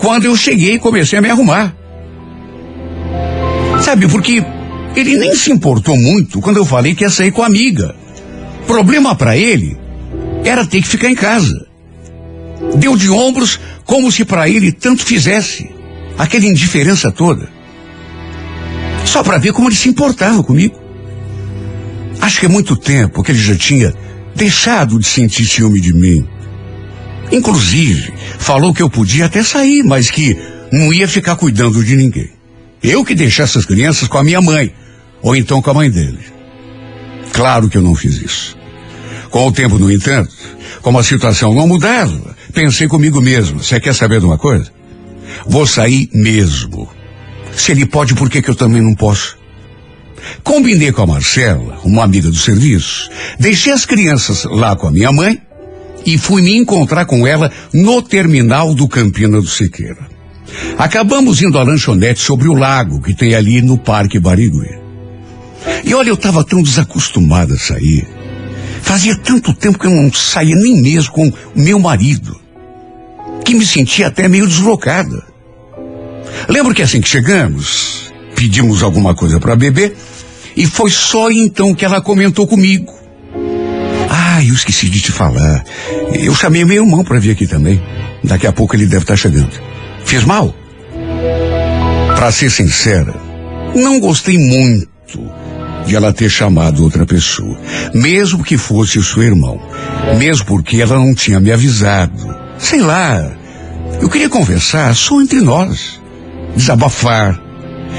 quando 0.00 0.24
eu 0.24 0.36
cheguei 0.36 0.74
e 0.74 0.78
comecei 0.78 1.18
a 1.18 1.22
me 1.22 1.30
arrumar. 1.30 1.74
Sabe, 3.82 4.08
porque 4.08 4.44
ele 4.96 5.16
nem 5.16 5.34
se 5.34 5.50
importou 5.50 5.96
muito 5.96 6.40
quando 6.40 6.58
eu 6.58 6.64
falei 6.64 6.94
que 6.94 7.04
ia 7.04 7.10
sair 7.10 7.32
com 7.32 7.42
a 7.42 7.46
amiga. 7.46 7.94
Problema 8.66 9.14
para 9.14 9.36
ele 9.36 9.76
era 10.44 10.66
ter 10.66 10.80
que 10.80 10.88
ficar 10.88 11.08
em 11.08 11.14
casa. 11.14 11.66
Deu 12.76 12.96
de 12.96 13.10
ombros 13.10 13.58
como 13.84 14.10
se 14.10 14.24
para 14.24 14.48
ele 14.48 14.72
tanto 14.72 15.04
fizesse. 15.04 15.70
Aquela 16.16 16.46
indiferença 16.46 17.10
toda. 17.10 17.48
Só 19.04 19.22
para 19.22 19.38
ver 19.38 19.52
como 19.52 19.68
ele 19.68 19.74
se 19.74 19.88
importava 19.88 20.42
comigo. 20.42 20.81
Acho 22.22 22.38
que 22.38 22.46
é 22.46 22.48
muito 22.48 22.76
tempo 22.76 23.20
que 23.20 23.32
ele 23.32 23.42
já 23.42 23.56
tinha 23.56 23.92
deixado 24.36 24.96
de 24.96 25.06
sentir 25.08 25.44
ciúme 25.44 25.80
de 25.80 25.92
mim. 25.92 26.24
Inclusive, 27.32 28.14
falou 28.38 28.72
que 28.72 28.80
eu 28.80 28.88
podia 28.88 29.26
até 29.26 29.42
sair, 29.42 29.82
mas 29.82 30.08
que 30.08 30.38
não 30.72 30.92
ia 30.92 31.08
ficar 31.08 31.34
cuidando 31.34 31.84
de 31.84 31.96
ninguém. 31.96 32.30
Eu 32.80 33.04
que 33.04 33.16
deixasse 33.16 33.58
as 33.58 33.66
crianças 33.66 34.06
com 34.06 34.18
a 34.18 34.22
minha 34.22 34.40
mãe, 34.40 34.72
ou 35.20 35.34
então 35.34 35.60
com 35.60 35.70
a 35.70 35.74
mãe 35.74 35.90
dele. 35.90 36.20
Claro 37.32 37.68
que 37.68 37.76
eu 37.76 37.82
não 37.82 37.96
fiz 37.96 38.22
isso. 38.22 38.56
Com 39.28 39.48
o 39.48 39.52
tempo, 39.52 39.76
no 39.76 39.90
entanto, 39.90 40.32
como 40.80 41.00
a 41.00 41.02
situação 41.02 41.52
não 41.52 41.66
mudava, 41.66 42.36
pensei 42.54 42.86
comigo 42.86 43.20
mesmo: 43.20 43.64
você 43.64 43.80
quer 43.80 43.96
saber 43.96 44.20
de 44.20 44.26
uma 44.26 44.38
coisa? 44.38 44.70
Vou 45.44 45.66
sair 45.66 46.08
mesmo. 46.14 46.88
Se 47.52 47.72
ele 47.72 47.84
pode, 47.84 48.14
por 48.14 48.30
que, 48.30 48.40
que 48.40 48.50
eu 48.50 48.54
também 48.54 48.80
não 48.80 48.94
posso? 48.94 49.41
Combinei 50.42 50.92
com 50.92 51.02
a 51.02 51.06
Marcela, 51.06 51.78
uma 51.84 52.04
amiga 52.04 52.28
do 52.28 52.36
serviço, 52.36 53.10
deixei 53.38 53.72
as 53.72 53.84
crianças 53.84 54.44
lá 54.44 54.76
com 54.76 54.88
a 54.88 54.90
minha 54.90 55.12
mãe 55.12 55.40
e 56.04 56.18
fui 56.18 56.42
me 56.42 56.56
encontrar 56.56 57.04
com 57.04 57.26
ela 57.26 57.50
no 57.72 58.02
terminal 58.02 58.74
do 58.74 58.88
Campina 58.88 59.40
do 59.40 59.48
Siqueira. 59.48 60.10
Acabamos 60.76 61.40
indo 61.40 61.58
à 61.58 61.62
lanchonete 61.62 62.20
sobre 62.20 62.48
o 62.48 62.54
lago 62.54 63.00
que 63.00 63.14
tem 63.14 63.34
ali 63.34 63.62
no 63.62 63.78
Parque 63.78 64.18
Barigui. 64.18 64.82
E 65.84 65.94
olha, 65.94 66.08
eu 66.08 66.14
estava 66.14 66.44
tão 66.44 66.62
desacostumada 66.62 67.54
a 67.54 67.58
sair. 67.58 68.06
Fazia 68.82 69.16
tanto 69.16 69.54
tempo 69.54 69.78
que 69.78 69.86
eu 69.86 69.90
não 69.90 70.12
saía 70.12 70.56
nem 70.56 70.80
mesmo 70.82 71.12
com 71.12 71.28
o 71.28 71.34
meu 71.54 71.78
marido, 71.78 72.38
que 73.44 73.54
me 73.54 73.64
sentia 73.64 74.08
até 74.08 74.28
meio 74.28 74.46
deslocada. 74.46 75.24
Lembro 76.48 76.74
que 76.74 76.82
assim 76.82 77.00
que 77.00 77.08
chegamos, 77.08 78.11
pedimos 78.42 78.82
alguma 78.82 79.14
coisa 79.14 79.38
para 79.38 79.54
beber 79.54 79.94
e 80.56 80.66
foi 80.66 80.90
só 80.90 81.30
então 81.30 81.72
que 81.72 81.84
ela 81.84 82.00
comentou 82.00 82.44
comigo. 82.44 82.92
Ah, 84.10 84.42
eu 84.42 84.52
esqueci 84.52 84.90
de 84.90 85.00
te 85.00 85.12
falar. 85.12 85.64
Eu 86.12 86.34
chamei 86.34 86.64
meu 86.64 86.82
irmão 86.82 87.04
para 87.04 87.20
vir 87.20 87.30
aqui 87.30 87.46
também. 87.46 87.80
Daqui 88.24 88.48
a 88.48 88.52
pouco 88.52 88.74
ele 88.74 88.86
deve 88.86 89.04
estar 89.04 89.16
chegando. 89.16 89.52
Fiz 90.04 90.24
mal? 90.24 90.52
Para 92.16 92.32
ser 92.32 92.50
sincera, 92.50 93.14
não 93.76 94.00
gostei 94.00 94.36
muito 94.36 94.90
de 95.86 95.94
ela 95.94 96.12
ter 96.12 96.28
chamado 96.28 96.82
outra 96.82 97.06
pessoa, 97.06 97.56
mesmo 97.94 98.42
que 98.42 98.56
fosse 98.56 98.98
o 98.98 99.04
seu 99.04 99.22
irmão, 99.22 99.60
mesmo 100.18 100.46
porque 100.46 100.80
ela 100.80 100.96
não 100.96 101.14
tinha 101.14 101.38
me 101.38 101.52
avisado. 101.52 102.36
Sei 102.58 102.80
lá, 102.80 103.32
eu 104.00 104.08
queria 104.08 104.28
conversar 104.28 104.94
só 104.96 105.20
entre 105.20 105.40
nós, 105.40 106.00
desabafar. 106.56 107.41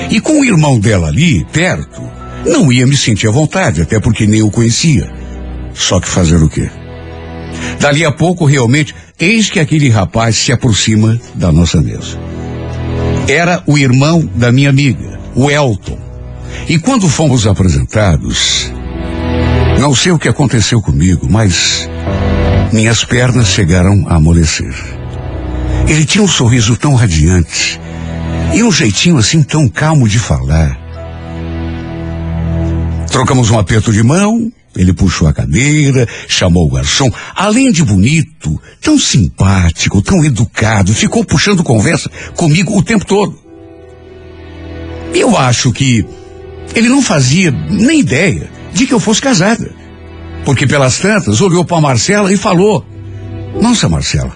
E 0.10 0.20
com 0.20 0.42
o 0.42 0.46
irmão 0.46 0.80
dela 0.80 1.08
ali, 1.08 1.46
perto, 1.52 2.02
não 2.46 2.72
ia 2.72 2.86
me 2.86 2.96
sentir 2.96 3.28
à 3.28 3.32
vontade, 3.32 3.82
até 3.82 4.00
porque 4.00 4.26
nem 4.26 4.42
o 4.42 4.52
conhecia. 4.52 5.10
Só 5.74 6.00
que 6.00 6.08
fazer 6.08 6.42
o 6.42 6.50
quê? 6.50 6.70
Dali 7.80 8.06
a 8.06 8.12
pouco, 8.12 8.46
realmente, 8.46 8.94
eis 9.20 9.50
que 9.50 9.60
aquele 9.60 9.90
rapaz 9.90 10.36
se 10.36 10.52
aproxima 10.52 11.20
da 11.36 11.52
nossa 11.52 11.82
mesa. 11.82 12.20
Era 13.28 13.64
o 13.66 13.78
irmão 13.78 14.28
da 14.36 14.52
minha 14.52 14.70
amiga, 14.70 15.20
o 15.36 15.50
Elton. 15.50 16.00
E 16.68 16.78
quando 16.78 17.10
fomos 17.10 17.48
apresentados, 17.48 18.72
não 19.80 19.96
sei 19.96 20.12
o 20.12 20.20
que 20.20 20.30
aconteceu 20.30 20.82
comigo, 20.82 21.28
mas 21.30 21.90
minhas 22.72 23.04
pernas 23.04 23.48
chegaram 23.48 24.06
a 24.08 24.16
amolecer. 24.16 24.74
Ele 25.88 26.06
tinha 26.06 26.24
um 26.24 26.28
sorriso 26.28 26.78
tão 26.78 26.96
radiante 26.96 27.80
e 28.54 28.64
um 28.64 28.72
jeitinho 28.72 29.18
assim 29.18 29.42
tão 29.42 29.68
calmo 29.68 30.08
de 30.08 30.20
falar. 30.20 30.80
Trocamos 33.10 33.50
um 33.50 33.58
aperto 33.58 33.92
de 33.92 34.04
mão, 34.04 34.52
ele 34.76 34.94
puxou 34.94 35.28
a 35.28 35.34
cadeira, 35.34 36.08
chamou 36.28 36.68
o 36.68 36.72
garçom. 36.72 37.12
Além 37.36 37.72
de 37.72 37.84
bonito, 37.84 38.62
tão 38.82 38.98
simpático, 38.98 40.02
tão 40.02 40.24
educado, 40.24 40.94
ficou 40.94 41.24
puxando 41.24 41.64
conversa 41.64 42.10
comigo 42.36 42.78
o 42.78 42.84
tempo 42.84 43.06
todo. 43.06 43.38
Eu 45.14 45.38
acho 45.38 45.72
que 45.72 46.06
ele 46.76 46.90
não 46.90 47.02
fazia 47.02 47.52
nem 47.52 48.00
ideia 48.00 48.50
de 48.74 48.88
que 48.88 48.94
eu 48.94 49.00
fosse 49.00 49.22
casada. 49.22 49.72
Porque 50.44 50.68
pelas 50.68 51.00
tantas 51.00 51.40
olhou 51.40 51.64
para 51.64 51.80
Marcela 51.80 52.34
e 52.34 52.38
falou: 52.38 52.84
Nossa, 53.62 53.88
Marcela, 53.88 54.36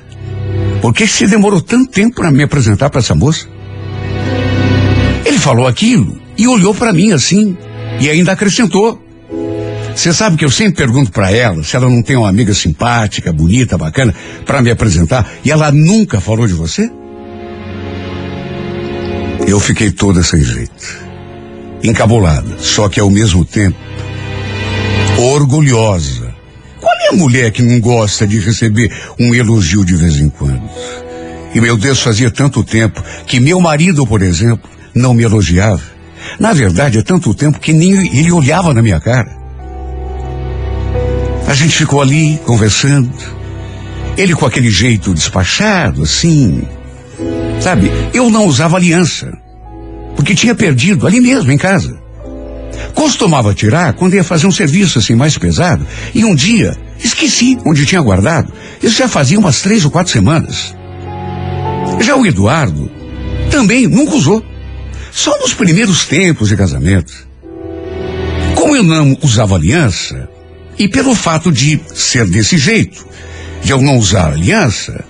por 0.82 0.94
que 0.94 1.08
você 1.08 1.28
demorou 1.28 1.62
tanto 1.62 1.92
tempo 1.92 2.16
para 2.16 2.32
me 2.32 2.44
apresentar 2.44 2.90
para 2.90 3.00
essa 3.00 3.16
moça? 3.16 3.57
Ele 5.28 5.38
falou 5.38 5.68
aquilo 5.68 6.18
e 6.38 6.48
olhou 6.48 6.74
para 6.74 6.94
mim 6.94 7.12
assim 7.12 7.58
e 8.00 8.10
ainda 8.10 8.32
acrescentou: 8.32 8.98
Você 9.94 10.14
sabe 10.14 10.38
que 10.38 10.46
eu 10.46 10.50
sempre 10.50 10.76
pergunto 10.76 11.12
para 11.12 11.30
ela 11.30 11.62
se 11.66 11.76
ela 11.76 11.90
não 11.90 12.02
tem 12.02 12.16
uma 12.16 12.30
amiga 12.30 12.54
simpática, 12.54 13.34
bonita, 13.34 13.78
bacana 13.78 14.16
para 14.46 14.62
me 14.62 14.72
apresentar 14.72 15.30
e 15.44 15.52
ela 15.52 15.70
nunca 15.70 16.22
falou 16.22 16.48
de 16.48 16.54
você? 16.54 16.90
Eu 19.46 19.60
fiquei 19.60 19.92
toda 19.92 20.24
sem 20.24 20.42
jeito 20.42 21.08
encabulada, 21.84 22.58
só 22.60 22.88
que 22.88 23.00
ao 23.00 23.10
mesmo 23.10 23.44
tempo 23.44 23.78
orgulhosa. 25.18 26.34
Qual 26.80 26.96
é 27.02 27.08
a 27.10 27.18
mulher 27.18 27.52
que 27.52 27.62
não 27.62 27.82
gosta 27.82 28.26
de 28.26 28.40
receber 28.40 28.90
um 29.20 29.36
elogio 29.36 29.84
de 29.84 29.96
vez 29.98 30.22
em 30.22 30.30
quando? 30.30 30.62
E 31.54 31.60
meu 31.60 31.76
Deus, 31.76 32.02
fazia 32.02 32.32
tanto 32.32 32.64
tempo 32.64 33.04
que 33.26 33.42
meu 33.42 33.60
marido, 33.60 34.08
por 34.08 34.22
exemplo, 34.22 34.77
não 34.98 35.14
me 35.14 35.24
elogiava. 35.24 35.82
Na 36.40 36.54
verdade, 36.54 36.98
é 36.98 37.02
tanto 37.02 37.34
tempo 37.34 37.60
que 37.60 37.72
nem 37.72 38.18
ele 38.18 38.32
olhava 38.32 38.74
na 38.74 38.82
minha 38.82 39.00
cara. 39.00 39.36
A 41.48 41.54
gente 41.54 41.78
ficou 41.78 42.02
ali 42.02 42.40
conversando. 42.46 43.12
Ele 44.18 44.34
com 44.34 44.46
aquele 44.46 44.70
jeito 44.70 45.14
despachado, 45.14 46.04
assim. 46.04 46.64
Sabe, 47.62 47.92
eu 48.14 48.30
não 48.30 48.46
usava 48.46 48.76
aliança 48.76 49.32
porque 50.18 50.34
tinha 50.34 50.56
perdido 50.56 51.06
ali 51.06 51.22
mesmo, 51.22 51.52
em 51.52 51.58
casa. 51.58 51.96
Costumava 52.94 53.54
tirar 53.54 53.94
quando 53.94 54.16
ia 54.16 54.24
fazer 54.24 54.48
um 54.48 54.52
serviço 54.52 54.98
assim 54.98 55.16
mais 55.16 55.38
pesado, 55.38 55.86
e 56.14 56.26
um 56.26 56.34
dia 56.34 56.76
esqueci 57.02 57.58
onde 57.64 57.86
tinha 57.86 58.02
guardado. 58.02 58.52
Isso 58.82 58.98
já 58.98 59.08
fazia 59.08 59.40
umas 59.40 59.62
três 59.62 59.86
ou 59.86 59.92
quatro 59.92 60.12
semanas. 60.12 60.76
Já 62.02 62.16
o 62.16 62.26
Eduardo 62.26 62.92
também 63.52 63.88
nunca 63.88 64.16
usou. 64.16 64.44
Só 65.18 65.36
nos 65.40 65.52
primeiros 65.52 66.06
tempos 66.06 66.50
de 66.50 66.56
casamento. 66.56 67.12
Como 68.54 68.76
eu 68.76 68.84
não 68.84 69.18
usava 69.24 69.56
aliança, 69.56 70.30
e 70.78 70.88
pelo 70.88 71.16
fato 71.16 71.52
de 71.52 71.82
ser 71.96 72.28
desse 72.28 72.56
jeito, 72.56 73.04
de 73.64 73.72
eu 73.72 73.82
não 73.82 73.98
usar 73.98 74.28
aliança, 74.28 75.04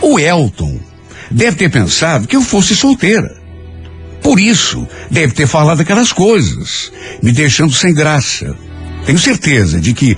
o 0.00 0.16
Elton 0.16 0.78
deve 1.28 1.56
ter 1.56 1.68
pensado 1.68 2.28
que 2.28 2.36
eu 2.36 2.40
fosse 2.40 2.76
solteira. 2.76 3.36
Por 4.22 4.38
isso, 4.38 4.86
deve 5.10 5.32
ter 5.32 5.48
falado 5.48 5.80
aquelas 5.80 6.12
coisas, 6.12 6.92
me 7.20 7.32
deixando 7.32 7.72
sem 7.72 7.92
graça. 7.92 8.56
Tenho 9.04 9.18
certeza 9.18 9.80
de 9.80 9.92
que, 9.92 10.16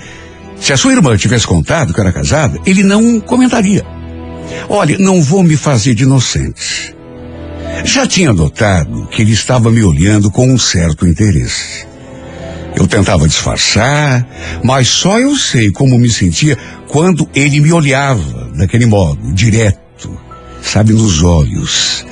se 0.61 0.71
a 0.71 0.77
sua 0.77 0.93
irmã 0.93 1.17
tivesse 1.17 1.47
contado 1.47 1.95
que 1.95 1.99
era 1.99 2.13
casada, 2.13 2.59
ele 2.63 2.83
não 2.83 3.19
comentaria. 3.19 3.83
Olha, 4.69 4.99
não 4.99 5.19
vou 5.19 5.41
me 5.41 5.57
fazer 5.57 5.95
de 5.95 6.03
inocente. 6.03 6.94
Já 7.83 8.07
tinha 8.07 8.33
notado 8.33 9.07
que 9.07 9.21
ele 9.21 9.31
estava 9.33 9.69
me 9.69 9.83
olhando 9.83 10.31
com 10.31 10.47
um 10.47 10.57
certo 10.57 11.05
interesse. 11.05 11.85
Eu 12.75 12.87
tentava 12.87 13.27
disfarçar, 13.27 14.27
mas 14.63 14.87
só 14.87 15.19
eu 15.19 15.35
sei 15.35 15.71
como 15.71 15.97
me 15.97 16.09
sentia 16.09 16.57
quando 16.87 17.27
ele 17.33 17.59
me 17.59 17.71
olhava 17.71 18.51
daquele 18.55 18.85
modo, 18.85 19.33
direto, 19.33 20.17
sabe, 20.61 20.91
nos 20.91 21.23
olhos. 21.23 22.05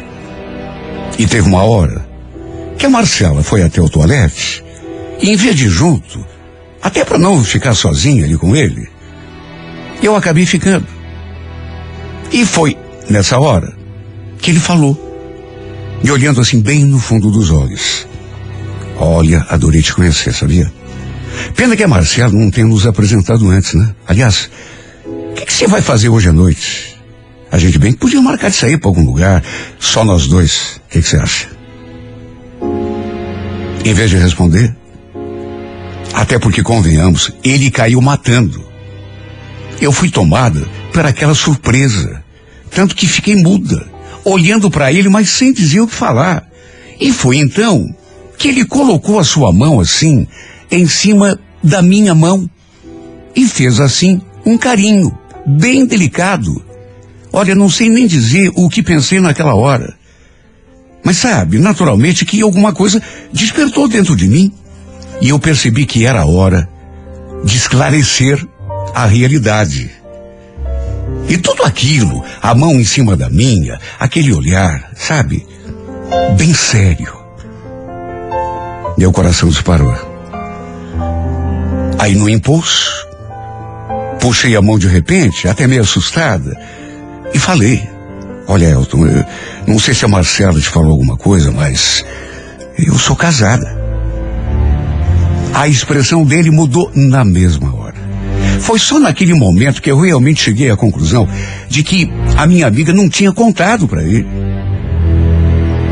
E 1.19 1.27
teve 1.27 1.47
uma 1.47 1.63
hora 1.63 2.07
que 2.77 2.85
a 2.85 2.89
Marcela 2.89 3.43
foi 3.43 3.61
até 3.61 3.81
o 3.81 3.89
toalete 3.89 4.63
e 5.21 5.29
em 5.29 5.35
vez 5.35 5.55
de 5.55 5.69
junto, 5.69 6.25
até 6.81 7.05
para 7.05 7.17
não 7.17 7.43
ficar 7.43 7.73
sozinha 7.73 8.25
ali 8.25 8.37
com 8.37 8.55
ele, 8.55 8.89
eu 10.01 10.15
acabei 10.15 10.45
ficando. 10.45 10.87
E 12.31 12.45
foi 12.45 12.77
nessa 13.09 13.39
hora 13.39 13.73
que 14.39 14.51
ele 14.51 14.59
falou, 14.59 15.12
me 16.03 16.11
olhando 16.11 16.41
assim 16.41 16.59
bem 16.61 16.83
no 16.83 16.99
fundo 16.99 17.31
dos 17.31 17.49
olhos. 17.49 18.05
Olha, 18.97 19.45
adorei 19.49 19.81
te 19.81 19.93
conhecer, 19.93 20.33
sabia? 20.33 20.71
Pena 21.55 21.75
que 21.75 21.83
a 21.83 21.87
Marcela 21.87 22.31
não 22.31 22.51
tenha 22.51 22.67
nos 22.67 22.85
apresentado 22.85 23.47
antes, 23.49 23.73
né? 23.73 23.95
Aliás, 24.05 24.49
o 25.05 25.33
que, 25.33 25.51
você 25.51 25.65
vai 25.65 25.81
fazer 25.81 26.09
hoje 26.09 26.29
à 26.29 26.33
noite? 26.33 26.95
A 27.51 27.57
gente 27.57 27.79
bem 27.79 27.93
podia 27.93 28.21
marcar 28.21 28.49
de 28.49 28.55
sair 28.57 28.77
para 28.77 28.89
algum 28.89 29.05
lugar, 29.05 29.43
só 29.79 30.03
nós 30.03 30.27
dois. 30.27 30.81
O 30.85 30.89
que, 30.89 31.01
que 31.01 31.07
você 31.07 31.17
acha? 31.17 31.47
Em 33.85 33.93
vez 33.93 34.09
de 34.09 34.17
responder, 34.17 34.75
até 36.13 36.37
porque 36.37 36.61
convenhamos, 36.61 37.31
ele 37.43 37.71
caiu 37.71 38.01
matando. 38.01 38.63
Eu 39.81 39.91
fui 39.91 40.09
tomada 40.09 40.61
por 40.93 41.05
aquela 41.05 41.33
surpresa, 41.33 42.23
tanto 42.71 42.95
que 42.95 43.07
fiquei 43.07 43.35
muda, 43.35 43.92
olhando 44.23 44.69
para 44.69 44.91
ele, 44.91 45.09
mas 45.09 45.29
sem 45.29 45.53
dizer 45.53 45.81
o 45.81 45.87
que 45.87 45.95
falar. 45.95 46.47
E 46.99 47.11
foi 47.11 47.37
então 47.37 47.93
que 48.37 48.47
ele 48.47 48.65
colocou 48.65 49.19
a 49.19 49.23
sua 49.23 49.51
mão 49.51 49.79
assim, 49.79 50.27
em 50.71 50.87
cima 50.87 51.39
da 51.63 51.81
minha 51.81 52.13
mão, 52.13 52.49
e 53.35 53.45
fez 53.47 53.79
assim 53.79 54.21
um 54.45 54.57
carinho, 54.57 55.17
bem 55.45 55.85
delicado. 55.85 56.63
Olha, 57.31 57.55
não 57.55 57.69
sei 57.69 57.89
nem 57.89 58.05
dizer 58.05 58.51
o 58.55 58.69
que 58.69 58.83
pensei 58.83 59.19
naquela 59.19 59.55
hora. 59.55 59.95
Mas 61.03 61.17
sabe, 61.17 61.57
naturalmente 61.59 62.25
que 62.25 62.41
alguma 62.41 62.73
coisa 62.73 63.01
despertou 63.31 63.87
dentro 63.87 64.15
de 64.15 64.27
mim. 64.27 64.51
E 65.21 65.29
eu 65.29 65.39
percebi 65.39 65.85
que 65.85 66.05
era 66.05 66.21
a 66.21 66.25
hora 66.25 66.69
de 67.43 67.57
esclarecer 67.57 68.45
a 68.93 69.05
realidade. 69.05 69.91
E 71.27 71.37
tudo 71.37 71.63
aquilo, 71.63 72.23
a 72.41 72.53
mão 72.53 72.73
em 72.73 72.83
cima 72.83 73.15
da 73.15 73.29
minha, 73.29 73.79
aquele 73.99 74.33
olhar, 74.33 74.91
sabe? 74.95 75.45
Bem 76.37 76.53
sério. 76.53 77.13
Meu 78.97 79.11
coração 79.11 79.49
disparou. 79.49 79.95
Aí 81.97 82.15
no 82.15 82.29
impulso, 82.29 82.91
puxei 84.19 84.55
a 84.55 84.61
mão 84.61 84.77
de 84.77 84.87
repente, 84.87 85.47
até 85.47 85.65
meio 85.67 85.81
assustada, 85.81 86.55
e 87.33 87.39
falei: 87.39 87.87
Olha, 88.47 88.65
Elton, 88.65 89.07
eu 89.07 89.25
não 89.65 89.79
sei 89.79 89.93
se 89.93 90.05
a 90.05 90.07
Marcela 90.07 90.59
te 90.59 90.69
falou 90.69 90.91
alguma 90.91 91.15
coisa, 91.15 91.51
mas 91.51 92.03
eu 92.77 92.97
sou 92.97 93.15
casada. 93.15 93.81
A 95.53 95.67
expressão 95.67 96.25
dele 96.25 96.51
mudou 96.51 96.91
na 96.93 97.23
mesma 97.23 97.73
hora. 97.73 98.02
Foi 98.59 98.79
só 98.79 98.99
naquele 98.99 99.33
momento 99.33 99.81
que 99.81 99.91
eu 99.91 99.99
realmente 99.99 100.41
cheguei 100.41 100.69
à 100.69 100.77
conclusão 100.77 101.27
de 101.67 101.83
que 101.83 102.09
a 102.37 102.47
minha 102.47 102.67
amiga 102.67 102.93
não 102.93 103.09
tinha 103.09 103.31
contado 103.31 103.87
para 103.87 104.03
ele. 104.03 104.25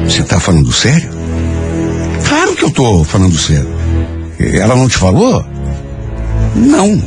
Você 0.05 0.23
tá 0.23 0.39
falando 0.39 0.71
sério? 0.71 1.09
Claro 2.27 2.55
que 2.55 2.63
eu 2.63 2.71
tô 2.71 3.03
falando 3.03 3.37
sério. 3.37 3.69
Ela 4.39 4.75
não 4.75 4.87
te 4.87 4.97
falou? 4.97 5.45
Não. 6.55 7.01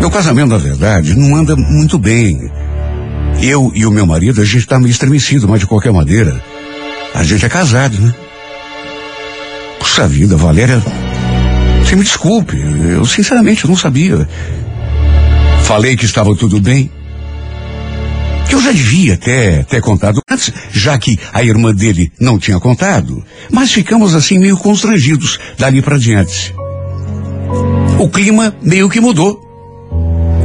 Meu 0.00 0.10
casamento, 0.10 0.48
na 0.48 0.58
verdade, 0.58 1.14
não 1.14 1.36
anda 1.36 1.56
muito 1.56 1.98
bem. 1.98 2.50
Eu 3.42 3.70
e 3.74 3.84
o 3.84 3.90
meu 3.90 4.06
marido, 4.06 4.40
a 4.40 4.44
gente 4.44 4.66
tá 4.66 4.78
meio 4.78 4.90
estremecido, 4.90 5.48
mas 5.48 5.60
de 5.60 5.66
qualquer 5.66 5.92
maneira, 5.92 6.40
a 7.14 7.22
gente 7.22 7.44
é 7.44 7.48
casado, 7.48 7.98
né? 8.00 8.14
Puxa 9.78 10.06
vida, 10.06 10.36
Valéria. 10.36 10.82
Você 11.86 11.94
me 11.94 12.02
desculpe, 12.02 12.56
eu 12.90 13.06
sinceramente 13.06 13.64
não 13.64 13.76
sabia. 13.76 14.28
Falei 15.62 15.96
que 15.96 16.04
estava 16.04 16.34
tudo 16.34 16.60
bem. 16.60 16.90
Que 18.48 18.56
eu 18.56 18.60
já 18.60 18.72
devia 18.72 19.16
ter, 19.16 19.64
ter 19.66 19.80
contado 19.80 20.20
antes, 20.28 20.52
já 20.72 20.98
que 20.98 21.16
a 21.32 21.44
irmã 21.44 21.72
dele 21.72 22.10
não 22.18 22.40
tinha 22.40 22.58
contado. 22.58 23.24
Mas 23.52 23.70
ficamos 23.70 24.16
assim 24.16 24.36
meio 24.36 24.56
constrangidos 24.56 25.38
dali 25.56 25.80
para 25.80 25.96
diante. 25.96 26.52
O 28.00 28.08
clima 28.08 28.52
meio 28.60 28.90
que 28.90 29.00
mudou. 29.00 29.40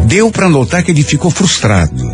Deu 0.05 0.29
para 0.29 0.47
notar 0.47 0.83
que 0.83 0.91
ele 0.91 1.01
ficou 1.01 1.31
frustrado. 1.31 2.07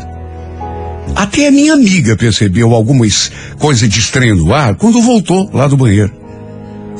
Até 1.13 1.49
a 1.49 1.51
minha 1.51 1.73
amiga 1.73 2.15
percebeu 2.15 2.73
algumas 2.73 3.29
coisas 3.59 3.89
de 3.89 3.99
estranho 3.99 4.37
no 4.37 4.53
ar 4.53 4.75
quando 4.75 5.01
voltou 5.01 5.49
lá 5.53 5.67
do 5.67 5.75
banheiro. 5.75 6.26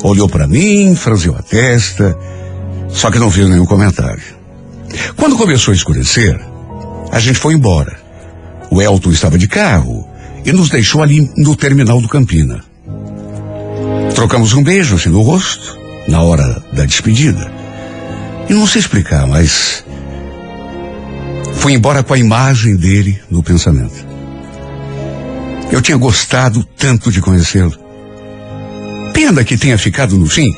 Olhou 0.02 0.28
para 0.28 0.46
mim, 0.46 0.94
franziu 0.94 1.34
a 1.34 1.42
testa, 1.42 2.16
só 2.88 3.10
que 3.10 3.18
não 3.18 3.30
fez 3.30 3.48
nenhum 3.48 3.66
comentário. 3.66 4.22
Quando 5.16 5.36
começou 5.36 5.72
a 5.72 5.76
escurecer, 5.76 6.40
a 7.10 7.18
gente 7.18 7.38
foi 7.38 7.54
embora. 7.54 7.98
O 8.70 8.80
Elton 8.80 9.10
estava 9.10 9.38
de 9.38 9.48
carro 9.48 10.08
e 10.44 10.52
nos 10.52 10.68
deixou 10.68 11.02
ali 11.02 11.30
no 11.36 11.56
terminal 11.56 12.00
do 12.00 12.08
Campina. 12.08 12.62
Trocamos 14.14 14.52
um 14.52 14.62
beijo 14.62 14.96
assim 14.96 15.08
no 15.08 15.22
rosto, 15.22 15.78
na 16.06 16.22
hora 16.22 16.62
da 16.72 16.84
despedida. 16.84 17.50
E 18.48 18.54
não 18.54 18.66
sei 18.66 18.80
explicar, 18.80 19.26
mas 19.26 19.84
fui 21.54 21.72
embora 21.72 22.02
com 22.02 22.14
a 22.14 22.18
imagem 22.18 22.76
dele 22.76 23.20
no 23.30 23.42
pensamento. 23.42 24.06
Eu 25.70 25.82
tinha 25.82 25.98
gostado 25.98 26.64
tanto 26.76 27.12
de 27.12 27.20
conhecê-lo. 27.20 27.87
Pena 29.18 29.42
que 29.42 29.58
tenha 29.58 29.76
ficado 29.76 30.16
no 30.16 30.26
fim 30.26 30.48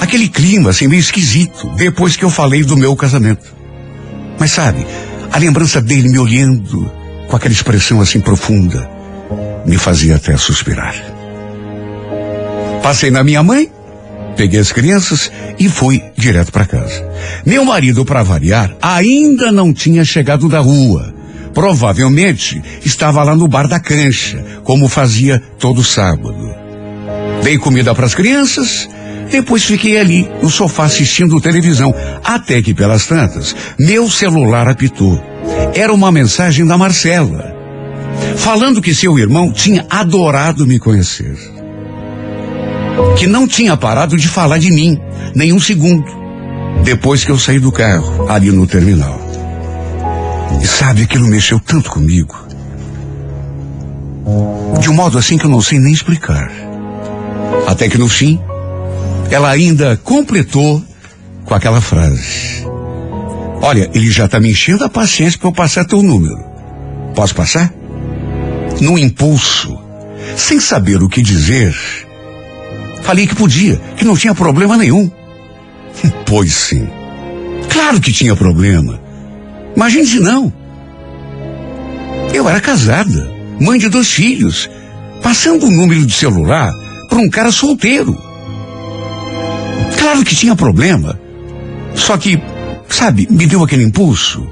aquele 0.00 0.28
clima 0.28 0.70
assim 0.70 0.88
meio 0.88 0.98
esquisito 0.98 1.70
depois 1.76 2.16
que 2.16 2.24
eu 2.24 2.28
falei 2.28 2.64
do 2.64 2.76
meu 2.76 2.96
casamento. 2.96 3.54
Mas 4.36 4.50
sabe, 4.50 4.84
a 5.30 5.38
lembrança 5.38 5.80
dele 5.80 6.08
me 6.08 6.18
olhando 6.18 6.90
com 7.28 7.36
aquela 7.36 7.54
expressão 7.54 8.00
assim 8.00 8.18
profunda 8.18 8.90
me 9.64 9.78
fazia 9.78 10.16
até 10.16 10.36
suspirar. 10.36 10.92
Passei 12.82 13.12
na 13.12 13.22
minha 13.22 13.44
mãe, 13.44 13.70
peguei 14.36 14.58
as 14.58 14.72
crianças 14.72 15.30
e 15.56 15.68
fui 15.68 16.02
direto 16.16 16.50
para 16.50 16.66
casa. 16.66 17.08
Meu 17.46 17.64
marido, 17.64 18.04
para 18.04 18.24
variar, 18.24 18.74
ainda 18.82 19.52
não 19.52 19.72
tinha 19.72 20.04
chegado 20.04 20.48
da 20.48 20.58
rua. 20.58 21.14
Provavelmente 21.54 22.60
estava 22.84 23.22
lá 23.22 23.36
no 23.36 23.46
bar 23.46 23.68
da 23.68 23.78
cancha, 23.78 24.44
como 24.64 24.88
fazia 24.88 25.40
todo 25.60 25.84
sábado. 25.84 26.67
Dei 27.42 27.56
comida 27.58 27.94
para 27.94 28.06
as 28.06 28.14
crianças, 28.14 28.88
depois 29.30 29.64
fiquei 29.64 29.98
ali 29.98 30.28
no 30.42 30.50
sofá 30.50 30.84
assistindo 30.84 31.40
televisão, 31.40 31.94
até 32.24 32.62
que 32.62 32.74
pelas 32.74 33.06
tantas, 33.06 33.54
meu 33.78 34.08
celular 34.08 34.68
apitou. 34.68 35.22
Era 35.74 35.92
uma 35.92 36.10
mensagem 36.10 36.66
da 36.66 36.78
Marcela, 36.78 37.54
falando 38.36 38.82
que 38.82 38.94
seu 38.94 39.18
irmão 39.18 39.52
tinha 39.52 39.86
adorado 39.88 40.66
me 40.66 40.78
conhecer. 40.78 41.36
Que 43.16 43.26
não 43.26 43.46
tinha 43.46 43.76
parado 43.76 44.16
de 44.16 44.28
falar 44.28 44.58
de 44.58 44.70
mim, 44.70 44.98
nem 45.34 45.52
um 45.52 45.60
segundo, 45.60 46.06
depois 46.82 47.24
que 47.24 47.30
eu 47.30 47.38
saí 47.38 47.58
do 47.58 47.70
carro, 47.70 48.28
ali 48.28 48.50
no 48.50 48.66
terminal. 48.66 49.20
E 50.60 50.66
sabe, 50.66 51.02
aquilo 51.02 51.28
mexeu 51.28 51.60
tanto 51.60 51.90
comigo. 51.90 52.34
De 54.80 54.90
um 54.90 54.94
modo 54.94 55.18
assim 55.18 55.38
que 55.38 55.44
eu 55.44 55.50
não 55.50 55.60
sei 55.60 55.78
nem 55.78 55.92
explicar. 55.92 56.50
Até 57.66 57.88
que 57.88 57.98
no 57.98 58.08
fim, 58.08 58.40
ela 59.30 59.50
ainda 59.50 59.96
completou 59.96 60.82
com 61.44 61.54
aquela 61.54 61.80
frase. 61.80 62.66
Olha, 63.60 63.90
ele 63.92 64.10
já 64.10 64.26
está 64.26 64.38
me 64.38 64.50
enchendo 64.50 64.84
a 64.84 64.88
paciência 64.88 65.38
para 65.38 65.48
eu 65.48 65.52
passar 65.52 65.84
teu 65.84 66.02
número. 66.02 66.38
Posso 67.14 67.34
passar? 67.34 67.72
No 68.80 68.98
impulso, 68.98 69.76
sem 70.36 70.60
saber 70.60 71.02
o 71.02 71.08
que 71.08 71.20
dizer, 71.20 71.74
falei 73.02 73.26
que 73.26 73.34
podia, 73.34 73.76
que 73.96 74.04
não 74.04 74.16
tinha 74.16 74.34
problema 74.34 74.76
nenhum. 74.76 75.10
Pois 76.24 76.52
sim. 76.52 76.86
Claro 77.70 78.00
que 78.00 78.12
tinha 78.12 78.36
problema. 78.36 79.00
Imagine 79.74 80.06
se 80.06 80.20
não. 80.20 80.52
Eu 82.32 82.48
era 82.48 82.60
casada, 82.60 83.32
mãe 83.58 83.78
de 83.78 83.88
dois 83.88 84.10
filhos, 84.10 84.68
passando 85.22 85.66
o 85.66 85.70
número 85.70 86.04
de 86.04 86.12
celular 86.12 86.72
para 87.08 87.18
um 87.18 87.28
cara 87.28 87.50
solteiro. 87.50 88.16
Claro 89.98 90.24
que 90.24 90.36
tinha 90.36 90.54
problema. 90.54 91.18
Só 91.94 92.16
que, 92.16 92.40
sabe, 92.88 93.26
me 93.30 93.46
deu 93.46 93.62
aquele 93.64 93.82
impulso 93.82 94.46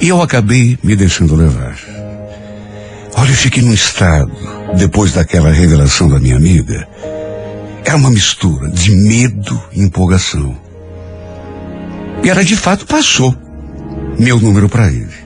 e 0.00 0.08
eu 0.08 0.22
acabei 0.22 0.78
me 0.82 0.96
deixando 0.96 1.36
levar. 1.36 1.76
Olha, 3.14 3.30
eu 3.30 3.36
fiquei 3.36 3.62
num 3.62 3.74
estado, 3.74 4.32
depois 4.76 5.12
daquela 5.12 5.52
revelação 5.52 6.08
da 6.08 6.18
minha 6.18 6.36
amiga, 6.36 6.88
era 7.84 7.96
uma 7.96 8.10
mistura 8.10 8.70
de 8.70 8.90
medo 8.90 9.60
e 9.72 9.82
empolgação. 9.82 10.56
E 12.24 12.30
ela 12.30 12.44
de 12.44 12.56
fato 12.56 12.86
passou 12.86 13.36
meu 14.18 14.40
número 14.40 14.68
para 14.68 14.86
ele. 14.88 15.22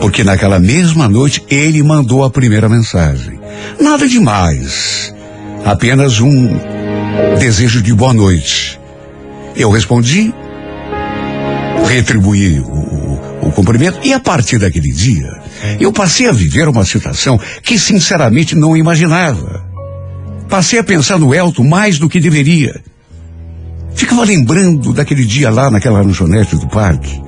Porque 0.00 0.24
naquela 0.24 0.58
mesma 0.58 1.08
noite 1.08 1.44
ele 1.48 1.82
mandou 1.82 2.24
a 2.24 2.30
primeira 2.30 2.68
mensagem. 2.68 3.38
Nada 3.80 4.08
demais. 4.08 5.14
Apenas 5.64 6.20
um 6.20 6.48
desejo 7.38 7.82
de 7.82 7.92
boa 7.94 8.14
noite. 8.14 8.80
Eu 9.54 9.70
respondi, 9.70 10.32
retribuí 11.86 12.60
o, 12.60 13.20
o, 13.42 13.52
cumprimento 13.52 13.98
e 14.02 14.12
a 14.12 14.20
partir 14.20 14.58
daquele 14.58 14.90
dia 14.92 15.40
eu 15.78 15.92
passei 15.92 16.28
a 16.28 16.32
viver 16.32 16.68
uma 16.68 16.84
situação 16.84 17.38
que 17.62 17.78
sinceramente 17.78 18.56
não 18.56 18.76
imaginava. 18.76 19.64
Passei 20.48 20.78
a 20.78 20.84
pensar 20.84 21.18
no 21.18 21.34
Elton 21.34 21.64
mais 21.64 21.98
do 21.98 22.08
que 22.08 22.18
deveria. 22.18 22.80
Ficava 23.94 24.24
lembrando 24.24 24.92
daquele 24.92 25.24
dia 25.24 25.50
lá 25.50 25.70
naquela 25.70 26.00
lanchonete 26.00 26.56
do 26.56 26.68
parque. 26.68 27.20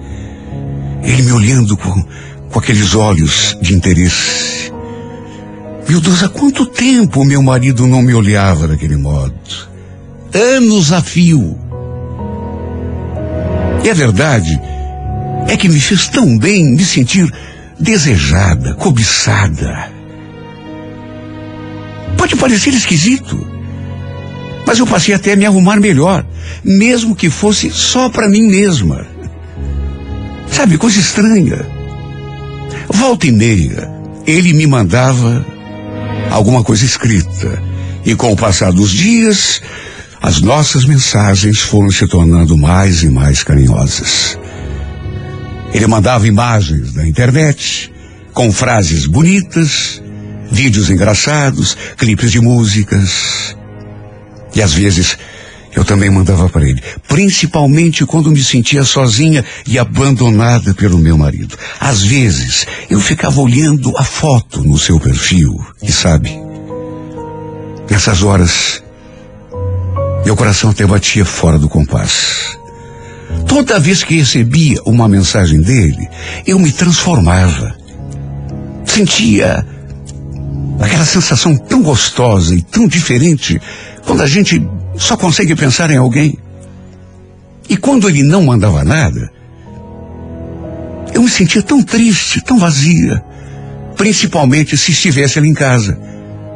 Ele 1.03 1.23
me 1.23 1.33
olhando 1.33 1.77
com, 1.77 2.05
com 2.51 2.59
aqueles 2.59 2.95
olhos 2.95 3.57
de 3.61 3.75
interesse. 3.75 4.72
Meu 5.93 6.01
Deus, 6.01 6.23
há 6.23 6.29
quanto 6.31 6.65
tempo 6.65 7.23
meu 7.23 7.43
marido 7.43 7.87
não 7.87 8.01
me 8.01 8.15
olhava 8.15 8.67
daquele 8.67 8.97
modo? 8.97 9.35
Anos 10.33 10.91
a 10.91 11.03
fio. 11.03 11.59
E 13.85 13.91
a 13.91 13.93
verdade 13.93 14.59
é 15.47 15.55
que 15.55 15.69
me 15.69 15.79
fez 15.79 16.09
tão 16.09 16.39
bem 16.39 16.65
me 16.65 16.83
sentir 16.83 17.31
desejada, 17.79 18.73
cobiçada. 18.77 19.93
Pode 22.17 22.37
parecer 22.37 22.73
esquisito, 22.73 23.47
mas 24.67 24.79
eu 24.79 24.87
passei 24.87 25.15
até 25.15 25.35
a 25.35 25.37
me 25.37 25.45
arrumar 25.45 25.79
melhor, 25.79 26.25
mesmo 26.65 27.15
que 27.15 27.29
fosse 27.29 27.71
só 27.71 28.09
para 28.09 28.31
mim 28.31 28.47
mesma. 28.47 29.07
Sabe, 30.51 30.79
coisa 30.79 30.99
estranha. 30.99 31.67
Volta 32.89 33.27
e 33.27 33.31
meia, 33.31 33.91
ele 34.27 34.55
me 34.55 34.67
mandava 34.67 35.52
alguma 36.33 36.65
coisa 36.65 36.85
escrita. 36.85 37.63
E 38.05 38.15
com 38.15 38.33
o 38.33 38.37
passar 38.37 38.73
dos 38.73 38.91
dias, 38.91 39.63
as 40.21 40.41
nossas 40.41 40.85
mensagens 40.85 41.61
foram 41.61 41.91
se 41.91 42.07
tornando 42.07 42.57
mais 42.57 43.03
e 43.03 43.09
mais 43.09 43.43
carinhosas. 43.43 44.39
Ele 45.73 45.87
mandava 45.87 46.27
imagens 46.27 46.93
da 46.93 47.07
internet, 47.07 47.93
com 48.33 48.53
frases 48.53 49.07
bonitas, 49.07 50.03
vídeos 50.51 50.91
engraçados, 50.91 51.77
clipes 51.97 52.31
de 52.31 52.41
músicas. 52.41 53.57
E 54.55 54.61
às 54.61 54.73
vezes 54.73 55.17
eu 55.75 55.85
também 55.85 56.11
mandava 56.11 56.49
para 56.49 56.69
ele, 56.69 56.83
principalmente 57.09 58.05
quando 58.05 58.31
me 58.31 58.43
sentia 58.43 58.85
sozinha 58.85 59.45
e 59.67 59.79
abandonada 59.79 60.75
pelo 60.75 60.99
meu 60.99 61.17
marido. 61.17 61.57
Às 61.81 62.03
vezes 62.03 62.67
eu 62.91 63.01
ficava 63.01 63.41
olhando 63.41 63.97
a 63.97 64.05
foto 64.05 64.63
no 64.63 64.79
seu 64.79 65.01
perfil 65.01 65.59
e 65.83 65.91
sabe, 65.91 66.31
nessas 67.89 68.23
horas 68.23 68.83
meu 70.25 70.37
coração 70.37 70.71
até 70.71 70.87
batia 70.87 71.25
fora 71.25 71.59
do 71.59 71.69
compasso. 71.69 72.59
Toda 73.47 73.81
vez 73.81 74.05
que 74.05 74.17
recebia 74.17 74.81
uma 74.85 75.09
mensagem 75.09 75.61
dele, 75.61 76.09
eu 76.47 76.59
me 76.59 76.71
transformava. 76.71 77.75
Sentia 78.85 79.67
aquela 80.81 81.05
sensação 81.05 81.57
tão 81.57 81.83
gostosa 81.83 82.55
e 82.55 82.63
tão 82.63 82.87
diferente 82.87 83.61
quando 84.05 84.23
a 84.23 84.27
gente 84.27 84.63
só 84.97 85.17
consegue 85.17 85.55
pensar 85.55 85.91
em 85.91 85.97
alguém. 85.97 86.39
E 87.69 87.77
quando 87.77 88.09
ele 88.09 88.23
não 88.23 88.43
mandava 88.43 88.85
nada, 88.85 89.33
eu 91.15 91.23
me 91.23 91.31
sentia 91.31 91.63
tão 91.63 91.83
triste, 91.83 92.43
tão 92.43 92.59
vazia. 92.59 93.23
Principalmente 93.97 94.77
se 94.77 94.91
estivesse 94.91 95.39
ali 95.39 95.49
em 95.49 95.55
casa, 95.55 95.99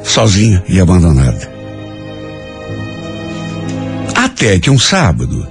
sozinha 0.03 0.63
e 0.69 0.81
abandonada. 0.81 1.51
Até 4.15 4.59
que 4.59 4.71
um 4.71 4.79
sábado, 4.79 5.47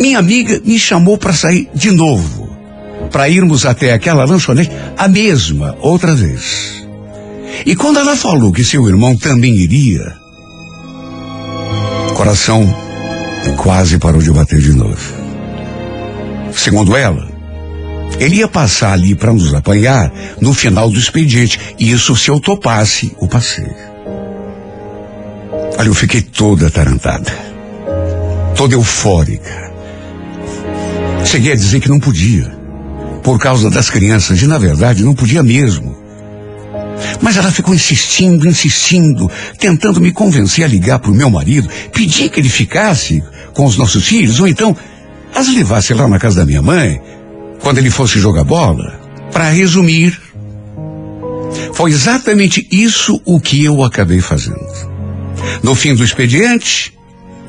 minha 0.00 0.18
amiga 0.18 0.60
me 0.64 0.78
chamou 0.78 1.18
para 1.18 1.32
sair 1.32 1.68
de 1.74 1.90
novo, 1.90 2.50
para 3.10 3.28
irmos 3.28 3.66
até 3.66 3.92
aquela 3.92 4.24
lanchonete, 4.24 4.70
a 4.96 5.08
mesma, 5.08 5.76
outra 5.80 6.14
vez. 6.14 6.84
E 7.66 7.76
quando 7.76 7.98
ela 7.98 8.16
falou 8.16 8.52
que 8.52 8.64
seu 8.64 8.88
irmão 8.88 9.16
também 9.16 9.54
iria, 9.54 10.21
coração 12.22 12.64
quase 13.56 13.98
parou 13.98 14.22
de 14.22 14.30
bater 14.30 14.60
de 14.60 14.72
novo. 14.72 15.12
Segundo 16.54 16.96
ela, 16.96 17.28
ele 18.20 18.36
ia 18.36 18.46
passar 18.46 18.92
ali 18.92 19.12
para 19.16 19.32
nos 19.32 19.52
apanhar 19.52 20.12
no 20.40 20.54
final 20.54 20.88
do 20.88 21.00
expediente, 21.00 21.58
isso 21.80 22.14
se 22.14 22.30
eu 22.30 22.38
topasse 22.38 23.12
o 23.18 23.26
passeio. 23.26 23.74
Olha, 25.76 25.88
eu 25.88 25.94
fiquei 25.94 26.22
toda 26.22 26.68
atarantada, 26.68 27.32
toda 28.54 28.74
eufórica. 28.74 29.72
Cheguei 31.24 31.54
a 31.54 31.56
dizer 31.56 31.80
que 31.80 31.88
não 31.88 31.98
podia, 31.98 32.56
por 33.24 33.36
causa 33.40 33.68
das 33.68 33.90
crianças, 33.90 34.40
e 34.40 34.46
na 34.46 34.58
verdade 34.58 35.02
não 35.02 35.12
podia 35.12 35.42
mesmo. 35.42 36.01
Mas 37.20 37.36
ela 37.36 37.50
ficou 37.50 37.74
insistindo, 37.74 38.46
insistindo, 38.46 39.30
tentando 39.58 40.00
me 40.00 40.12
convencer 40.12 40.64
a 40.64 40.68
ligar 40.68 40.98
para 40.98 41.10
o 41.10 41.14
meu 41.14 41.30
marido, 41.30 41.68
pedir 41.92 42.28
que 42.28 42.40
ele 42.40 42.48
ficasse 42.48 43.22
com 43.54 43.64
os 43.64 43.76
nossos 43.76 44.06
filhos, 44.06 44.40
ou 44.40 44.48
então 44.48 44.76
as 45.34 45.48
levasse 45.48 45.94
lá 45.94 46.08
na 46.08 46.18
casa 46.18 46.40
da 46.40 46.46
minha 46.46 46.62
mãe, 46.62 47.00
quando 47.60 47.78
ele 47.78 47.90
fosse 47.90 48.18
jogar 48.18 48.44
bola. 48.44 49.00
Para 49.30 49.48
resumir, 49.48 50.18
foi 51.72 51.90
exatamente 51.90 52.66
isso 52.70 53.20
o 53.24 53.40
que 53.40 53.64
eu 53.64 53.82
acabei 53.82 54.20
fazendo. 54.20 54.92
No 55.62 55.74
fim 55.74 55.94
do 55.94 56.04
expediente, 56.04 56.92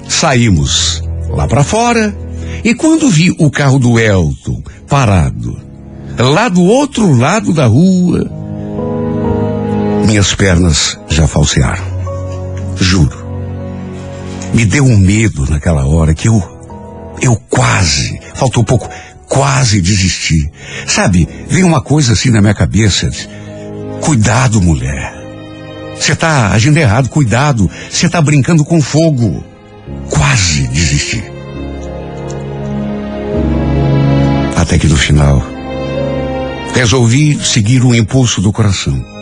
saímos 0.08 1.04
lá 1.30 1.48
para 1.48 1.64
fora 1.64 2.16
e 2.64 2.74
quando 2.74 3.10
vi 3.10 3.36
o 3.38 3.52
carro 3.52 3.80
do 3.80 4.00
Elton 4.00 4.62
parado 4.88 5.62
lá 6.18 6.48
do 6.48 6.64
outro 6.64 7.16
lado 7.16 7.54
da 7.54 7.66
rua, 7.66 8.30
minhas 10.04 10.36
pernas 10.36 10.98
já 11.08 11.28
falsearam. 11.28 11.84
Juro. 12.76 13.24
Me 14.54 14.66
deu 14.66 14.86
um 14.86 14.98
medo 14.98 15.50
naquela 15.50 15.86
hora 15.86 16.14
que 16.14 16.28
eu 16.28 16.54
eu 17.22 17.38
quase, 17.50 18.20
faltou 18.36 18.64
pouco, 18.64 18.90
quase 19.28 19.82
desisti. 19.82 20.52
Sabe, 20.86 21.28
veio 21.48 21.66
uma 21.66 21.82
coisa 21.82 22.14
assim 22.14 22.30
na 22.30 22.42
minha 22.42 22.54
cabeça. 22.54 23.10
Cuidado, 24.02 24.62
mulher. 24.62 25.14
Você 25.96 26.16
tá 26.16 26.52
agindo 26.52 26.78
errado, 26.78 27.08
cuidado. 27.08 27.70
Você 27.90 28.10
tá 28.10 28.22
brincando 28.22 28.66
com 28.66 28.82
fogo. 28.82 29.44
Quase 30.10 30.68
desisti. 30.68 31.24
Até 34.58 34.78
que 34.78 34.88
no 34.88 34.98
final, 34.98 35.42
resolvi 36.74 37.40
seguir 37.44 37.84
o 37.84 37.96
impulso 37.96 38.42
do 38.42 38.52
coração. 38.52 39.13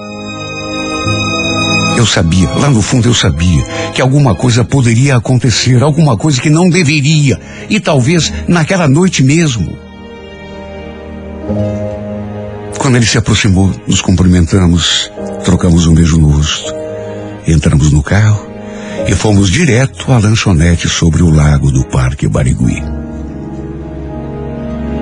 Eu 2.02 2.08
sabia, 2.08 2.50
lá 2.54 2.68
no 2.68 2.82
fundo 2.82 3.08
eu 3.08 3.14
sabia, 3.14 3.64
que 3.94 4.02
alguma 4.02 4.34
coisa 4.34 4.66
poderia 4.66 5.18
acontecer, 5.18 5.84
alguma 5.84 6.18
coisa 6.18 6.42
que 6.42 6.50
não 6.50 6.68
deveria, 6.68 7.40
e 7.70 7.80
talvez 7.80 8.34
naquela 8.48 8.88
noite 8.88 9.22
mesmo. 9.22 9.78
Quando 12.80 12.96
ele 12.96 13.06
se 13.06 13.20
aproximou, 13.20 13.72
nos 13.86 14.02
cumprimentamos, 14.02 15.12
trocamos 15.46 15.86
um 15.86 15.94
beijo 15.94 16.18
no 16.18 16.32
rosto, 16.32 16.74
entramos 17.48 17.92
no 17.92 18.02
carro 18.02 18.48
e 19.08 19.14
fomos 19.14 19.52
direto 19.52 20.12
à 20.12 20.18
lanchonete 20.18 20.90
sobre 20.90 21.22
o 21.22 21.30
lago 21.30 21.72
do 21.72 21.86
Parque 21.86 22.28
Barigui. 22.28 22.82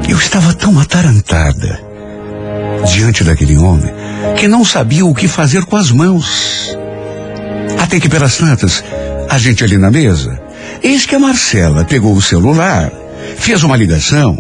Eu 0.09 0.17
estava 0.17 0.53
tão 0.53 0.77
atarantada 0.77 1.79
diante 2.93 3.23
daquele 3.23 3.55
homem 3.57 3.89
que 4.37 4.49
não 4.49 4.65
sabia 4.65 5.05
o 5.05 5.15
que 5.15 5.29
fazer 5.29 5.63
com 5.63 5.77
as 5.77 5.91
mãos. 5.91 6.77
Até 7.89 7.99
que 7.99 8.07
pelas 8.07 8.37
tantas, 8.37 8.83
a 9.27 9.39
gente 9.39 9.63
ali 9.63 9.75
na 9.75 9.89
mesa, 9.89 10.39
eis 10.83 11.07
que 11.07 11.15
a 11.15 11.19
Marcela 11.19 11.83
pegou 11.83 12.13
o 12.13 12.21
celular, 12.21 12.93
fez 13.35 13.63
uma 13.63 13.75
ligação, 13.75 14.39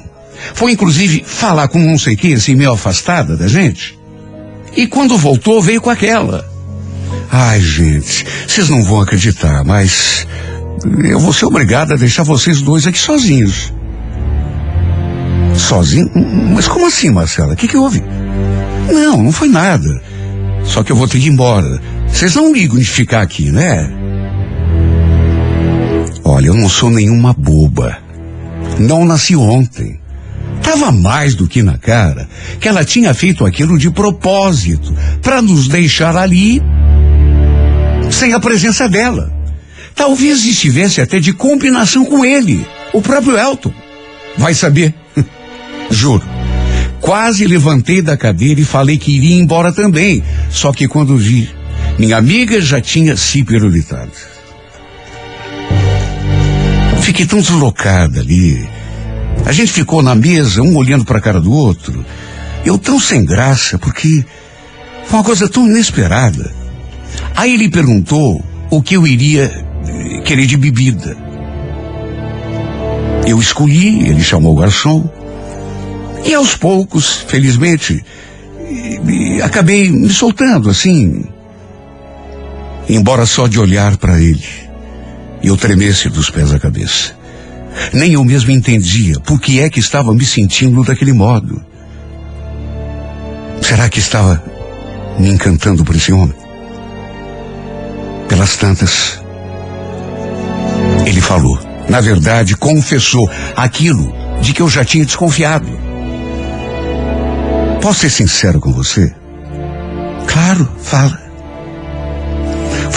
foi 0.53 0.73
inclusive 0.73 1.23
falar 1.25 1.67
com 1.67 1.79
não 1.79 1.97
sei 1.97 2.15
quem, 2.15 2.35
assim, 2.35 2.53
meio 2.53 2.71
afastada 2.71 3.35
da 3.35 3.47
gente. 3.47 3.97
E 4.77 4.85
quando 4.85 5.17
voltou, 5.17 5.63
veio 5.63 5.81
com 5.81 5.89
aquela. 5.89 6.47
Ai, 7.31 7.59
gente, 7.59 8.23
vocês 8.47 8.69
não 8.69 8.83
vão 8.83 9.01
acreditar, 9.01 9.63
mas 9.63 10.27
eu 11.03 11.19
vou 11.19 11.33
ser 11.33 11.47
obrigada 11.47 11.95
a 11.95 11.97
deixar 11.97 12.21
vocês 12.21 12.61
dois 12.61 12.85
aqui 12.85 12.99
sozinhos. 12.99 13.73
Sozinho? 15.55 16.07
Mas 16.53 16.67
como 16.67 16.85
assim, 16.85 17.09
Marcela? 17.09 17.53
O 17.53 17.57
que, 17.57 17.67
que 17.67 17.77
houve? 17.77 18.03
Não, 18.93 19.23
não 19.23 19.31
foi 19.31 19.49
nada. 19.49 19.89
Só 20.65 20.83
que 20.83 20.91
eu 20.91 20.95
vou 20.95 21.07
ter 21.07 21.17
que 21.17 21.25
ir 21.25 21.31
embora. 21.31 21.81
Vocês 22.11 22.35
não 22.35 22.53
ligam 22.53 22.77
de 22.77 22.85
ficar 22.85 23.21
aqui, 23.21 23.51
né? 23.51 23.89
Olha, 26.23 26.47
eu 26.47 26.53
não 26.53 26.69
sou 26.69 26.89
nenhuma 26.89 27.33
boba. 27.33 27.97
Não 28.79 29.05
nasci 29.05 29.35
ontem. 29.35 29.99
Tava 30.61 30.91
mais 30.91 31.35
do 31.35 31.47
que 31.47 31.63
na 31.63 31.77
cara 31.77 32.29
que 32.59 32.67
ela 32.67 32.85
tinha 32.85 33.13
feito 33.13 33.45
aquilo 33.45 33.77
de 33.77 33.89
propósito 33.89 34.93
para 35.21 35.41
nos 35.41 35.67
deixar 35.67 36.15
ali 36.15 36.61
sem 38.11 38.33
a 38.33 38.39
presença 38.39 38.87
dela. 38.87 39.33
Talvez 39.95 40.45
estivesse 40.45 41.01
até 41.01 41.19
de 41.19 41.33
combinação 41.33 42.05
com 42.05 42.23
ele, 42.23 42.65
o 42.93 43.01
próprio 43.01 43.37
Elton. 43.37 43.73
Vai 44.37 44.53
saber. 44.53 44.93
Juro. 45.89 46.23
Quase 47.01 47.45
levantei 47.47 48.01
da 48.01 48.15
cadeira 48.15 48.61
e 48.61 48.65
falei 48.65 48.97
que 48.97 49.15
iria 49.15 49.35
embora 49.35 49.71
também. 49.71 50.23
Só 50.49 50.71
que 50.71 50.87
quando 50.87 51.17
vi, 51.17 51.49
minha 51.99 52.17
amiga 52.17 52.59
já 52.61 52.79
tinha 52.81 53.15
se 53.15 53.43
pirulitado. 53.43 54.11
Fiquei 57.01 57.25
tão 57.25 57.39
deslocada 57.39 58.19
ali. 58.21 58.67
A 59.45 59.51
gente 59.51 59.71
ficou 59.71 60.01
na 60.01 60.15
mesa, 60.15 60.61
um 60.61 60.75
olhando 60.77 61.03
para 61.05 61.17
a 61.17 61.21
cara 61.21 61.39
do 61.41 61.51
outro. 61.51 62.05
Eu 62.65 62.77
tão 62.77 62.99
sem 62.99 63.25
graça, 63.25 63.77
porque 63.77 64.23
foi 65.05 65.19
uma 65.19 65.23
coisa 65.23 65.47
tão 65.49 65.67
inesperada. 65.67 66.51
Aí 67.35 67.53
ele 67.53 67.69
perguntou 67.69 68.43
o 68.69 68.81
que 68.81 68.95
eu 68.95 69.05
iria 69.07 69.51
eh, 69.87 70.21
querer 70.23 70.45
de 70.45 70.55
bebida. 70.57 71.17
Eu 73.27 73.39
escolhi, 73.39 74.07
ele 74.07 74.23
chamou 74.23 74.53
o 74.55 74.59
garçom. 74.59 75.09
E 76.25 76.33
aos 76.33 76.55
poucos, 76.55 77.23
felizmente, 77.27 78.03
e- 78.69 79.35
e 79.37 79.41
acabei 79.41 79.89
me 79.89 80.09
soltando 80.09 80.69
assim. 80.69 81.23
Embora 82.89 83.27
só 83.27 83.47
de 83.47 83.59
olhar 83.59 83.97
para 83.97 84.19
ele, 84.19 84.43
eu 85.43 85.55
tremesse 85.55 86.09
dos 86.09 86.31
pés 86.31 86.51
à 86.51 86.59
cabeça. 86.59 87.15
Nem 87.93 88.13
eu 88.13 88.25
mesmo 88.25 88.49
entendia 88.49 89.19
por 89.19 89.39
que 89.39 89.61
é 89.61 89.69
que 89.69 89.79
estava 89.79 90.11
me 90.11 90.25
sentindo 90.25 90.83
daquele 90.83 91.13
modo. 91.13 91.63
Será 93.61 93.87
que 93.87 93.99
estava 93.99 94.43
me 95.19 95.29
encantando 95.29 95.85
por 95.85 95.95
esse 95.95 96.11
homem? 96.11 96.35
Pelas 98.27 98.57
tantas, 98.57 99.21
ele 101.05 101.21
falou. 101.21 101.59
Na 101.87 102.01
verdade, 102.01 102.55
confessou 102.55 103.29
aquilo 103.55 104.11
de 104.41 104.51
que 104.51 104.61
eu 104.61 104.69
já 104.69 104.83
tinha 104.83 105.05
desconfiado. 105.05 105.67
Posso 107.81 108.01
ser 108.01 108.09
sincero 108.09 108.59
com 108.59 108.71
você? 108.71 109.13
Claro, 110.27 110.67
fala. 110.81 111.28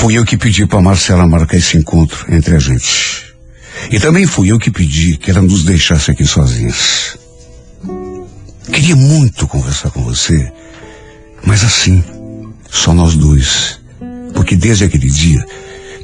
Fui 0.03 0.18
eu 0.18 0.24
que 0.24 0.36
pedi 0.36 0.66
para 0.66 0.80
Marcela 0.80 1.28
marcar 1.28 1.57
esse 1.57 1.76
encontro 1.76 2.26
entre 2.28 2.57
a 2.57 2.59
gente. 2.59 3.24
E 3.88 4.00
também 4.00 4.26
fui 4.26 4.50
eu 4.50 4.59
que 4.59 4.68
pedi 4.68 5.16
que 5.16 5.30
ela 5.30 5.40
nos 5.40 5.62
deixasse 5.62 6.11
aqui 6.11 6.24
sozinhas. 6.24 7.16
Queria 8.72 8.96
muito 8.96 9.46
conversar 9.46 9.92
com 9.92 10.03
você, 10.03 10.53
mas 11.46 11.62
assim, 11.62 12.03
só 12.68 12.92
nós 12.92 13.14
dois. 13.14 13.78
Porque 14.34 14.57
desde 14.57 14.82
aquele 14.82 15.07
dia 15.07 15.46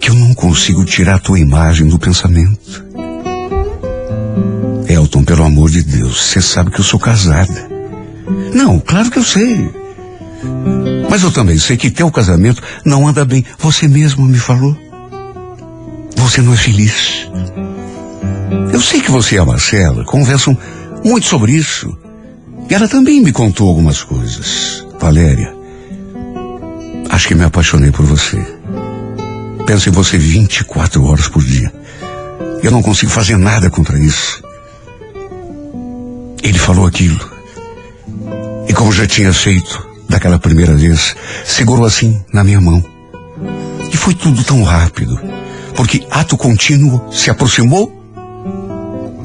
que 0.01 0.11
eu 0.11 0.15
não 0.15 0.33
consigo 0.33 0.85
tirar 0.85 1.17
a 1.17 1.19
tua 1.19 1.41
imagem 1.41 1.89
do 1.89 1.99
pensamento. 1.99 2.87
Elton, 4.89 5.25
pelo 5.25 5.43
amor 5.43 5.71
de 5.71 5.83
Deus, 5.83 6.23
você 6.23 6.41
sabe 6.41 6.71
que 6.71 6.79
eu 6.79 6.85
sou 6.85 7.01
casada. 7.01 7.69
Não, 8.55 8.79
claro 8.79 9.11
que 9.11 9.19
eu 9.19 9.25
sei. 9.25 9.69
Mas 11.09 11.23
eu 11.23 11.33
também 11.33 11.59
sei 11.59 11.77
que 11.77 11.91
teu 11.91 12.11
casamento 12.11 12.63
não 12.85 13.09
anda 13.09 13.25
bem. 13.25 13.45
Você 13.59 13.89
mesmo 13.89 14.27
me 14.27 14.39
falou. 14.39 14.77
Você 16.17 16.43
não 16.43 16.53
é 16.53 16.57
feliz. 16.57 17.29
Eu 18.73 18.81
sei 18.81 19.01
que 19.01 19.11
você 19.11 19.37
e 19.37 19.39
a 19.39 19.45
Marcela 19.45 20.05
conversam 20.05 20.57
muito 21.05 21.27
sobre 21.27 21.53
isso. 21.53 21.97
E 22.69 22.75
ela 22.75 22.87
também 22.87 23.23
me 23.23 23.33
contou 23.33 23.69
algumas 23.69 24.03
coisas. 24.03 24.85
Valéria, 25.01 25.55
acho 27.09 27.29
que 27.29 27.35
me 27.35 27.45
apaixonei 27.45 27.91
por 27.91 28.05
você. 28.05 28.45
Penso 29.67 29.89
em 29.89 29.93
você 29.93 30.19
24 30.19 31.03
horas 31.05 31.29
por 31.29 31.43
dia. 31.43 31.73
Eu 32.63 32.71
não 32.71 32.83
consigo 32.83 33.11
fazer 33.11 33.39
nada 33.39 33.71
contra 33.71 33.99
isso. 33.99 34.43
Ele 36.43 36.59
falou 36.59 36.87
aquilo. 36.87 37.21
E 38.69 38.73
como 38.73 38.93
já 38.93 39.07
tinha 39.07 39.33
feito 39.33 39.88
daquela 40.09 40.39
primeira 40.39 40.75
vez, 40.75 41.15
segurou 41.45 41.85
assim 41.85 42.21
na 42.33 42.43
minha 42.43 42.61
mão. 42.61 42.85
E 43.93 43.97
foi 43.97 44.15
tudo 44.15 44.43
tão 44.43 44.63
rápido, 44.63 45.19
porque 45.75 46.07
ato 46.11 46.37
contínuo 46.37 47.13
se 47.13 47.31
aproximou 47.31 47.95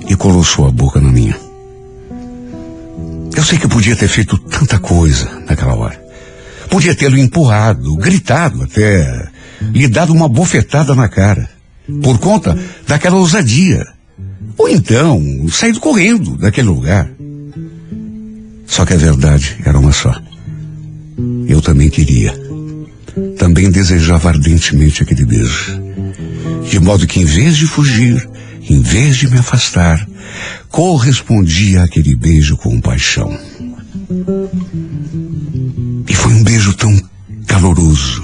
e 0.07 0.15
colou 0.15 0.43
sua 0.43 0.71
boca 0.71 0.99
na 0.99 1.11
minha. 1.11 1.38
Eu 3.36 3.43
sei 3.43 3.57
que 3.57 3.65
eu 3.65 3.69
podia 3.69 3.95
ter 3.95 4.07
feito 4.07 4.38
tanta 4.38 4.77
coisa 4.77 5.29
naquela 5.47 5.73
hora. 5.73 6.01
Podia 6.69 6.95
tê-lo 6.95 7.17
empurrado, 7.17 7.95
gritado 7.97 8.63
até, 8.63 9.27
lhe 9.61 9.88
dado 9.88 10.13
uma 10.13 10.29
bofetada 10.29 10.93
na 10.93 11.07
cara, 11.07 11.49
por 12.01 12.19
conta 12.19 12.57
daquela 12.88 13.17
ousadia. 13.17 13.86
Ou 14.57 14.69
então, 14.69 15.21
saído 15.49 15.79
correndo 15.79 16.38
daquele 16.38 16.67
lugar. 16.67 17.09
Só 18.67 18.86
que 18.86 18.93
a 18.93 18.97
verdade 18.97 19.57
era 19.65 19.77
uma 19.77 19.91
só. 19.91 20.13
Eu 21.47 21.61
também 21.61 21.89
queria. 21.89 22.34
Também 23.38 23.70
desejava 23.70 24.30
ardentemente 24.30 25.03
aquele 25.03 25.26
beijo. 25.26 25.80
De 26.70 26.80
modo 26.80 27.05
que, 27.05 27.20
em 27.20 27.26
vez 27.26 27.57
de 27.57 27.68
fugir, 27.68 28.28
em 28.70 28.82
vez 28.82 29.18
de 29.18 29.30
me 29.30 29.38
afastar, 29.38 30.07
correspondia 30.70 31.84
àquele 31.84 32.16
beijo 32.16 32.57
com 32.57 32.82
paixão. 32.82 33.38
E 36.07 36.14
foi 36.14 36.34
um 36.34 36.43
beijo 36.43 36.74
tão 36.74 36.99
caloroso, 37.47 38.24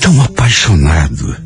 tão 0.00 0.20
apaixonado, 0.22 1.36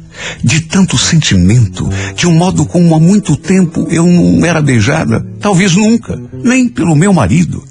de 0.43 0.61
tanto 0.62 0.97
sentimento, 0.97 1.89
de 2.16 2.27
um 2.27 2.35
modo 2.35 2.64
como 2.64 2.95
há 2.95 3.01
muito 3.01 3.37
tempo 3.37 3.87
eu 3.91 4.07
não 4.07 4.45
era 4.45 4.62
beijada, 4.62 5.20
talvez 5.41 5.75
nunca, 5.75 6.20
nem 6.33 6.68
pelo 6.68 6.97
meu 6.97 7.12
marido. 7.12 7.62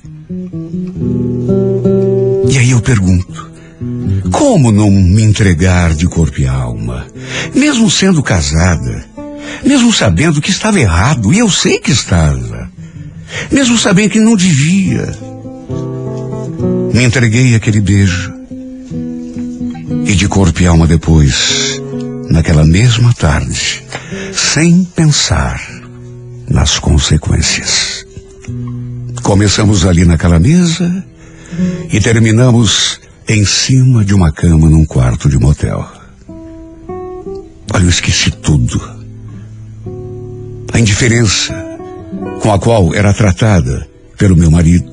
E 2.52 2.58
aí 2.58 2.72
eu 2.72 2.82
pergunto, 2.82 3.50
como 4.30 4.74
não 4.74 4.92
me 4.92 5.24
entregar 5.24 5.94
de 5.94 6.06
corpo 6.06 6.42
e 6.42 6.46
alma, 6.46 7.08
mesmo 7.56 7.90
sendo 7.90 8.22
casada, 8.22 9.06
mesmo 9.66 9.94
sabendo 9.94 10.42
que 10.42 10.52
estava 10.52 10.78
errado, 10.78 11.34
e 11.34 11.40
eu 11.40 11.50
sei 11.50 11.80
que 11.80 11.92
estava, 11.92 12.70
mesmo 13.50 13.78
sabendo 13.78 14.10
que 14.10 14.20
não 14.20 14.36
devia. 14.36 15.18
Me 16.94 17.06
entreguei 17.06 17.56
àquele 17.56 17.80
beijo. 17.80 18.34
E 20.06 20.14
de 20.14 20.28
corpo 20.28 20.62
e 20.62 20.68
alma 20.68 20.86
depois, 20.86 21.82
naquela 22.30 22.66
mesma 22.66 23.14
tarde, 23.14 23.82
sem 24.34 24.84
pensar 24.84 25.66
nas 26.50 26.80
consequências. 26.80 28.06
Começamos 29.24 29.86
ali 29.86 30.04
naquela 30.04 30.38
mesa 30.38 31.11
e 31.92 32.00
terminamos 32.00 33.00
em 33.28 33.46
cima 33.46 34.04
de 34.04 34.14
uma 34.14 34.32
cama 34.32 34.70
num 34.70 34.86
quarto 34.86 35.30
de 35.30 35.38
motel. 35.38 35.88
Olha, 37.74 37.84
eu 37.84 37.90
esqueci 37.90 38.32
tudo. 38.32 38.82
A 40.74 40.80
indiferença 40.80 41.54
com 42.42 42.52
a 42.52 42.60
qual 42.60 42.94
era 42.94 43.14
tratada 43.14 43.88
pelo 44.18 44.36
meu 44.36 44.52
marido. 44.52 44.92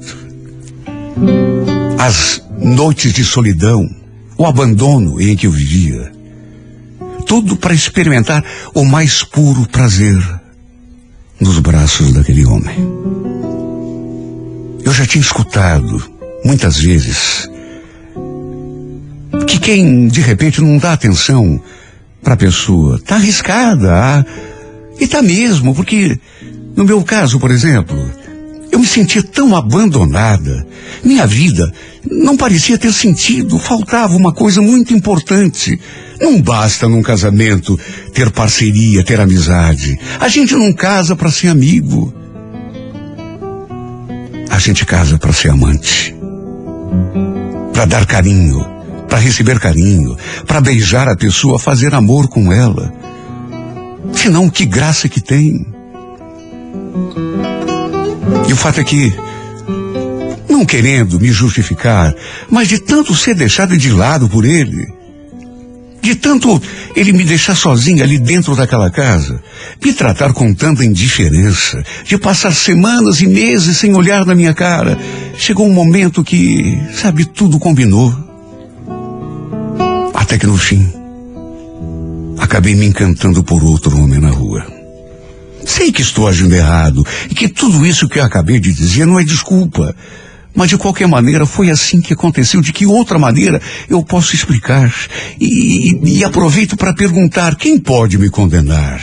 As 1.99 2.43
noites 2.59 3.13
de 3.13 3.25
solidão, 3.25 3.89
o 4.37 4.47
abandono 4.47 5.21
em 5.21 5.37
que 5.37 5.47
eu 5.47 5.51
vivia. 5.51 6.13
Tudo 7.27 7.57
para 7.57 7.75
experimentar 7.75 8.45
o 8.75 8.85
mais 8.85 9.23
puro 9.23 9.67
prazer 9.69 10.17
nos 11.41 11.59
braços 11.59 12.13
daquele 12.13 12.47
homem. 12.47 12.77
Eu 14.85 14.93
já 14.93 15.05
tinha 15.05 15.21
escutado 15.21 16.18
muitas 16.45 16.78
vezes 16.78 17.49
que 19.47 19.59
quem 19.59 20.09
de 20.09 20.20
repente 20.20 20.61
não 20.61 20.78
dá 20.78 20.93
atenção 20.93 21.61
para 22.22 22.34
a 22.34 22.36
pessoa 22.36 23.01
tá 23.05 23.16
arriscada 23.16 23.93
ah, 23.93 24.24
e 25.01 25.07
tá 25.07 25.22
mesmo, 25.22 25.74
porque 25.74 26.18
no 26.76 26.84
meu 26.84 27.03
caso, 27.03 27.39
por 27.39 27.51
exemplo, 27.51 27.99
eu 28.70 28.78
me 28.78 28.86
sentia 28.86 29.22
tão 29.22 29.57
abandonada. 29.57 30.66
Minha 31.03 31.26
vida 31.26 31.72
não 32.11 32.36
parecia 32.36 32.78
ter 32.78 32.93
sentido, 32.93 33.59
faltava 33.59 34.16
uma 34.16 34.32
coisa 34.32 34.61
muito 34.61 34.95
importante. 34.95 35.78
Não 36.20 36.41
basta 36.41 36.89
num 36.89 37.03
casamento 37.03 37.78
ter 38.12 38.30
parceria, 38.30 39.05
ter 39.05 39.20
amizade. 39.20 39.99
A 40.20 40.28
gente 40.28 40.55
não 40.55 40.72
casa 40.72 41.16
para 41.16 41.30
ser 41.30 41.49
amigo. 41.49 42.12
A 44.51 44.59
gente 44.59 44.84
casa 44.84 45.18
para 45.18 45.32
ser 45.32 45.51
amante. 45.51 46.18
Para 47.73 47.85
dar 47.85 48.06
carinho, 48.06 48.65
para 49.09 49.19
receber 49.19 49.59
carinho, 49.59 50.16
para 50.47 50.60
beijar 50.60 51.09
a 51.09 51.16
pessoa, 51.16 51.59
fazer 51.59 51.94
amor 51.94 52.28
com 52.28 52.52
ela. 52.52 52.93
Senão, 54.12 54.51
que 54.51 54.66
graça 54.66 55.09
que 55.09 55.20
tem. 55.20 55.66
E 58.48 58.52
o 58.52 58.56
fato 58.56 58.81
é 58.81 58.85
que, 58.85 59.15
não 60.48 60.65
querendo 60.65 61.20
me 61.20 61.28
justificar, 61.28 62.15
mas 62.51 62.69
de 62.69 62.78
tanto 62.78 63.15
ser 63.15 63.35
deixado 63.35 63.77
de 63.77 63.90
lado 63.93 64.28
por 64.28 64.44
ele, 64.44 64.98
de 66.03 66.15
tanto 66.15 66.61
ele 66.95 67.12
me 67.12 67.25
deixar 67.25 67.55
sozinho 67.55 68.03
ali 68.03 68.19
dentro 68.19 68.57
daquela 68.57 68.91
casa, 68.91 69.43
me 69.85 69.93
tratar 69.93 70.33
com 70.33 70.53
tanta 70.55 70.85
indiferença, 70.85 71.85
de 72.05 72.16
passar 72.19 72.53
semanas 72.53 73.20
e 73.20 73.27
meses 73.27 73.77
sem 73.77 73.95
olhar 73.95 74.25
na 74.25 74.35
minha 74.35 74.55
cara, 74.55 74.99
chegou 75.37 75.66
um 75.66 75.73
momento 75.73 76.25
que, 76.25 76.79
sabe, 76.95 77.25
tudo 77.25 77.59
combinou. 77.59 78.15
Até 80.15 80.39
que 80.39 80.47
no 80.47 80.57
fim, 80.57 80.93
acabei 82.39 82.75
me 82.75 82.87
encantando 82.87 83.43
por 83.43 83.62
outro 83.65 83.99
homem 83.99 84.20
na 84.20 84.31
rua. 84.31 84.66
Sei 85.65 85.93
que 85.93 86.03
estou 86.03 86.27
agindo 86.27 86.55
errado 86.55 87.05
e 87.31 87.35
que 87.35 87.49
tudo 87.49 87.85
isso 87.85 88.09
que 88.09 88.19
eu 88.19 88.25
acabei 88.25 88.59
de 88.59 88.73
dizer 88.73 89.05
não 89.05 89.20
é 89.20 89.25
desculpa. 89.25 89.95
Mas 90.59 90.68
de 90.70 90.76
qualquer 90.76 91.06
maneira 91.06 91.47
foi 91.47 91.70
assim 91.70 92.01
que 92.01 92.12
aconteceu. 92.12 92.60
De 92.60 92.72
que 92.72 92.85
outra 92.85 93.16
maneira 93.16 93.62
eu 93.89 94.02
posso 94.02 94.35
explicar? 94.35 94.93
E, 95.40 95.93
e- 95.93 96.18
e 96.18 96.24
aproveito 96.24 96.76
para 96.76 96.93
perguntar: 96.93 97.55
quem 97.55 97.78
pode 97.78 98.18
me 98.18 98.28
condenar? 98.28 99.01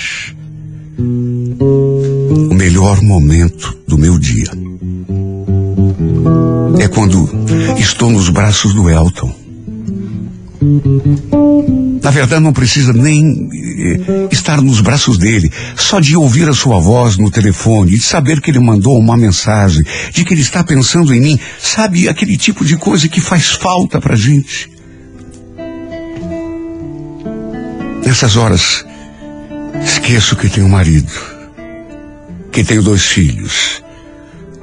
O 1.00 2.54
melhor 2.54 3.02
momento 3.02 3.78
do 3.88 3.98
meu 3.98 4.20
dia 4.20 4.52
é 6.78 6.90
quando 6.90 7.30
estou 7.78 8.10
nos 8.12 8.30
braços 8.30 8.74
do 8.74 8.90
Elton. 8.90 9.45
Na 12.02 12.12
verdade, 12.12 12.44
não 12.44 12.54
precisa 12.54 12.94
nem 12.94 13.50
eh, 13.52 14.28
estar 14.32 14.62
nos 14.62 14.80
braços 14.80 15.18
dele. 15.18 15.52
Só 15.76 16.00
de 16.00 16.16
ouvir 16.16 16.48
a 16.48 16.54
sua 16.54 16.80
voz 16.80 17.18
no 17.18 17.32
telefone, 17.32 17.92
de 17.92 18.02
saber 18.02 18.42
que 18.42 18.52
ele 18.52 18.60
mandou 18.60 19.00
uma 19.00 19.18
mensagem, 19.18 19.84
de 20.12 20.24
que 20.24 20.34
ele 20.34 20.42
está 20.42 20.64
pensando 20.64 21.14
em 21.14 21.20
mim. 21.20 21.40
Sabe, 21.60 22.08
aquele 22.08 22.38
tipo 22.38 22.64
de 22.64 22.78
coisa 22.78 23.08
que 23.08 23.20
faz 23.20 23.52
falta 23.52 24.00
pra 24.00 24.16
gente. 24.16 24.70
Nessas 28.06 28.38
horas, 28.38 28.86
esqueço 29.84 30.36
que 30.36 30.48
tenho 30.48 30.70
marido, 30.70 31.12
que 32.52 32.64
tenho 32.64 32.84
dois 32.84 33.04
filhos, 33.04 33.82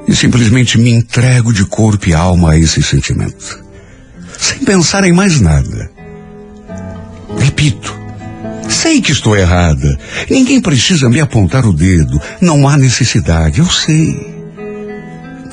e 0.06 0.14
simplesmente 0.14 0.78
me 0.78 0.90
entrego 0.90 1.52
de 1.52 1.64
corpo 1.64 2.08
e 2.08 2.14
alma 2.14 2.52
a 2.52 2.58
esse 2.58 2.80
sentimento, 2.82 3.58
sem 4.38 4.58
pensar 4.58 5.02
em 5.04 5.12
mais 5.12 5.40
nada. 5.40 5.91
Repito, 7.52 7.94
sei 8.66 9.02
que 9.02 9.12
estou 9.12 9.36
errada. 9.36 9.98
Ninguém 10.30 10.58
precisa 10.58 11.10
me 11.10 11.20
apontar 11.20 11.66
o 11.66 11.72
dedo. 11.72 12.18
Não 12.40 12.66
há 12.66 12.78
necessidade, 12.78 13.58
eu 13.58 13.66
sei. 13.66 14.16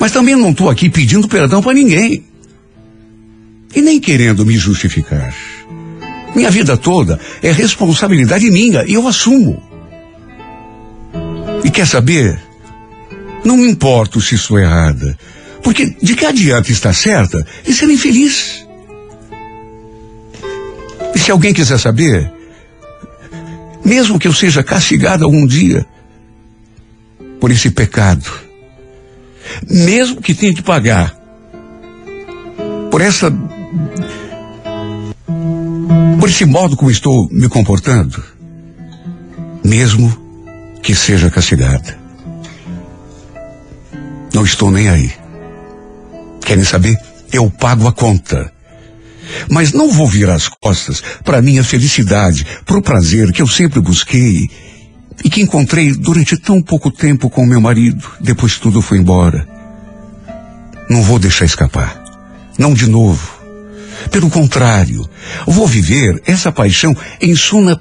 Mas 0.00 0.10
também 0.10 0.34
não 0.34 0.50
estou 0.50 0.70
aqui 0.70 0.88
pedindo 0.88 1.28
perdão 1.28 1.62
para 1.62 1.74
ninguém. 1.74 2.24
E 3.76 3.82
nem 3.82 4.00
querendo 4.00 4.46
me 4.46 4.56
justificar. 4.56 5.34
Minha 6.34 6.50
vida 6.50 6.74
toda 6.74 7.20
é 7.42 7.52
responsabilidade 7.52 8.50
minha 8.50 8.82
e 8.86 8.94
eu 8.94 9.06
assumo. 9.06 9.62
E 11.62 11.70
quer 11.70 11.86
saber? 11.86 12.40
Não 13.44 13.58
me 13.58 13.70
importo 13.70 14.22
se 14.22 14.36
estou 14.36 14.58
errada. 14.58 15.18
Porque 15.62 15.94
de 16.02 16.14
que 16.14 16.24
adianta 16.24 16.72
estar 16.72 16.94
certa 16.94 17.46
e 17.66 17.74
ser 17.74 17.90
infeliz? 17.90 18.69
Se 21.30 21.32
alguém 21.32 21.54
quiser 21.54 21.78
saber, 21.78 22.28
mesmo 23.84 24.18
que 24.18 24.26
eu 24.26 24.32
seja 24.32 24.64
castigado 24.64 25.24
algum 25.24 25.46
dia 25.46 25.86
por 27.38 27.52
esse 27.52 27.70
pecado, 27.70 28.28
mesmo 29.70 30.20
que 30.20 30.34
tenha 30.34 30.52
que 30.52 30.60
pagar 30.60 31.14
por 32.90 33.00
essa 33.00 33.30
por 36.18 36.28
esse 36.28 36.44
modo 36.44 36.76
como 36.76 36.90
estou 36.90 37.28
me 37.30 37.48
comportando, 37.48 38.20
mesmo 39.62 40.12
que 40.82 40.96
seja 40.96 41.30
castigada. 41.30 41.96
Não 44.34 44.44
estou 44.44 44.68
nem 44.72 44.88
aí. 44.88 45.12
Querem 46.44 46.64
saber? 46.64 46.98
Eu 47.32 47.48
pago 47.48 47.86
a 47.86 47.92
conta. 47.92 48.52
Mas 49.50 49.72
não 49.72 49.90
vou 49.90 50.06
virar 50.06 50.34
as 50.34 50.48
costas 50.48 51.02
para 51.24 51.42
minha 51.42 51.64
felicidade, 51.64 52.46
para 52.64 52.78
o 52.78 52.82
prazer 52.82 53.32
que 53.32 53.42
eu 53.42 53.46
sempre 53.46 53.80
busquei 53.80 54.48
e 55.24 55.28
que 55.30 55.42
encontrei 55.42 55.92
durante 55.92 56.36
tão 56.36 56.62
pouco 56.62 56.90
tempo 56.90 57.28
com 57.28 57.44
meu 57.44 57.60
marido, 57.60 58.04
depois 58.20 58.58
tudo 58.58 58.80
foi 58.80 58.98
embora. 58.98 59.46
Não 60.88 61.02
vou 61.02 61.18
deixar 61.18 61.44
escapar. 61.44 62.02
Não 62.58 62.74
de 62.74 62.88
novo. 62.88 63.38
Pelo 64.10 64.30
contrário, 64.30 65.08
vou 65.46 65.66
viver 65.66 66.20
essa 66.26 66.50
paixão 66.50 66.96
em 67.20 67.34
suna. 67.36 67.80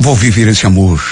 Vou 0.00 0.14
viver 0.14 0.48
esse 0.48 0.66
amor 0.66 1.02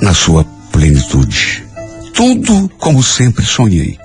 na 0.00 0.12
sua 0.12 0.44
plenitude. 0.70 1.64
Tudo 2.12 2.68
como 2.78 3.02
sempre 3.02 3.44
sonhei. 3.44 3.98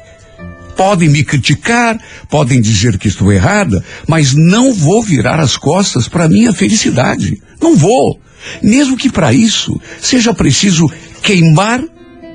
Podem 0.78 1.10
me 1.10 1.24
criticar, 1.24 2.00
podem 2.30 2.62
dizer 2.62 2.98
que 2.98 3.08
estou 3.08 3.34
errada, 3.34 3.84
mas 4.08 4.34
não 4.34 4.72
vou 4.72 5.04
virar 5.04 5.40
as 5.40 5.58
costas 5.58 6.08
para 6.08 6.30
minha 6.30 6.54
felicidade. 6.54 7.42
Não 7.62 7.76
vou. 7.76 8.22
Mesmo 8.62 8.96
que 8.96 9.12
para 9.12 9.34
isso 9.34 9.82
seja 10.00 10.34
preciso 10.34 10.88
queimar 11.22 11.84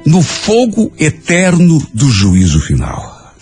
no 0.04 0.20
fogo 0.20 0.92
eterno 0.98 1.80
do 1.94 2.10
juízo 2.10 2.60
final. 2.60 3.32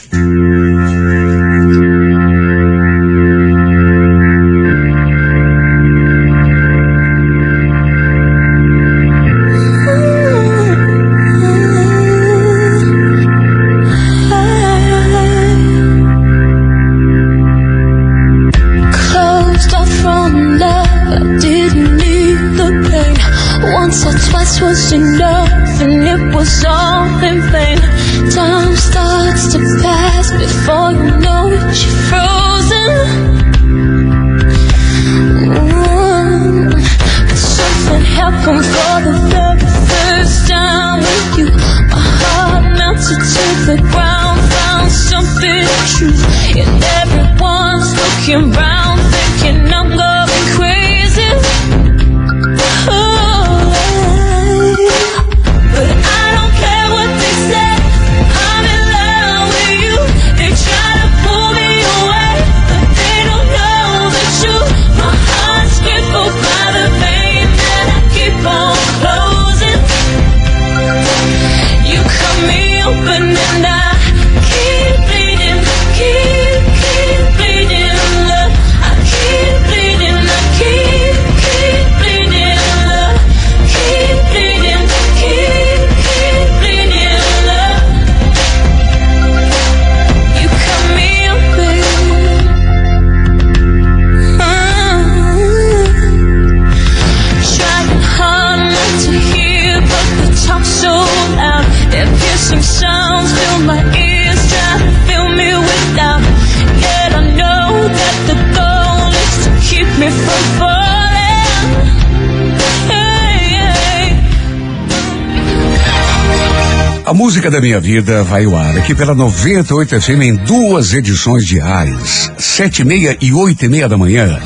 Da 117.51 117.61
minha 117.61 117.81
vida 117.81 118.23
vai 118.23 118.45
ao 118.45 118.57
ar 118.57 118.79
aqui 118.79 118.95
pela 118.95 119.15
98 119.15 120.01
FM 120.01 120.23
em 120.23 120.37
duas 120.37 120.95
edições 120.95 121.45
diárias, 121.45 122.31
sete 122.39 122.83
e 122.83 122.85
meia 122.85 123.17
e 123.21 123.33
oito 123.33 123.65
e 123.65 123.69
meia 123.69 123.89
da 123.89 123.99
manhã. 123.99 124.39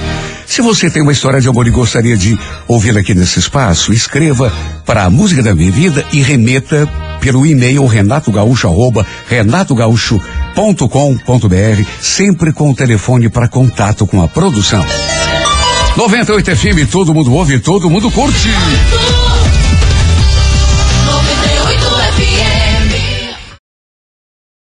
Se 0.47 0.63
você 0.63 0.89
tem 0.89 1.03
uma 1.03 1.13
história 1.13 1.41
de 1.41 1.49
amor 1.49 1.67
e 1.67 1.71
gostaria 1.71 2.17
de 2.17 2.39
ouvi-la 2.67 3.01
aqui 3.01 3.15
nesse 3.15 3.39
espaço, 3.39 3.93
escreva 3.93 4.51
para 4.87 5.05
a 5.05 5.11
música 5.11 5.43
da 5.43 5.55
minha 5.55 5.71
vida 5.71 6.05
e 6.13 6.23
remeta 6.23 6.89
pelo 7.21 7.45
e-mail 7.45 7.85
renatogaúcho 7.87 8.67
arroba 8.67 9.07
renatogaúcho.com.br, 9.29 11.89
sempre 12.01 12.53
com 12.53 12.71
o 12.71 12.75
telefone 12.75 13.29
para 13.29 13.49
contato 13.49 14.07
com 14.07 14.23
a 14.23 14.29
produção. 14.29 14.85
98 15.97 16.57
FM, 16.57 16.91
todo 16.91 17.13
mundo 17.13 17.35
ouve, 17.35 17.59
todo 17.59 17.91
mundo 17.91 18.11
curte. 18.11 18.49